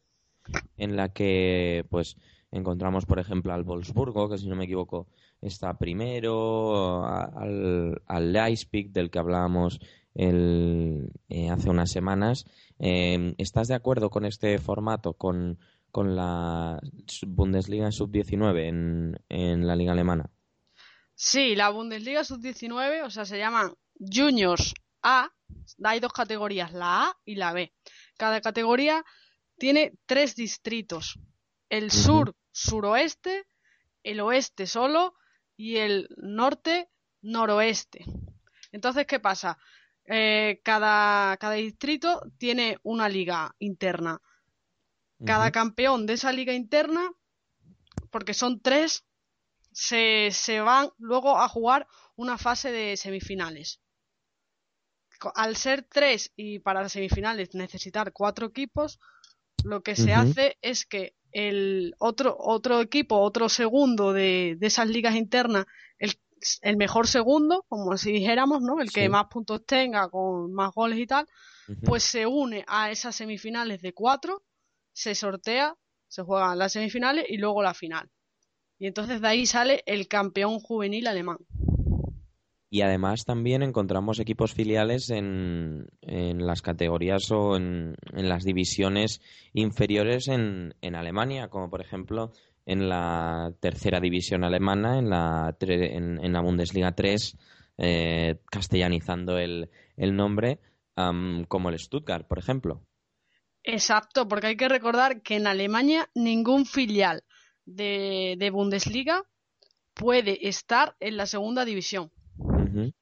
en 0.76 0.96
la 0.96 1.10
que 1.10 1.84
pues 1.88 2.16
encontramos, 2.50 3.06
por 3.06 3.20
ejemplo, 3.20 3.52
al 3.52 3.64
Wolfsburgo, 3.64 4.28
que 4.28 4.38
si 4.38 4.48
no 4.48 4.56
me 4.56 4.64
equivoco 4.64 5.06
está 5.40 5.78
primero, 5.78 7.04
al, 7.04 8.02
al 8.06 8.32
Leipzig, 8.32 8.90
del 8.90 9.08
que 9.08 9.20
hablábamos 9.20 9.78
el, 10.14 11.10
eh, 11.28 11.50
hace 11.50 11.70
unas 11.70 11.90
semanas. 11.90 12.44
Eh, 12.78 13.34
¿Estás 13.38 13.68
de 13.68 13.74
acuerdo 13.74 14.10
con 14.10 14.24
este 14.24 14.58
formato, 14.58 15.14
con, 15.14 15.58
con 15.90 16.16
la 16.16 16.80
Bundesliga 17.26 17.90
sub-19 17.92 18.68
en, 18.68 19.20
en 19.28 19.66
la 19.66 19.76
liga 19.76 19.92
alemana? 19.92 20.30
Sí, 21.14 21.56
la 21.56 21.70
Bundesliga 21.70 22.24
sub-19, 22.24 23.04
o 23.04 23.10
sea, 23.10 23.24
se 23.24 23.38
llaman 23.38 23.74
Juniors 23.98 24.74
A. 25.02 25.30
Hay 25.82 26.00
dos 26.00 26.12
categorías, 26.12 26.72
la 26.72 27.06
A 27.06 27.16
y 27.24 27.34
la 27.34 27.52
B. 27.52 27.72
Cada 28.16 28.40
categoría 28.40 29.04
tiene 29.58 29.94
tres 30.06 30.36
distritos. 30.36 31.18
El 31.68 31.90
sur, 31.90 32.34
suroeste, 32.52 33.46
el 34.02 34.20
oeste 34.20 34.66
solo 34.66 35.14
y 35.56 35.76
el 35.76 36.08
norte, 36.16 36.88
noroeste. 37.20 38.04
Entonces, 38.72 39.06
¿qué 39.06 39.20
pasa? 39.20 39.58
Eh, 40.10 40.60
cada, 40.64 41.36
cada 41.36 41.54
distrito 41.54 42.22
tiene 42.38 42.78
una 42.82 43.08
liga 43.08 43.54
interna. 43.58 44.20
Cada 45.24 45.50
campeón 45.50 46.06
de 46.06 46.12
esa 46.12 46.32
liga 46.32 46.54
interna, 46.54 47.10
porque 48.10 48.34
son 48.34 48.60
tres, 48.60 49.04
se, 49.72 50.28
se 50.30 50.60
van 50.60 50.90
luego 50.96 51.36
a 51.36 51.48
jugar 51.48 51.88
una 52.14 52.38
fase 52.38 52.70
de 52.70 52.96
semifinales. 52.96 53.80
Al 55.34 55.56
ser 55.56 55.82
tres 55.82 56.32
y 56.36 56.60
para 56.60 56.82
las 56.82 56.92
semifinales 56.92 57.52
necesitar 57.54 58.12
cuatro 58.12 58.46
equipos, 58.46 59.00
lo 59.64 59.82
que 59.82 59.96
se 59.96 60.14
hace 60.14 60.56
es 60.62 60.86
que 60.86 61.16
el 61.32 61.96
otro, 61.98 62.36
otro 62.38 62.80
equipo, 62.80 63.18
otro 63.18 63.48
segundo 63.48 64.12
de, 64.12 64.56
de 64.56 64.66
esas 64.68 64.86
ligas 64.86 65.16
internas, 65.16 65.66
el, 65.98 66.14
el 66.62 66.76
mejor 66.76 67.06
segundo, 67.06 67.64
como 67.68 67.96
si 67.96 68.12
dijéramos, 68.12 68.62
¿no? 68.62 68.80
El 68.80 68.90
que 68.92 69.02
Sí. 69.04 69.08
más 69.08 69.26
puntos 69.26 69.64
tenga, 69.66 70.08
con 70.08 70.52
más 70.52 70.72
goles 70.74 70.98
y 70.98 71.06
tal, 71.06 71.26
pues 71.84 72.02
se 72.02 72.26
une 72.26 72.64
a 72.66 72.90
esas 72.90 73.14
semifinales 73.16 73.80
de 73.82 73.92
cuatro, 73.92 74.42
se 74.92 75.14
sortea, 75.14 75.74
se 76.08 76.22
juegan 76.22 76.58
las 76.58 76.72
semifinales 76.72 77.26
y 77.28 77.36
luego 77.36 77.62
la 77.62 77.74
final. 77.74 78.08
Y 78.78 78.86
entonces 78.86 79.20
de 79.20 79.28
ahí 79.28 79.46
sale 79.46 79.82
el 79.86 80.06
campeón 80.08 80.60
juvenil 80.60 81.06
alemán. 81.06 81.38
Y 82.70 82.82
además 82.82 83.24
también 83.24 83.62
encontramos 83.62 84.18
equipos 84.20 84.52
filiales 84.52 85.08
en, 85.08 85.88
en 86.02 86.46
las 86.46 86.60
categorías 86.60 87.30
o 87.30 87.56
en, 87.56 87.96
en 88.12 88.28
las 88.28 88.44
divisiones 88.44 89.22
inferiores 89.54 90.28
en, 90.28 90.74
en 90.82 90.94
Alemania, 90.94 91.48
como 91.48 91.70
por 91.70 91.80
ejemplo 91.80 92.30
en 92.68 92.88
la 92.88 93.52
tercera 93.60 93.98
división 93.98 94.44
alemana, 94.44 94.98
en 94.98 95.08
la, 95.10 95.56
tre- 95.58 95.96
en, 95.96 96.22
en 96.22 96.32
la 96.32 96.40
Bundesliga 96.42 96.92
3, 96.92 97.36
eh, 97.78 98.40
castellanizando 98.50 99.38
el, 99.38 99.70
el 99.96 100.14
nombre, 100.14 100.60
am, 100.94 101.44
como 101.46 101.70
el 101.70 101.78
Stuttgart, 101.78 102.28
por 102.28 102.38
ejemplo. 102.38 102.82
Exacto, 103.64 104.28
porque 104.28 104.48
hay 104.48 104.56
que 104.56 104.68
recordar 104.68 105.22
que 105.22 105.36
en 105.36 105.46
Alemania 105.46 106.08
ningún 106.14 106.66
filial 106.66 107.24
de, 107.64 108.36
de 108.38 108.50
Bundesliga 108.50 109.22
puede 109.94 110.46
estar 110.48 110.96
en 111.00 111.16
la 111.16 111.26
segunda 111.26 111.64
división. 111.64 112.10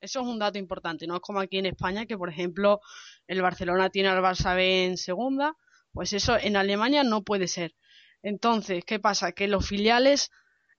Eso 0.01 0.21
es 0.21 0.27
un 0.27 0.39
dato 0.39 0.59
importante, 0.59 1.07
no 1.07 1.17
es 1.17 1.21
como 1.21 1.41
aquí 1.41 1.59
en 1.59 1.67
España 1.67 2.07
que, 2.07 2.17
por 2.17 2.29
ejemplo, 2.29 2.81
el 3.27 3.43
Barcelona 3.43 3.91
tiene 3.91 4.09
al 4.11 4.23
Barça 4.23 4.55
B 4.55 4.87
en 4.87 4.97
segunda, 4.97 5.57
pues 5.93 6.13
eso 6.13 6.37
en 6.39 6.57
Alemania 6.57 7.03
no 7.03 7.23
puede 7.23 7.49
ser. 7.49 7.75
Entonces, 8.23 8.85
¿qué 8.85 8.99
pasa? 8.99 9.33
Que 9.33 9.49
los 9.49 9.67
filiales 9.67 10.31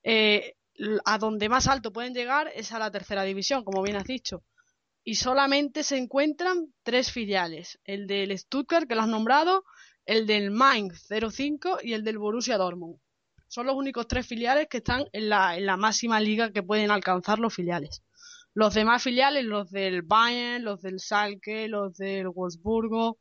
eh, 0.03 0.55
a 1.05 1.17
donde 1.17 1.49
más 1.49 1.67
alto 1.67 1.91
pueden 1.91 2.13
llegar 2.13 2.51
es 2.55 2.71
a 2.71 2.79
la 2.79 2.91
tercera 2.91 3.23
división, 3.23 3.63
como 3.63 3.81
bien 3.81 3.95
has 3.95 4.05
dicho. 4.05 4.43
Y 5.03 5.15
solamente 5.15 5.83
se 5.83 5.97
encuentran 5.97 6.73
tres 6.83 7.11
filiales, 7.11 7.79
el 7.85 8.07
del 8.07 8.37
Stuttgart 8.37 8.87
que 8.87 8.95
lo 8.95 9.01
has 9.01 9.07
nombrado, 9.07 9.63
el 10.05 10.27
del 10.27 10.51
Mainz 10.51 11.07
05 11.07 11.79
y 11.81 11.93
el 11.93 12.03
del 12.03 12.17
Borussia 12.17 12.57
Dortmund. 12.57 12.99
Son 13.47 13.65
los 13.65 13.75
únicos 13.75 14.07
tres 14.07 14.27
filiales 14.27 14.67
que 14.69 14.77
están 14.77 15.05
en 15.13 15.29
la, 15.29 15.57
en 15.57 15.65
la 15.65 15.77
máxima 15.77 16.19
liga 16.19 16.51
que 16.51 16.63
pueden 16.63 16.91
alcanzar 16.91 17.39
los 17.39 17.53
filiales. 17.53 18.03
Los 18.53 18.73
demás 18.73 19.03
filiales, 19.03 19.45
los 19.45 19.69
del 19.69 20.01
Bayern, 20.01 20.65
los 20.65 20.81
del 20.81 20.99
Schalke, 20.99 21.67
los 21.67 21.95
del 21.95 22.27
Wolfsburgo, 22.29 23.19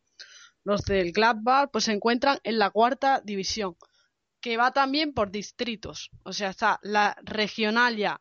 los 0.64 0.82
del 0.82 1.12
Gladbach, 1.12 1.70
pues 1.70 1.84
se 1.84 1.92
encuentran 1.92 2.38
en 2.42 2.58
la 2.58 2.70
cuarta 2.70 3.20
división, 3.24 3.76
que 4.46 4.56
va 4.56 4.70
también 4.70 5.12
por 5.12 5.32
distritos. 5.32 6.12
O 6.22 6.32
sea, 6.32 6.50
está 6.50 6.78
la 6.84 7.16
regionalia 7.24 8.20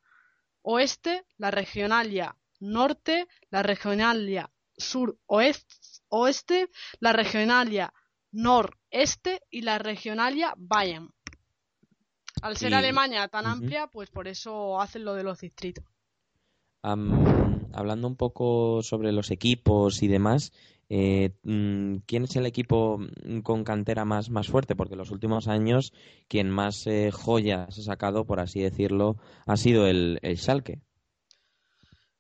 oeste, 0.64 1.24
la 1.38 1.52
regionalia 1.52 2.36
norte, 2.60 3.28
la 3.52 3.62
regionalia 3.62 4.50
sur-oeste, 4.76 6.72
la 7.00 7.14
regionalia 7.14 7.94
noreste 8.32 9.44
y 9.52 9.62
la 9.62 9.78
regionalia 9.78 10.56
Bayern. 10.58 11.14
Al 12.42 12.58
ser 12.58 12.72
Y- 12.72 12.74
Alemania 12.76 13.28
tan 13.28 13.46
amplia, 13.46 13.86
pues 13.86 14.10
por 14.10 14.28
eso 14.28 14.82
hacen 14.82 15.06
lo 15.06 15.14
de 15.14 15.22
los 15.22 15.42
distritos. 15.42 15.86
Hablando 16.82 18.08
un 18.08 18.16
poco 18.16 18.82
sobre 18.82 19.12
los 19.12 19.30
equipos 19.30 20.02
y 20.02 20.08
demás, 20.08 20.54
eh, 20.90 21.32
mm, 21.44 21.98
¿quién 22.06 22.24
es 22.24 22.36
el 22.36 22.46
equipo 22.46 22.98
mm, 22.98 23.40
con 23.40 23.64
cantera 23.64 24.06
más, 24.06 24.30
más 24.30 24.48
fuerte? 24.48 24.76
Porque 24.76 24.94
en 24.94 25.00
los 25.00 25.12
últimos 25.12 25.48
años 25.48 25.94
quien 26.28 26.50
más 26.50 26.86
eh, 26.86 27.12
joyas 27.12 27.78
ha 27.80 27.82
sacado, 27.82 28.26
por 28.26 28.40
así 28.40 28.62
decirlo, 28.62 29.18
ha 29.46 29.58
sido 29.58 29.88
el, 29.88 30.20
el 30.22 30.38
Schalke. 30.38 30.82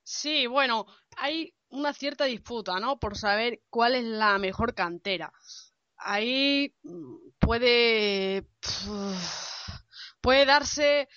Sí, 0.03 0.47
bueno, 0.47 0.86
hay 1.18 1.53
una 1.70 1.93
cierta 1.93 2.26
disputa, 2.26 2.80
¿no? 2.80 2.99
Por 2.99 3.18
saber 3.18 3.61
cuál 3.70 3.95
es 3.95 4.03
la 4.03 4.38
mejor 4.39 4.74
cantera. 4.74 5.32
Ahí 5.97 6.74
mm, 6.84 7.16
puede 7.39 8.45
puede 10.22 10.45
darse, 10.45 11.07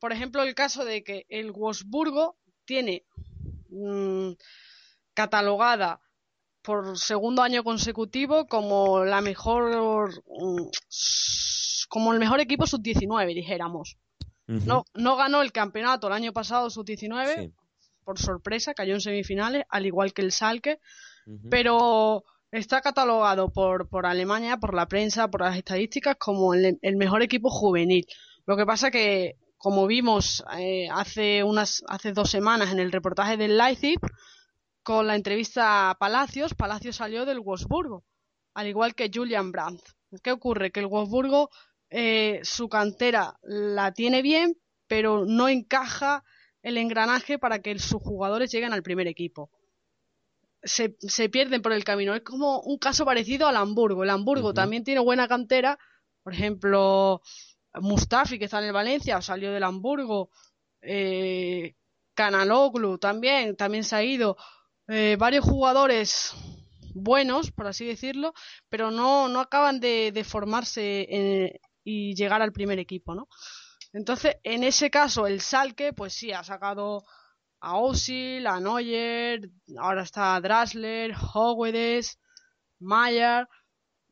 por 0.00 0.12
ejemplo, 0.12 0.42
el 0.42 0.54
caso 0.54 0.84
de 0.84 1.04
que 1.04 1.26
el 1.28 1.52
Wolfsburgo 1.52 2.36
tiene 2.64 3.04
mm, 3.70 4.32
catalogada 5.14 6.00
por 6.68 6.98
segundo 6.98 7.40
año 7.40 7.64
consecutivo 7.64 8.46
como 8.46 9.02
la 9.02 9.22
mejor 9.22 10.10
mm, 10.10 10.66
como 11.88 12.12
el 12.12 12.18
mejor 12.18 12.40
equipo 12.40 12.66
sub-19, 12.66 13.34
dijéramos. 13.34 13.96
No, 14.46 14.84
no 14.92 15.16
ganó 15.16 15.40
el 15.40 15.50
campeonato 15.50 16.08
el 16.08 16.12
año 16.12 16.34
pasado 16.34 16.68
sub-19 16.68 17.34
Sí. 17.36 17.52
por 18.04 18.18
sorpresa, 18.18 18.74
cayó 18.74 18.92
en 18.92 19.00
semifinales, 19.00 19.64
al 19.70 19.86
igual 19.86 20.12
que 20.12 20.20
el 20.20 20.30
Salke, 20.30 20.78
pero 21.50 22.24
está 22.50 22.82
catalogado 22.82 23.50
por, 23.50 23.88
por 23.88 24.04
Alemania, 24.04 24.58
por 24.58 24.74
la 24.74 24.86
prensa, 24.88 25.28
por 25.28 25.40
las 25.40 25.56
estadísticas, 25.56 26.16
como 26.18 26.52
el, 26.52 26.78
el 26.82 26.96
mejor 26.96 27.22
equipo 27.22 27.48
juvenil. 27.48 28.06
Lo 28.44 28.58
que 28.58 28.66
pasa 28.66 28.90
que, 28.90 29.36
como 29.56 29.86
vimos 29.86 30.44
eh, 30.58 30.88
hace 30.90 31.44
unas 31.44 31.82
hace 31.88 32.12
dos 32.12 32.30
semanas 32.30 32.72
en 32.72 32.78
el 32.78 32.92
reportaje 32.92 33.38
del 33.38 33.56
Leipzig, 33.56 33.98
con 34.88 35.06
la 35.06 35.16
entrevista 35.16 35.90
a 35.90 35.98
Palacios, 35.98 36.54
Palacios 36.54 36.96
salió 36.96 37.26
del 37.26 37.40
Wolfsburgo, 37.40 38.06
al 38.54 38.68
igual 38.68 38.94
que 38.94 39.10
Julian 39.12 39.52
Brandt. 39.52 39.82
¿Qué 40.22 40.32
ocurre? 40.32 40.70
Que 40.70 40.80
el 40.80 40.86
Wolfsburgo, 40.86 41.50
eh, 41.90 42.40
su 42.42 42.70
cantera 42.70 43.38
la 43.42 43.92
tiene 43.92 44.22
bien, 44.22 44.56
pero 44.86 45.26
no 45.26 45.50
encaja 45.50 46.24
el 46.62 46.78
engranaje 46.78 47.38
para 47.38 47.58
que 47.58 47.78
sus 47.78 48.00
jugadores 48.00 48.50
lleguen 48.50 48.72
al 48.72 48.82
primer 48.82 49.08
equipo. 49.08 49.50
Se, 50.62 50.96
se 51.00 51.28
pierden 51.28 51.60
por 51.60 51.72
el 51.72 51.84
camino. 51.84 52.14
Es 52.14 52.22
como 52.22 52.60
un 52.60 52.78
caso 52.78 53.04
parecido 53.04 53.46
al 53.46 53.56
Hamburgo. 53.56 54.04
El 54.04 54.10
Hamburgo 54.10 54.54
también 54.54 54.84
tiene 54.84 55.02
buena 55.02 55.28
cantera. 55.28 55.78
Por 56.22 56.32
ejemplo, 56.32 57.20
Mustafi, 57.74 58.38
que 58.38 58.46
está 58.46 58.60
en 58.60 58.68
el 58.68 58.72
Valencia, 58.72 59.20
salió 59.20 59.52
del 59.52 59.64
Hamburgo. 59.64 60.30
Eh, 60.80 61.74
Canaloglu 62.14 62.96
también, 62.96 63.54
también 63.54 63.84
se 63.84 63.94
ha 63.94 64.02
ido. 64.02 64.38
Eh, 64.88 65.16
varios 65.18 65.44
jugadores 65.44 66.32
buenos, 66.94 67.50
por 67.50 67.66
así 67.66 67.84
decirlo, 67.86 68.32
pero 68.68 68.90
no, 68.90 69.28
no 69.28 69.40
acaban 69.40 69.80
de, 69.80 70.24
formarse 70.26 71.06
en- 71.10 71.52
y 71.84 72.14
llegar 72.14 72.42
al 72.42 72.52
primer 72.52 72.78
equipo, 72.78 73.14
¿no? 73.14 73.28
Entonces, 73.92 74.36
en 74.44 74.64
ese 74.64 74.90
caso, 74.90 75.26
el 75.26 75.40
Salke, 75.40 75.92
pues 75.94 76.14
sí, 76.14 76.32
ha 76.32 76.44
sacado 76.44 77.04
a 77.60 77.76
Osil, 77.78 78.46
a 78.46 78.60
Neuer, 78.60 79.50
ahora 79.78 80.02
está 80.02 80.40
Drasler, 80.40 81.14
Howedes, 81.34 82.18
Mayer. 82.80 83.48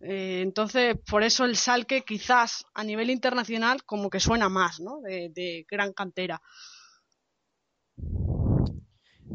eh, 0.01 0.41
entonces, 0.43 0.97
por 1.11 1.23
eso 1.25 1.45
el 1.45 1.57
Salke 1.57 2.03
quizás 2.05 2.65
a 2.75 2.85
nivel 2.85 3.11
internacional 3.11 3.85
como 3.85 4.11
que 4.11 4.21
suena 4.21 4.49
más, 4.51 4.81
¿no? 4.81 5.01
De, 5.03 5.31
de 5.35 5.67
gran 5.71 5.93
cantera. 5.95 6.41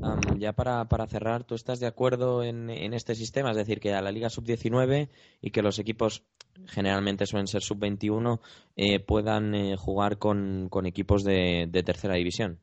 Am, 0.01 0.39
ya 0.39 0.53
para, 0.53 0.85
para 0.85 1.07
cerrar, 1.07 1.43
¿tú 1.43 1.55
estás 1.55 1.79
de 1.79 1.87
acuerdo 1.87 2.43
en, 2.43 2.69
en 2.69 2.93
este 2.93 3.15
sistema? 3.15 3.51
Es 3.51 3.57
decir, 3.57 3.79
que 3.79 3.93
a 3.93 4.01
la 4.01 4.11
Liga 4.11 4.29
Sub-19 4.29 5.09
y 5.41 5.51
que 5.51 5.61
los 5.61 5.79
equipos, 5.79 6.23
generalmente 6.67 7.25
suelen 7.25 7.47
ser 7.47 7.61
Sub-21, 7.61 8.39
eh, 8.75 8.99
puedan 8.99 9.53
eh, 9.53 9.75
jugar 9.77 10.17
con, 10.17 10.69
con 10.69 10.85
equipos 10.85 11.23
de, 11.23 11.67
de 11.69 11.83
tercera 11.83 12.15
división. 12.15 12.59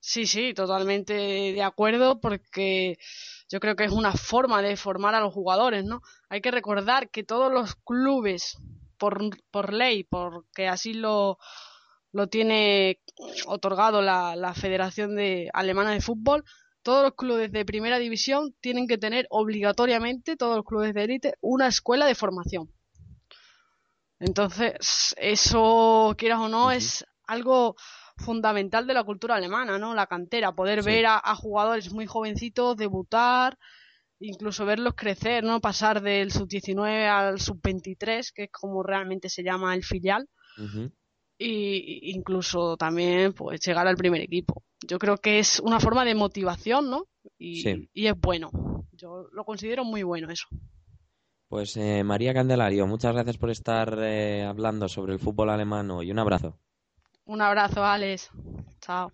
Sí, 0.00 0.26
sí, 0.26 0.54
totalmente 0.54 1.14
de 1.14 1.62
acuerdo 1.62 2.20
porque 2.20 2.98
yo 3.48 3.58
creo 3.58 3.74
que 3.76 3.84
es 3.84 3.92
una 3.92 4.12
forma 4.12 4.62
de 4.62 4.76
formar 4.76 5.14
a 5.14 5.20
los 5.20 5.34
jugadores, 5.34 5.84
¿no? 5.84 6.00
Hay 6.28 6.40
que 6.40 6.50
recordar 6.50 7.10
que 7.10 7.24
todos 7.24 7.52
los 7.52 7.74
clubes, 7.74 8.56
por, 8.98 9.18
por 9.50 9.72
ley, 9.72 10.04
porque 10.04 10.68
así 10.68 10.94
lo, 10.94 11.38
lo 12.16 12.28
tiene 12.28 12.98
otorgado 13.46 14.00
la, 14.00 14.36
la 14.36 14.54
Federación 14.54 15.16
de, 15.16 15.50
Alemana 15.52 15.92
de 15.92 16.00
Fútbol, 16.00 16.44
todos 16.82 17.02
los 17.02 17.14
clubes 17.14 17.52
de 17.52 17.66
primera 17.66 17.98
división 17.98 18.54
tienen 18.60 18.86
que 18.88 18.96
tener 18.96 19.26
obligatoriamente, 19.28 20.36
todos 20.36 20.56
los 20.56 20.64
clubes 20.64 20.94
de 20.94 21.04
élite, 21.04 21.34
una 21.42 21.66
escuela 21.66 22.06
de 22.06 22.14
formación. 22.14 22.72
Entonces, 24.18 25.14
eso, 25.18 26.14
quieras 26.16 26.40
o 26.40 26.48
no, 26.48 26.70
es 26.70 27.04
algo 27.26 27.76
fundamental 28.16 28.86
de 28.86 28.94
la 28.94 29.04
cultura 29.04 29.34
alemana, 29.34 29.78
¿no? 29.78 29.94
La 29.94 30.06
cantera, 30.06 30.52
poder 30.52 30.82
Sí. 30.82 30.86
ver 30.88 31.06
a, 31.06 31.20
a 31.22 31.34
jugadores 31.34 31.92
muy 31.92 32.06
jovencitos 32.06 32.78
debutar, 32.78 33.58
incluso 34.20 34.64
verlos 34.64 34.94
crecer, 34.96 35.44
¿no? 35.44 35.60
Pasar 35.60 36.00
del 36.00 36.32
sub-19 36.32 37.08
al 37.08 37.40
sub-23, 37.40 38.32
que 38.32 38.44
es 38.44 38.50
como 38.50 38.82
realmente 38.82 39.28
se 39.28 39.42
llama 39.42 39.74
el 39.74 39.84
filial, 39.84 40.26
y 40.56 41.05
y 41.38 42.10
incluso 42.14 42.76
también 42.76 43.32
pues 43.32 43.60
llegar 43.66 43.86
al 43.86 43.96
primer 43.96 44.20
equipo. 44.22 44.62
Yo 44.86 44.98
creo 44.98 45.16
que 45.18 45.38
es 45.38 45.60
una 45.60 45.80
forma 45.80 46.04
de 46.04 46.14
motivación, 46.14 46.90
¿no? 46.90 47.04
Y, 47.38 47.62
Sí. 47.62 47.88
y 47.92 48.06
es 48.06 48.14
bueno. 48.20 48.50
Yo 48.92 49.28
lo 49.32 49.44
considero 49.44 49.84
muy 49.84 50.02
bueno 50.02 50.30
eso. 50.30 50.46
Pues 51.48 51.76
eh, 51.76 52.02
María 52.04 52.34
Candelario, 52.34 52.86
muchas 52.86 53.12
gracias 53.12 53.36
por 53.38 53.50
estar 53.50 53.96
eh, 54.00 54.42
hablando 54.44 54.88
sobre 54.88 55.12
el 55.12 55.18
fútbol 55.20 55.50
alemán 55.50 55.90
hoy. 55.90 56.10
Un 56.10 56.18
abrazo. 56.18 56.58
Un 57.24 57.40
abrazo, 57.42 57.84
Alex. 57.84 58.30
Chao. 58.80 59.12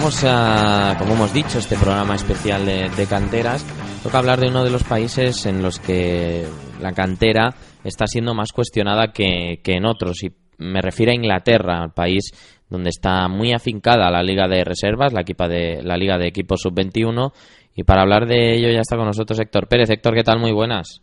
Estamos, 0.00 0.24
ah, 0.24 0.96
como 0.98 1.12
hemos 1.12 1.34
dicho, 1.34 1.58
este 1.58 1.76
programa 1.76 2.14
especial 2.14 2.64
de, 2.64 2.88
de 2.88 3.06
canteras, 3.06 3.62
toca 4.02 4.16
hablar 4.16 4.40
de 4.40 4.48
uno 4.48 4.64
de 4.64 4.70
los 4.70 4.82
países 4.82 5.44
en 5.44 5.60
los 5.60 5.78
que 5.78 6.46
la 6.80 6.92
cantera 6.92 7.54
está 7.84 8.06
siendo 8.06 8.32
más 8.32 8.52
cuestionada 8.52 9.12
que, 9.12 9.60
que 9.62 9.74
en 9.74 9.84
otros. 9.84 10.22
Y 10.22 10.32
me 10.56 10.80
refiero 10.80 11.12
a 11.12 11.14
Inglaterra, 11.14 11.82
al 11.82 11.92
país 11.92 12.32
donde 12.70 12.88
está 12.88 13.28
muy 13.28 13.52
afincada 13.52 14.10
la 14.10 14.22
Liga 14.22 14.48
de 14.48 14.64
Reservas, 14.64 15.12
la, 15.12 15.20
equipa 15.20 15.46
de, 15.48 15.82
la 15.82 15.98
Liga 15.98 16.16
de 16.16 16.28
Equipos 16.28 16.62
Sub-21. 16.62 17.34
Y 17.76 17.84
para 17.84 18.00
hablar 18.00 18.26
de 18.26 18.54
ello 18.54 18.70
ya 18.70 18.80
está 18.80 18.96
con 18.96 19.04
nosotros 19.04 19.38
Héctor 19.38 19.68
Pérez. 19.68 19.90
Héctor, 19.90 20.14
¿qué 20.14 20.24
tal? 20.24 20.38
Muy 20.38 20.52
buenas. 20.52 21.02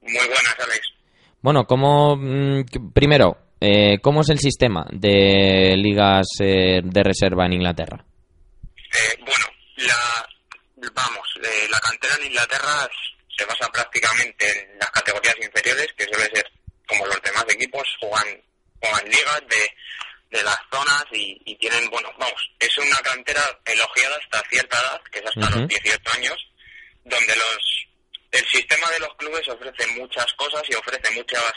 Muy 0.00 0.14
buenas, 0.14 0.56
Alex. 0.58 0.80
Bueno, 1.42 1.64
¿cómo, 1.64 2.16
mm, 2.16 2.90
primero, 2.92 3.36
eh, 3.60 4.00
¿cómo 4.02 4.22
es 4.22 4.30
el 4.30 4.40
sistema 4.40 4.84
de 4.90 5.76
ligas 5.76 6.26
eh, 6.40 6.80
de 6.82 7.02
reserva 7.04 7.46
en 7.46 7.52
Inglaterra? 7.52 8.04
Eh, 8.92 9.16
bueno, 9.20 9.46
la, 9.76 10.28
vamos, 10.92 11.28
eh, 11.42 11.66
la 11.70 11.80
cantera 11.80 12.14
en 12.16 12.26
Inglaterra 12.26 12.88
se 13.36 13.44
basa 13.44 13.70
prácticamente 13.70 14.46
en 14.50 14.78
las 14.78 14.90
categorías 14.90 15.36
inferiores, 15.40 15.88
que 15.96 16.04
suele 16.04 16.30
ser 16.34 16.50
como 16.86 17.06
los 17.06 17.22
demás 17.22 17.44
equipos, 17.48 17.82
juegan, 18.00 18.42
juegan 18.80 19.08
ligas 19.08 19.42
de, 19.48 20.36
de 20.36 20.42
las 20.42 20.58
zonas 20.70 21.04
y, 21.12 21.40
y 21.46 21.56
tienen, 21.56 21.88
bueno, 21.88 22.10
vamos, 22.18 22.50
es 22.58 22.76
una 22.78 22.98
cantera 22.98 23.42
elogiada 23.64 24.16
hasta 24.16 24.48
cierta 24.50 24.78
edad, 24.78 25.02
que 25.10 25.18
es 25.20 25.26
hasta 25.26 25.58
los 25.58 25.68
18 25.68 26.00
años, 26.14 26.36
donde 27.04 27.34
los 27.36 27.86
el 28.32 28.46
sistema 28.46 28.88
de 28.90 29.00
los 29.00 29.14
clubes 29.16 29.46
ofrece 29.48 29.86
muchas 29.88 30.26
cosas 30.34 30.62
y 30.68 30.74
ofrece 30.74 31.12
muchas 31.12 31.52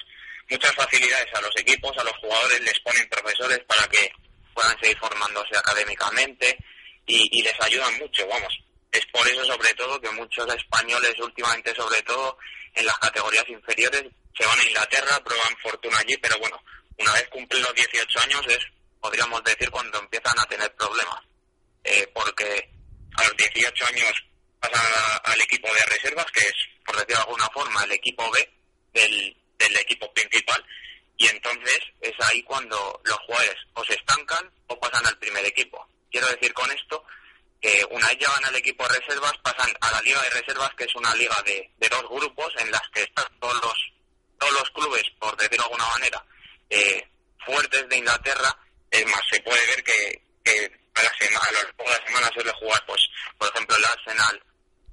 muchas 0.50 0.76
facilidades 0.76 1.34
a 1.34 1.42
los 1.42 1.56
equipos, 1.58 1.98
a 1.98 2.04
los 2.04 2.14
jugadores 2.18 2.60
les 2.62 2.80
ponen 2.82 3.10
profesores 3.10 3.60
para 3.66 3.88
que 3.88 4.12
puedan 4.54 4.78
seguir 4.80 4.98
formándose 5.00 5.58
académicamente 5.58 6.58
y, 7.06 7.40
y 7.40 7.44
les 7.44 7.62
ayudan 7.62 7.98
mucho, 8.00 8.28
vamos. 8.28 8.54
Es 8.92 9.06
por 9.08 9.28
eso 9.28 9.44
sobre 9.46 9.74
todo 9.74 10.00
que 10.00 10.10
muchos 10.12 10.48
españoles 10.54 11.14
últimamente 11.20 11.76
sobre 11.76 12.02
todo 12.04 12.38
en 12.74 12.86
las 12.86 12.98
categorías 13.00 13.48
inferiores 13.50 14.04
se 14.38 14.46
van 14.46 14.60
a 14.60 14.64
Inglaterra, 14.64 15.24
prueban 15.24 15.58
fortuna 15.62 15.98
allí, 15.98 16.16
pero 16.18 16.38
bueno, 16.40 16.62
una 16.98 17.14
vez 17.14 17.28
cumplen 17.30 17.62
los 17.62 17.74
18 17.74 18.20
años 18.20 18.42
es, 18.48 18.60
podríamos 19.00 19.44
decir, 19.44 19.70
cuando 19.70 20.00
empiezan 20.00 20.38
a 20.40 20.46
tener 20.46 20.74
problemas. 20.76 21.22
Eh, 21.84 22.08
porque 22.14 22.70
a 23.16 23.24
los 23.24 23.38
18 23.38 23.86
años 23.94 24.14
pasan 24.60 24.82
al 25.24 25.42
equipo 25.42 25.68
de 25.74 25.86
reservas, 25.86 26.26
que 26.32 26.40
es, 26.40 26.54
por 26.86 26.96
decirlo 26.96 27.16
de 27.16 27.22
alguna 27.22 27.50
forma, 27.54 27.84
el 27.84 27.92
equipo 27.92 28.30
B 28.32 28.50
del, 28.94 29.38
del 29.58 29.78
equipo 29.78 30.12
principal, 30.14 30.66
y 31.18 31.28
entonces 31.28 31.80
es 32.02 32.14
ahí 32.30 32.42
cuando 32.44 33.00
los 33.06 33.18
jugadores 33.20 33.56
o 33.74 33.86
se 33.86 33.94
estancan 33.94 34.52
o 34.68 34.80
pasan 34.80 35.06
al 35.06 35.18
primer 35.18 35.46
equipo. 35.46 35.88
Quiero 36.12 36.28
decir 36.28 36.54
con 36.54 36.70
esto 36.72 37.04
que 37.62 37.86
una 37.92 38.08
vez 38.08 38.18
llegan 38.20 38.46
al 38.46 38.56
equipo 38.56 38.88
de 38.88 39.00
reservas, 39.00 39.34
pasan 39.44 39.70
a 39.82 39.92
la 39.92 40.02
liga 40.02 40.22
de 40.22 40.30
reservas, 40.42 40.70
que 40.76 40.84
es 40.86 40.96
una 40.96 41.14
liga 41.16 41.36
de, 41.46 41.72
de 41.78 41.90
dos 41.90 42.04
grupos 42.10 42.54
en 42.60 42.72
las 42.72 42.82
que 42.94 43.04
están 43.04 43.26
todos 43.40 43.56
los, 43.62 43.94
todos 44.40 44.54
los 44.54 44.70
clubes, 44.72 45.04
por 45.20 45.36
decirlo 45.38 45.64
de 45.64 45.74
alguna 45.74 45.88
manera, 45.90 46.26
eh, 46.70 47.08
fuertes 47.46 47.88
de 47.90 47.98
Inglaterra. 47.98 48.56
Es 48.92 49.06
más, 49.08 49.22
se 49.32 49.42
puede 49.42 49.60
ver 49.68 49.84
que, 49.84 50.22
que 50.44 50.72
a, 50.96 51.04
la 51.04 51.14
semana, 51.18 51.40
a 51.48 51.52
lo 51.52 51.62
largo 51.64 51.84
de 51.84 52.00
la 52.00 52.06
semana 52.08 52.32
suele 52.34 52.52
jugar, 52.54 52.84
pues, 52.86 53.02
por 53.38 53.50
ejemplo, 53.50 53.76
el 53.78 53.86
Arsenal 53.86 54.44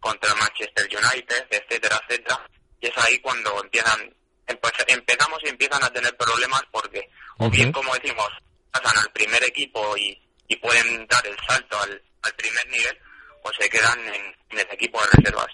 contra 0.01 0.33
el 0.33 0.39
Manchester 0.39 0.87
United, 0.87 1.47
etcétera, 1.51 2.01
etcétera. 2.09 2.49
Y 2.81 2.87
es 2.89 2.99
ahí 2.99 3.19
cuando 3.21 3.63
empiezan, 3.63 4.13
empe- 4.49 4.85
empezamos 4.89 5.39
y 5.45 5.49
empiezan 5.49 5.85
a 5.85 5.93
tener 5.93 6.17
problemas 6.17 6.63
porque, 6.73 7.09
o 7.39 7.49
bien, 7.51 7.71
como 7.71 7.95
decimos, 7.95 8.29
pasan 8.73 8.99
al 8.99 9.13
primer 9.13 9.45
equipo 9.45 9.97
y, 9.97 10.21
y 10.53 10.57
pueden 10.57 11.07
dar 11.07 11.27
el 11.27 11.37
salto 11.49 11.81
al, 11.81 12.03
primer 12.37 12.67
nivel, 12.69 12.99
o 13.43 13.53
se 13.53 13.69
quedan 13.71 13.99
en, 14.01 14.37
en 14.51 14.59
el 14.59 14.67
equipo 14.71 15.01
de 15.03 15.09
reservas. 15.17 15.49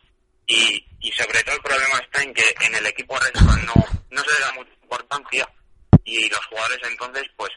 Y, 0.47 0.85
y 1.01 1.13
sobre 1.13 1.43
todo 1.45 1.55
el 1.57 1.63
problema 1.63 1.99
está 1.99 2.23
en 2.23 2.33
que 2.35 2.55
en 2.63 2.75
el 2.75 2.87
equipo 2.87 3.15
de 3.19 3.31
reservas 3.31 3.63
no, 3.65 3.75
no 4.11 4.23
se 4.25 4.35
le 4.35 4.41
da 4.41 4.53
mucha 4.53 4.71
importancia 4.83 5.49
y 6.05 6.29
los 6.31 6.45
jugadores 6.47 6.79
entonces 6.85 7.25
pues 7.37 7.51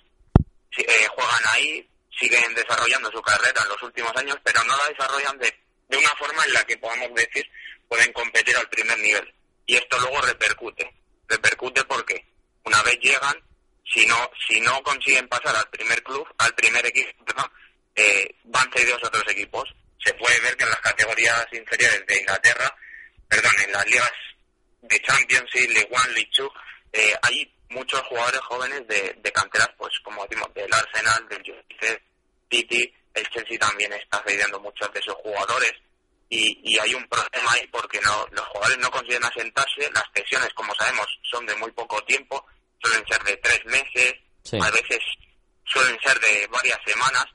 si- 0.76 0.82
eh, 0.82 1.08
juegan 1.16 1.44
ahí, 1.54 1.90
siguen 2.20 2.54
desarrollando 2.54 3.10
su 3.12 3.22
carrera 3.22 3.62
en 3.64 3.70
los 3.70 3.82
últimos 3.84 4.16
años, 4.18 4.38
pero 4.44 4.62
no 4.66 4.76
la 4.78 4.88
desarrollan 4.90 5.38
de, 5.40 5.54
de 5.88 5.98
una 5.98 6.10
forma 6.20 6.44
en 6.46 6.54
la 6.54 6.64
que 6.66 6.78
podamos 6.78 7.14
decir 7.16 7.50
pueden 7.88 8.12
competir 8.14 8.56
al 8.58 8.68
primer 8.70 8.98
nivel. 9.00 9.34
Y 9.66 9.76
esto 9.78 9.98
luego 10.00 10.22
repercute. 10.22 10.94
Repercute 11.28 11.84
porque 11.86 12.26
una 12.66 12.82
vez 12.84 12.98
llegan, 13.00 13.36
si 13.84 14.06
no, 14.06 14.30
si 14.48 14.60
no 14.62 14.82
consiguen 14.84 15.28
pasar 15.28 15.56
al 15.56 15.70
primer 15.70 16.02
club, 16.04 16.28
al 16.38 16.54
primer 16.56 16.86
equipo, 16.86 17.26
perdón, 17.26 17.52
eh, 17.96 18.36
van 18.46 18.72
cedidos 18.74 19.04
a 19.04 19.08
otros 19.08 19.28
equipos. 19.30 19.70
Se 20.04 20.14
puede 20.16 20.40
ver 20.42 20.56
que 20.58 20.64
en 20.64 20.70
las 20.70 20.82
categorías 20.82 21.46
inferiores 21.52 22.06
de 22.08 22.20
Inglaterra, 22.20 22.76
perdón, 23.28 23.52
en 23.66 23.72
las 23.72 23.86
ligas 23.88 24.12
de 24.82 25.00
Championship, 25.02 25.70
League 25.70 25.90
One, 25.92 26.14
League 26.14 26.32
Two, 26.34 26.52
eh, 26.94 27.14
hay 27.22 27.54
muchos 27.70 28.02
jugadores 28.02 28.42
jóvenes 28.42 28.88
de, 28.88 29.16
de 29.18 29.32
canteras, 29.32 29.70
pues 29.78 29.94
como 30.04 30.26
decimos, 30.26 30.54
del 30.54 30.74
Arsenal, 30.74 31.28
del 31.30 31.42
United, 31.42 32.02
City, 32.50 32.94
el 33.14 33.30
Chelsea 33.30 33.58
también 33.60 33.92
está 33.94 34.24
cediendo 34.26 34.60
muchos 34.60 34.92
de 34.94 35.02
sus 35.02 35.14
jugadores. 35.16 35.74
Y, 36.30 36.60
y 36.64 36.80
hay 36.80 36.94
un 36.94 37.06
problema 37.10 37.52
ahí 37.52 37.68
porque 37.68 38.00
no, 38.02 38.26
los 38.32 38.46
jugadores 38.48 38.78
no 38.78 38.90
consiguen 38.90 39.24
asentarse, 39.24 39.92
las 39.94 40.06
sesiones, 40.16 40.50
como 40.54 40.74
sabemos, 40.76 41.06
son 41.30 41.46
de 41.46 41.56
muy 41.56 41.72
poco 41.72 42.02
tiempo, 42.06 42.46
suelen 42.82 43.06
ser 43.08 43.24
de 43.24 43.38
tres 43.38 43.66
meses, 43.66 44.16
Sí. 44.44 44.58
a 44.62 44.72
veces 44.72 45.00
suelen 45.66 45.98
ser 46.04 46.20
de 46.20 46.48
varias 46.48 46.80
semanas, 46.86 47.26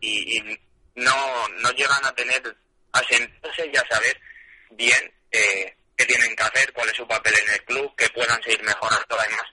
y, 0.00 0.38
y 0.38 0.58
no, 0.94 1.48
no 1.58 1.70
llegan 1.72 2.04
a 2.04 2.14
tener 2.14 2.40
asentarse 2.92 3.70
y 3.72 3.76
a 3.76 3.84
saber 3.88 4.20
bien 4.70 5.12
eh, 5.30 5.76
qué 5.96 6.04
tienen 6.06 6.34
que 6.36 6.42
hacer, 6.42 6.72
cuál 6.72 6.88
es 6.88 6.96
su 6.96 7.06
papel 7.06 7.34
en 7.46 7.52
el 7.54 7.64
club, 7.64 7.94
que 7.96 8.08
puedan 8.10 8.40
seguir 8.42 8.62
mejorando 8.62 9.18
además. 9.18 9.44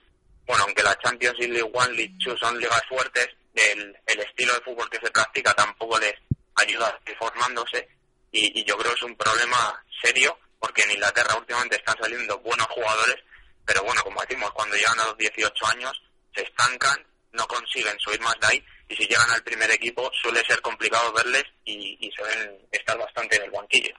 Bueno, 0.46 0.64
aunque 0.64 0.82
la 0.82 0.96
Champions 0.98 1.36
y 1.40 1.46
League 1.48 1.70
One, 1.72 1.94
League 1.94 2.14
Two 2.22 2.36
son 2.38 2.58
ligas 2.58 2.82
fuertes, 2.88 3.28
el, 3.54 3.96
el 4.06 4.20
estilo 4.20 4.54
de 4.54 4.60
fútbol 4.60 4.88
que 4.90 4.98
se 5.04 5.10
practica 5.10 5.52
tampoco 5.54 5.98
les 5.98 6.14
ayuda 6.56 6.86
a 6.88 6.98
seguir 6.98 7.16
formándose 7.18 7.88
y, 8.32 8.60
y 8.60 8.64
yo 8.64 8.76
creo 8.78 8.92
que 8.92 8.96
es 8.98 9.02
un 9.02 9.16
problema 9.16 9.82
serio 10.02 10.38
porque 10.60 10.82
en 10.82 10.92
Inglaterra 10.92 11.34
últimamente 11.36 11.76
están 11.76 11.96
saliendo 12.00 12.38
buenos 12.38 12.66
jugadores, 12.68 13.16
pero 13.64 13.82
bueno, 13.84 14.02
como 14.02 14.20
decimos, 14.20 14.50
cuando 14.52 14.76
llegan 14.76 14.98
a 15.00 15.06
los 15.06 15.18
18 15.18 15.52
años 15.72 15.92
se 16.34 16.42
estancan, 16.42 17.04
no 17.32 17.46
consiguen 17.46 17.98
subir 17.98 18.20
más 18.20 18.34
de 18.40 18.46
ahí 18.48 18.64
y 18.88 18.96
si 18.96 19.06
llegan 19.06 19.30
al 19.30 19.42
primer 19.42 19.70
equipo 19.70 20.10
suele 20.20 20.42
ser 20.44 20.60
complicado 20.60 21.12
verles 21.12 21.44
y, 21.64 21.96
y 22.00 22.10
suelen 22.10 22.58
estar 22.72 22.98
bastante 22.98 23.36
en 23.36 23.44
el 23.44 23.50
banquillo. 23.50 23.94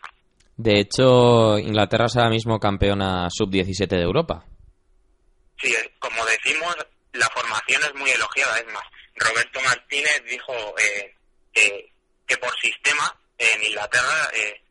De 0.57 0.79
hecho, 0.79 1.57
Inglaterra 1.57 2.05
es 2.05 2.15
ahora 2.17 2.29
mismo 2.29 2.59
campeona 2.59 3.27
sub-17 3.29 3.87
de 3.87 4.03
Europa. 4.03 4.45
Sí, 5.59 5.73
eh, 5.73 5.91
como 5.97 6.23
decimos, 6.25 6.75
la 7.13 7.27
formación 7.29 7.81
es 7.83 7.95
muy 7.95 8.09
elogiada. 8.11 8.59
Es 8.59 8.67
más, 8.67 8.83
Roberto 9.15 9.59
Martínez 9.61 10.21
dijo 10.29 10.53
eh, 10.77 11.15
que, 11.53 11.91
que 12.27 12.37
por 12.37 12.53
sistema 12.59 13.15
en 13.37 13.63
Inglaterra 13.63 14.29
eh, 14.35 14.61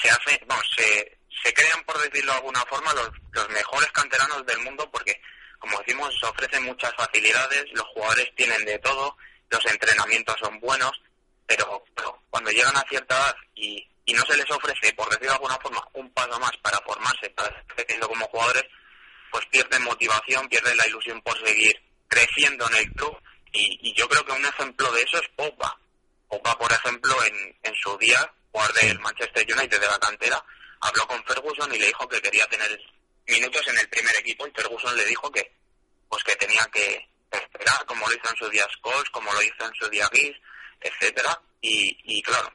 se 0.00 0.08
hace, 0.10 0.40
vamos, 0.46 0.64
se, 0.76 1.17
se 1.42 1.52
crean, 1.52 1.84
por 1.84 1.98
decirlo 1.98 2.32
de 2.32 2.38
alguna 2.38 2.64
forma, 2.66 2.92
los, 2.94 3.10
los 3.32 3.48
mejores 3.50 3.90
canteranos 3.92 4.44
del 4.46 4.58
mundo 4.60 4.88
porque, 4.90 5.20
como 5.58 5.78
decimos, 5.78 6.14
se 6.18 6.26
ofrecen 6.26 6.64
muchas 6.64 6.92
facilidades, 6.94 7.64
los 7.72 7.86
jugadores 7.88 8.32
tienen 8.36 8.64
de 8.64 8.78
todo, 8.78 9.16
los 9.50 9.64
entrenamientos 9.66 10.36
son 10.40 10.58
buenos, 10.60 10.92
pero, 11.46 11.84
pero 11.94 12.22
cuando 12.30 12.50
llegan 12.50 12.76
a 12.76 12.84
cierta 12.88 13.16
edad 13.16 13.36
y, 13.54 13.88
y 14.04 14.12
no 14.12 14.24
se 14.24 14.36
les 14.36 14.50
ofrece, 14.50 14.92
por 14.94 15.08
decirlo 15.08 15.28
de 15.30 15.36
alguna 15.36 15.58
forma, 15.58 15.86
un 15.94 16.10
paso 16.12 16.38
más 16.38 16.56
para 16.58 16.78
formarse, 16.80 17.30
para 17.30 17.64
creciendo 17.74 18.08
como 18.08 18.26
jugadores, 18.26 18.64
pues 19.30 19.44
pierden 19.46 19.82
motivación, 19.82 20.48
pierden 20.48 20.76
la 20.76 20.86
ilusión 20.86 21.20
por 21.22 21.38
seguir 21.46 21.80
creciendo 22.08 22.66
en 22.68 22.76
el 22.76 22.92
club 22.92 23.16
y, 23.52 23.78
y 23.82 23.94
yo 23.94 24.08
creo 24.08 24.24
que 24.24 24.32
un 24.32 24.44
ejemplo 24.44 24.90
de 24.92 25.02
eso 25.02 25.18
es 25.18 25.28
Pogba. 25.36 25.78
Pogba, 26.28 26.58
por 26.58 26.70
ejemplo, 26.72 27.14
en, 27.24 27.56
en 27.62 27.74
su 27.74 27.96
día, 27.98 28.32
jugador 28.52 28.74
del 28.80 28.98
Manchester 29.00 29.46
United 29.50 29.80
de 29.80 29.86
la 29.86 29.98
cantera, 29.98 30.44
habló 30.80 31.06
con 31.06 31.24
Ferguson 31.24 31.74
y 31.74 31.78
le 31.78 31.86
dijo 31.86 32.08
que 32.08 32.20
quería 32.20 32.46
tener 32.46 32.78
minutos 33.26 33.66
en 33.68 33.78
el 33.78 33.88
primer 33.88 34.14
equipo 34.16 34.46
y 34.46 34.50
Ferguson 34.50 34.96
le 34.96 35.04
dijo 35.04 35.30
que 35.30 35.52
pues 36.08 36.22
que 36.24 36.36
tenía 36.36 36.66
que 36.72 37.06
esperar, 37.30 37.84
como 37.86 38.06
lo 38.06 38.14
hizo 38.14 38.30
en 38.30 38.36
su 38.36 38.48
día 38.48 38.64
Scholes, 38.78 39.10
como 39.10 39.32
lo 39.32 39.42
hizo 39.42 39.66
en 39.66 39.74
su 39.74 39.88
día 39.90 40.08
Gis, 40.12 40.36
etcétera 40.80 41.38
y, 41.60 41.96
y 42.04 42.22
claro, 42.22 42.50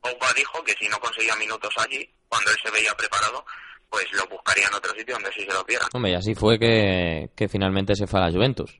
Pogba 0.00 0.32
dijo 0.36 0.62
que 0.64 0.74
si 0.74 0.88
no 0.88 0.98
conseguía 1.00 1.34
minutos 1.36 1.72
allí, 1.76 2.08
cuando 2.28 2.50
él 2.50 2.56
se 2.62 2.70
veía 2.70 2.94
preparado, 2.94 3.44
pues 3.90 4.06
lo 4.12 4.26
buscaría 4.26 4.66
en 4.66 4.74
otro 4.74 4.94
sitio 4.94 5.14
donde 5.14 5.32
sí 5.32 5.40
se 5.40 5.52
lo 5.52 5.62
dieran. 5.64 5.88
Hombre, 5.92 6.12
y 6.12 6.14
así 6.14 6.34
fue 6.34 6.58
que, 6.58 7.30
que 7.36 7.48
finalmente 7.48 7.94
se 7.94 8.06
fue 8.06 8.20
a 8.20 8.26
la 8.26 8.32
Juventus. 8.32 8.70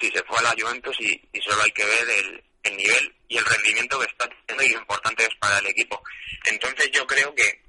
Si 0.00 0.10
se 0.10 0.22
fue 0.24 0.38
a 0.38 0.42
la 0.42 0.54
Juventus 0.58 0.96
y, 1.00 1.28
y 1.32 1.40
solo 1.40 1.62
hay 1.62 1.70
que 1.72 1.84
ver 1.84 2.10
el, 2.18 2.44
el 2.64 2.76
nivel 2.76 3.14
y 3.28 3.36
el 3.38 3.44
rendimiento 3.44 3.98
que 3.98 4.06
está 4.06 4.28
teniendo 4.46 4.64
y 4.64 4.74
lo 4.74 4.80
importante 4.80 5.24
es 5.24 5.34
para 5.38 5.58
el 5.58 5.66
equipo. 5.66 6.02
Entonces 6.44 6.90
yo 6.92 7.06
creo 7.06 7.34
que 7.34 7.63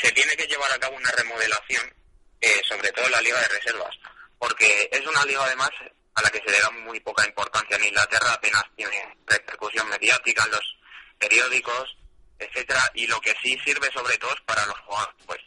se 0.00 0.12
tiene 0.12 0.32
que 0.36 0.46
llevar 0.46 0.72
a 0.72 0.78
cabo 0.78 0.96
una 0.96 1.10
remodelación, 1.12 1.94
eh, 2.40 2.60
sobre 2.68 2.90
todo 2.92 3.06
en 3.06 3.12
la 3.12 3.20
Liga 3.20 3.38
de 3.40 3.48
Reservas, 3.48 3.96
porque 4.38 4.88
es 4.90 5.06
una 5.06 5.24
liga 5.24 5.44
además 5.44 5.70
a 6.14 6.22
la 6.22 6.30
que 6.30 6.40
se 6.40 6.50
le 6.50 6.60
da 6.60 6.70
muy 6.70 6.98
poca 7.00 7.26
importancia 7.26 7.76
en 7.76 7.84
Inglaterra, 7.84 8.32
apenas 8.32 8.64
tiene 8.76 9.16
repercusión 9.26 9.88
mediática 9.88 10.44
en 10.44 10.50
los 10.52 10.76
periódicos, 11.18 11.96
etcétera, 12.38 12.82
y 12.94 13.06
lo 13.06 13.20
que 13.20 13.34
sí 13.42 13.58
sirve 13.64 13.90
sobre 13.92 14.16
todo 14.16 14.32
es 14.34 14.40
para 14.42 14.64
los 14.66 14.78
jugadores, 14.80 15.16
pues 15.26 15.40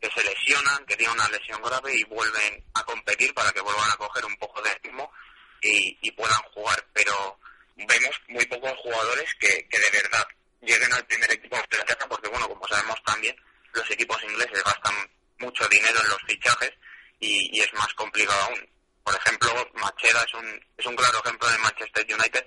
que 0.00 0.10
se 0.10 0.24
lesionan, 0.24 0.86
que 0.86 0.96
tienen 0.96 1.14
una 1.14 1.28
lesión 1.28 1.60
grave 1.62 1.94
y 1.94 2.04
vuelven 2.04 2.64
a 2.74 2.82
competir 2.84 3.34
para 3.34 3.52
que 3.52 3.60
vuelvan 3.60 3.90
a 3.90 3.96
coger 3.96 4.24
un 4.24 4.36
poco 4.38 4.62
de 4.62 4.74
ritmo 4.82 5.12
y, 5.60 5.98
y 6.00 6.10
puedan 6.12 6.40
jugar. 6.54 6.82
Pero 6.94 7.38
vemos 7.76 8.16
muy 8.28 8.46
pocos 8.46 8.72
jugadores 8.78 9.28
que, 9.38 9.68
que 9.68 9.78
de 9.78 9.90
verdad 9.90 10.26
lleguen 10.62 10.92
al 10.94 11.04
primer 11.04 11.30
equipo 11.32 11.56
de 11.56 11.62
Inglaterra, 11.62 12.06
porque 12.08 12.28
bueno, 12.28 12.48
como 12.48 12.66
sabemos 12.66 12.96
también, 13.04 13.36
los 13.72 13.90
equipos 13.90 14.22
ingleses 14.24 14.64
gastan 14.64 14.94
mucho 15.38 15.66
dinero 15.68 16.00
en 16.02 16.10
los 16.10 16.22
fichajes 16.26 16.72
y, 17.18 17.60
es 17.60 17.72
más 17.74 17.92
complicado 17.94 18.40
aún. 18.44 18.68
Por 19.04 19.14
ejemplo, 19.14 19.70
Machera 19.74 20.22
es 20.22 20.34
un, 20.34 20.66
es 20.76 20.86
un 20.86 20.96
claro 20.96 21.20
ejemplo 21.24 21.48
de 21.48 21.58
Manchester 21.58 22.06
United 22.08 22.46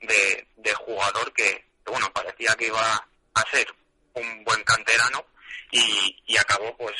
de, 0.00 0.48
de 0.56 0.74
jugador 0.74 1.32
que, 1.32 1.64
bueno, 1.84 2.12
parecía 2.12 2.54
que 2.56 2.66
iba 2.66 3.08
a 3.34 3.50
ser 3.50 3.66
un 4.14 4.44
buen 4.44 4.62
canterano 4.64 5.24
y, 5.70 6.22
y 6.26 6.36
acabó 6.36 6.76
pues 6.76 6.94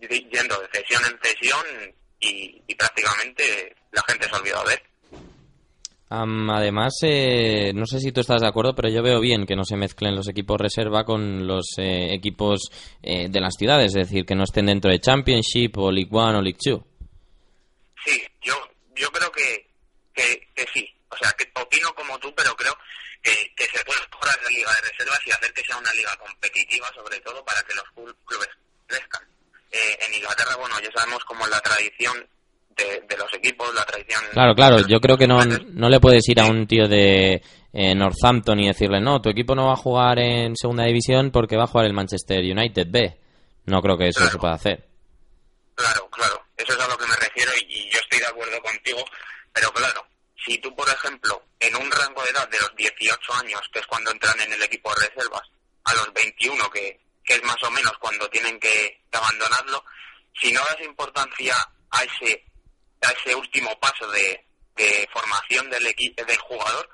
yendo 0.00 0.60
de 0.60 0.68
cesión 0.72 1.04
en 1.06 1.18
cesión 1.22 1.94
y, 2.20 2.62
y 2.66 2.74
prácticamente 2.74 3.76
la 3.92 4.02
gente 4.02 4.28
se 4.28 4.34
ha 4.34 4.38
olvidado 4.38 4.68
de 4.68 4.74
él. 4.74 4.82
Además, 6.16 6.94
eh, 7.02 7.72
no 7.74 7.86
sé 7.86 7.98
si 7.98 8.12
tú 8.12 8.20
estás 8.20 8.40
de 8.40 8.46
acuerdo, 8.46 8.74
pero 8.74 8.88
yo 8.88 9.02
veo 9.02 9.20
bien 9.20 9.46
que 9.46 9.56
no 9.56 9.64
se 9.64 9.76
mezclen 9.76 10.14
los 10.14 10.28
equipos 10.28 10.60
reserva 10.60 11.04
con 11.04 11.46
los 11.46 11.74
eh, 11.78 12.14
equipos 12.14 12.70
eh, 13.02 13.28
de 13.28 13.40
las 13.40 13.54
ciudades, 13.58 13.96
es 13.96 14.08
decir, 14.08 14.24
que 14.24 14.36
no 14.36 14.44
estén 14.44 14.66
dentro 14.66 14.90
de 14.90 15.00
Championship 15.00 15.76
o 15.76 15.90
League 15.90 16.10
One 16.12 16.38
o 16.38 16.42
League 16.42 16.58
Two. 16.62 16.86
Sí, 18.04 18.22
yo, 18.42 18.54
yo 18.94 19.10
creo 19.10 19.32
que, 19.32 19.66
que, 20.14 20.66
sí. 20.72 20.88
O 21.08 21.16
sea, 21.16 21.32
que 21.32 21.50
opino 21.60 21.92
como 21.94 22.18
tú, 22.18 22.32
pero 22.36 22.54
creo 22.54 22.76
que, 23.22 23.32
que 23.56 23.64
se 23.64 23.84
puede 23.84 24.00
mejorar 24.12 24.36
la 24.44 24.50
liga 24.50 24.70
de 24.70 24.90
reservas 24.90 25.20
y 25.26 25.30
hacer 25.32 25.52
que 25.52 25.64
sea 25.64 25.78
una 25.78 25.92
liga 25.94 26.16
competitiva, 26.16 26.88
sobre 26.94 27.18
todo 27.20 27.44
para 27.44 27.60
que 27.62 27.74
los 27.74 28.14
clubes 28.24 28.48
crezcan. 28.86 29.22
Eh, 29.72 29.98
en 30.06 30.14
Inglaterra, 30.14 30.54
bueno, 30.56 30.78
ya 30.80 30.92
sabemos 30.92 31.24
cómo 31.24 31.44
es 31.44 31.50
la 31.50 31.60
tradición 31.60 32.28
de, 32.76 33.04
de 33.08 33.16
los 33.16 33.32
equipos, 33.34 33.72
la 33.74 33.84
tradición... 33.84 34.20
Claro, 34.32 34.54
claro, 34.54 34.86
yo 34.86 35.00
creo 35.00 35.16
que 35.16 35.26
no, 35.26 35.38
no 35.44 35.88
le 35.88 36.00
puedes 36.00 36.28
ir 36.28 36.40
a 36.40 36.46
un 36.46 36.66
tío 36.66 36.88
de 36.88 37.42
eh, 37.72 37.94
Northampton 37.94 38.60
y 38.60 38.68
decirle, 38.68 39.00
no, 39.00 39.20
tu 39.20 39.28
equipo 39.30 39.54
no 39.54 39.66
va 39.66 39.72
a 39.74 39.76
jugar 39.76 40.18
en 40.18 40.56
segunda 40.56 40.84
división 40.84 41.30
porque 41.30 41.56
va 41.56 41.64
a 41.64 41.68
jugar 41.68 41.86
el 41.86 41.92
Manchester 41.92 42.40
United 42.40 42.86
B. 42.90 43.18
No 43.66 43.80
creo 43.80 43.96
que 43.96 44.08
eso 44.08 44.20
Claro. 44.20 44.32
se 44.32 44.38
pueda 44.38 44.54
hacer. 44.54 44.88
Claro, 45.74 46.08
claro, 46.10 46.42
eso 46.56 46.72
es 46.72 46.78
a 46.80 46.88
lo 46.88 46.96
que 46.96 47.06
me 47.06 47.16
refiero 47.16 47.50
y, 47.60 47.72
y 47.72 47.90
yo 47.90 47.98
estoy 48.00 48.18
de 48.20 48.26
acuerdo 48.26 48.60
contigo, 48.62 49.04
pero 49.52 49.72
claro, 49.72 50.06
si 50.46 50.58
tú, 50.58 50.74
por 50.76 50.88
ejemplo, 50.88 51.42
en 51.58 51.74
un 51.76 51.90
rango 51.90 52.22
de 52.22 52.30
edad 52.30 52.48
de 52.48 52.60
los 52.60 52.74
18 52.76 53.32
años, 53.42 53.60
que 53.72 53.80
es 53.80 53.86
cuando 53.86 54.10
entran 54.12 54.38
en 54.40 54.52
el 54.52 54.62
equipo 54.62 54.90
de 54.94 55.08
reservas, 55.08 55.42
a 55.84 55.94
los 55.94 56.12
21, 56.12 56.70
que, 56.70 57.00
que 57.24 57.34
es 57.34 57.42
más 57.44 57.56
o 57.62 57.70
menos 57.70 57.92
cuando 57.98 58.28
tienen 58.28 58.58
que, 58.60 59.00
que 59.10 59.18
abandonarlo, 59.18 59.82
si 60.40 60.52
no 60.52 60.60
das 60.68 60.80
importancia 60.86 61.54
a 61.90 62.02
ese, 62.04 62.44
a 63.02 63.10
ese 63.12 63.34
último 63.34 63.78
paso 63.80 64.08
de, 64.10 64.44
de 64.76 65.08
formación 65.12 65.68
del, 65.70 65.86
equi- 65.86 66.14
del 66.14 66.38
jugador, 66.38 66.88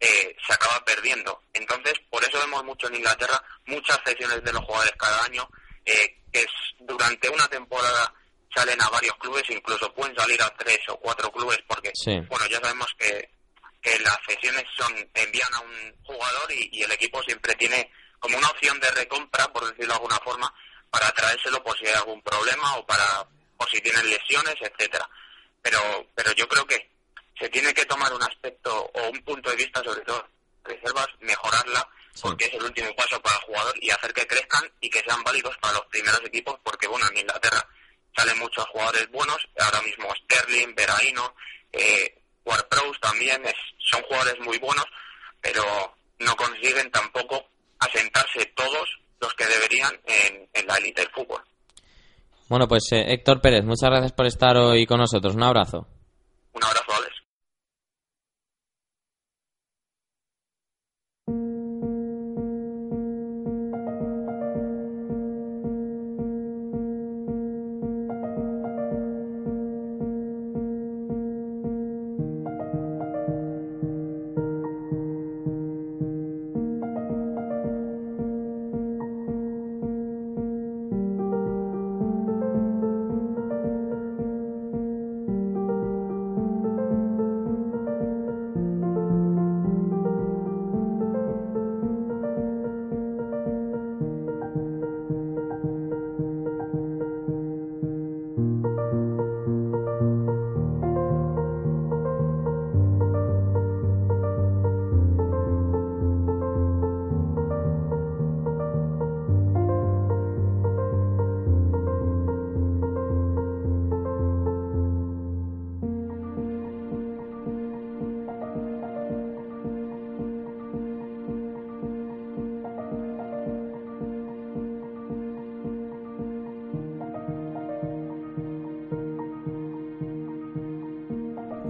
eh, 0.00 0.36
se 0.46 0.52
acaba 0.52 0.84
perdiendo. 0.84 1.42
Entonces, 1.52 1.94
por 2.10 2.22
eso 2.24 2.38
vemos 2.40 2.64
mucho 2.64 2.88
en 2.88 2.96
Inglaterra 2.96 3.40
muchas 3.66 3.98
cesiones 4.04 4.42
de 4.42 4.52
los 4.52 4.64
jugadores 4.64 4.92
cada 4.98 5.24
año, 5.24 5.48
eh, 5.84 6.16
que 6.32 6.40
es, 6.40 6.50
durante 6.80 7.28
una 7.28 7.46
temporada 7.48 8.12
salen 8.54 8.80
a 8.82 8.88
varios 8.90 9.16
clubes, 9.16 9.44
incluso 9.48 9.92
pueden 9.94 10.14
salir 10.16 10.42
a 10.42 10.50
tres 10.56 10.80
o 10.88 10.96
cuatro 10.98 11.30
clubes, 11.32 11.58
porque, 11.66 11.90
Sí. 11.94 12.18
bueno, 12.28 12.44
ya 12.46 12.60
sabemos 12.60 12.88
que, 12.98 13.30
que 13.80 13.98
las 14.00 14.18
cesiones 14.28 14.64
son, 14.76 14.92
envían 15.14 15.54
a 15.54 15.60
un 15.60 15.96
jugador 16.04 16.52
y, 16.52 16.68
y 16.72 16.82
el 16.82 16.92
equipo 16.92 17.22
siempre 17.22 17.54
tiene 17.54 17.90
como 18.18 18.36
una 18.36 18.48
opción 18.50 18.78
de 18.80 18.88
recompra, 18.90 19.48
por 19.52 19.64
decirlo 19.64 19.88
de 19.88 19.94
alguna 19.94 20.18
forma, 20.18 20.52
para 20.90 21.10
traérselo 21.12 21.62
por 21.62 21.78
si 21.78 21.86
hay 21.86 21.94
algún 21.94 22.20
problema 22.22 22.76
o 22.76 22.84
para 22.86 23.26
por 23.56 23.70
si 23.70 23.80
tienen 23.80 24.08
lesiones, 24.10 24.54
etcétera. 24.60 25.08
Pero, 25.62 25.78
pero 26.14 26.32
yo 26.32 26.46
creo 26.48 26.66
que 26.66 26.90
se 27.38 27.48
tiene 27.48 27.72
que 27.72 27.86
tomar 27.86 28.12
un 28.12 28.22
aspecto 28.22 28.90
o 28.94 29.08
un 29.10 29.22
punto 29.22 29.50
de 29.50 29.56
vista 29.56 29.82
sobre 29.82 30.02
todo 30.02 30.26
reservas, 30.64 31.08
mejorarla, 31.20 31.88
Sí. 32.14 32.20
porque 32.24 32.44
es 32.44 32.52
el 32.52 32.62
último 32.64 32.94
paso 32.94 33.18
para 33.22 33.36
el 33.36 33.42
jugador 33.44 33.74
y 33.80 33.88
hacer 33.90 34.12
que 34.12 34.26
crezcan 34.26 34.70
y 34.82 34.90
que 34.90 35.00
sean 35.00 35.22
válidos 35.24 35.56
para 35.62 35.72
los 35.74 35.86
primeros 35.86 36.20
equipos, 36.26 36.58
porque 36.62 36.86
bueno, 36.86 37.06
en 37.10 37.16
Inglaterra 37.20 37.66
salen 38.14 38.38
muchos 38.38 38.66
jugadores 38.66 39.10
buenos, 39.10 39.38
ahora 39.58 39.80
mismo 39.80 40.14
Sterling, 40.14 40.74
Veraino, 40.74 41.34
eh, 41.72 42.18
también, 43.00 43.44
es, 43.44 43.54
son 43.90 44.02
jugadores 44.02 44.38
muy 44.40 44.58
buenos, 44.58 44.84
pero 45.40 45.96
no 46.18 46.36
consiguen 46.36 46.90
tampoco 46.90 47.48
asentarse 47.78 48.46
todos 48.54 48.88
los 49.20 49.34
que 49.34 49.46
deberían 49.46 50.00
en, 50.06 50.48
en 50.52 50.66
la 50.66 50.76
élite 50.76 51.02
del 51.02 51.10
fútbol. 51.10 51.42
Bueno, 52.48 52.68
pues 52.68 52.84
eh, 52.92 53.12
Héctor 53.12 53.40
Pérez, 53.40 53.64
muchas 53.64 53.90
gracias 53.90 54.12
por 54.12 54.26
estar 54.26 54.56
hoy 54.56 54.86
con 54.86 54.98
nosotros. 54.98 55.34
Un 55.34 55.42
abrazo. 55.42 55.86
Un 56.52 56.62
abrazo, 56.62 56.92
Alex. 56.98 57.21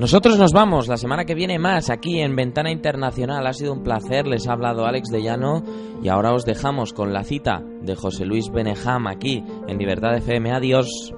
Nosotros 0.03 0.37
nos 0.37 0.53
vamos 0.53 0.89
la 0.89 0.97
semana 0.97 1.25
que 1.25 1.37
viene 1.37 1.61
más 1.61 1.89
aquí 1.89 2.19
en 2.19 2.35
Ventana 2.35 2.73
Internacional. 2.73 3.47
Ha 3.47 3.53
sido 3.53 3.73
un 3.73 3.85
placer, 3.85 4.27
les 4.27 4.49
ha 4.49 4.55
hablado 4.55 4.85
Alex 4.85 5.11
de 5.11 5.23
Llano 5.23 5.63
y 6.03 6.09
ahora 6.09 6.35
os 6.35 6.45
dejamos 6.45 6.93
con 6.93 7.13
la 7.13 7.23
cita 7.23 7.63
de 7.83 7.95
José 7.95 8.25
Luis 8.27 8.51
Benejam 8.51 9.07
aquí 9.07 9.45
en 9.69 9.79
Libertad 9.79 10.17
FM. 10.17 10.51
Adiós. 10.51 11.15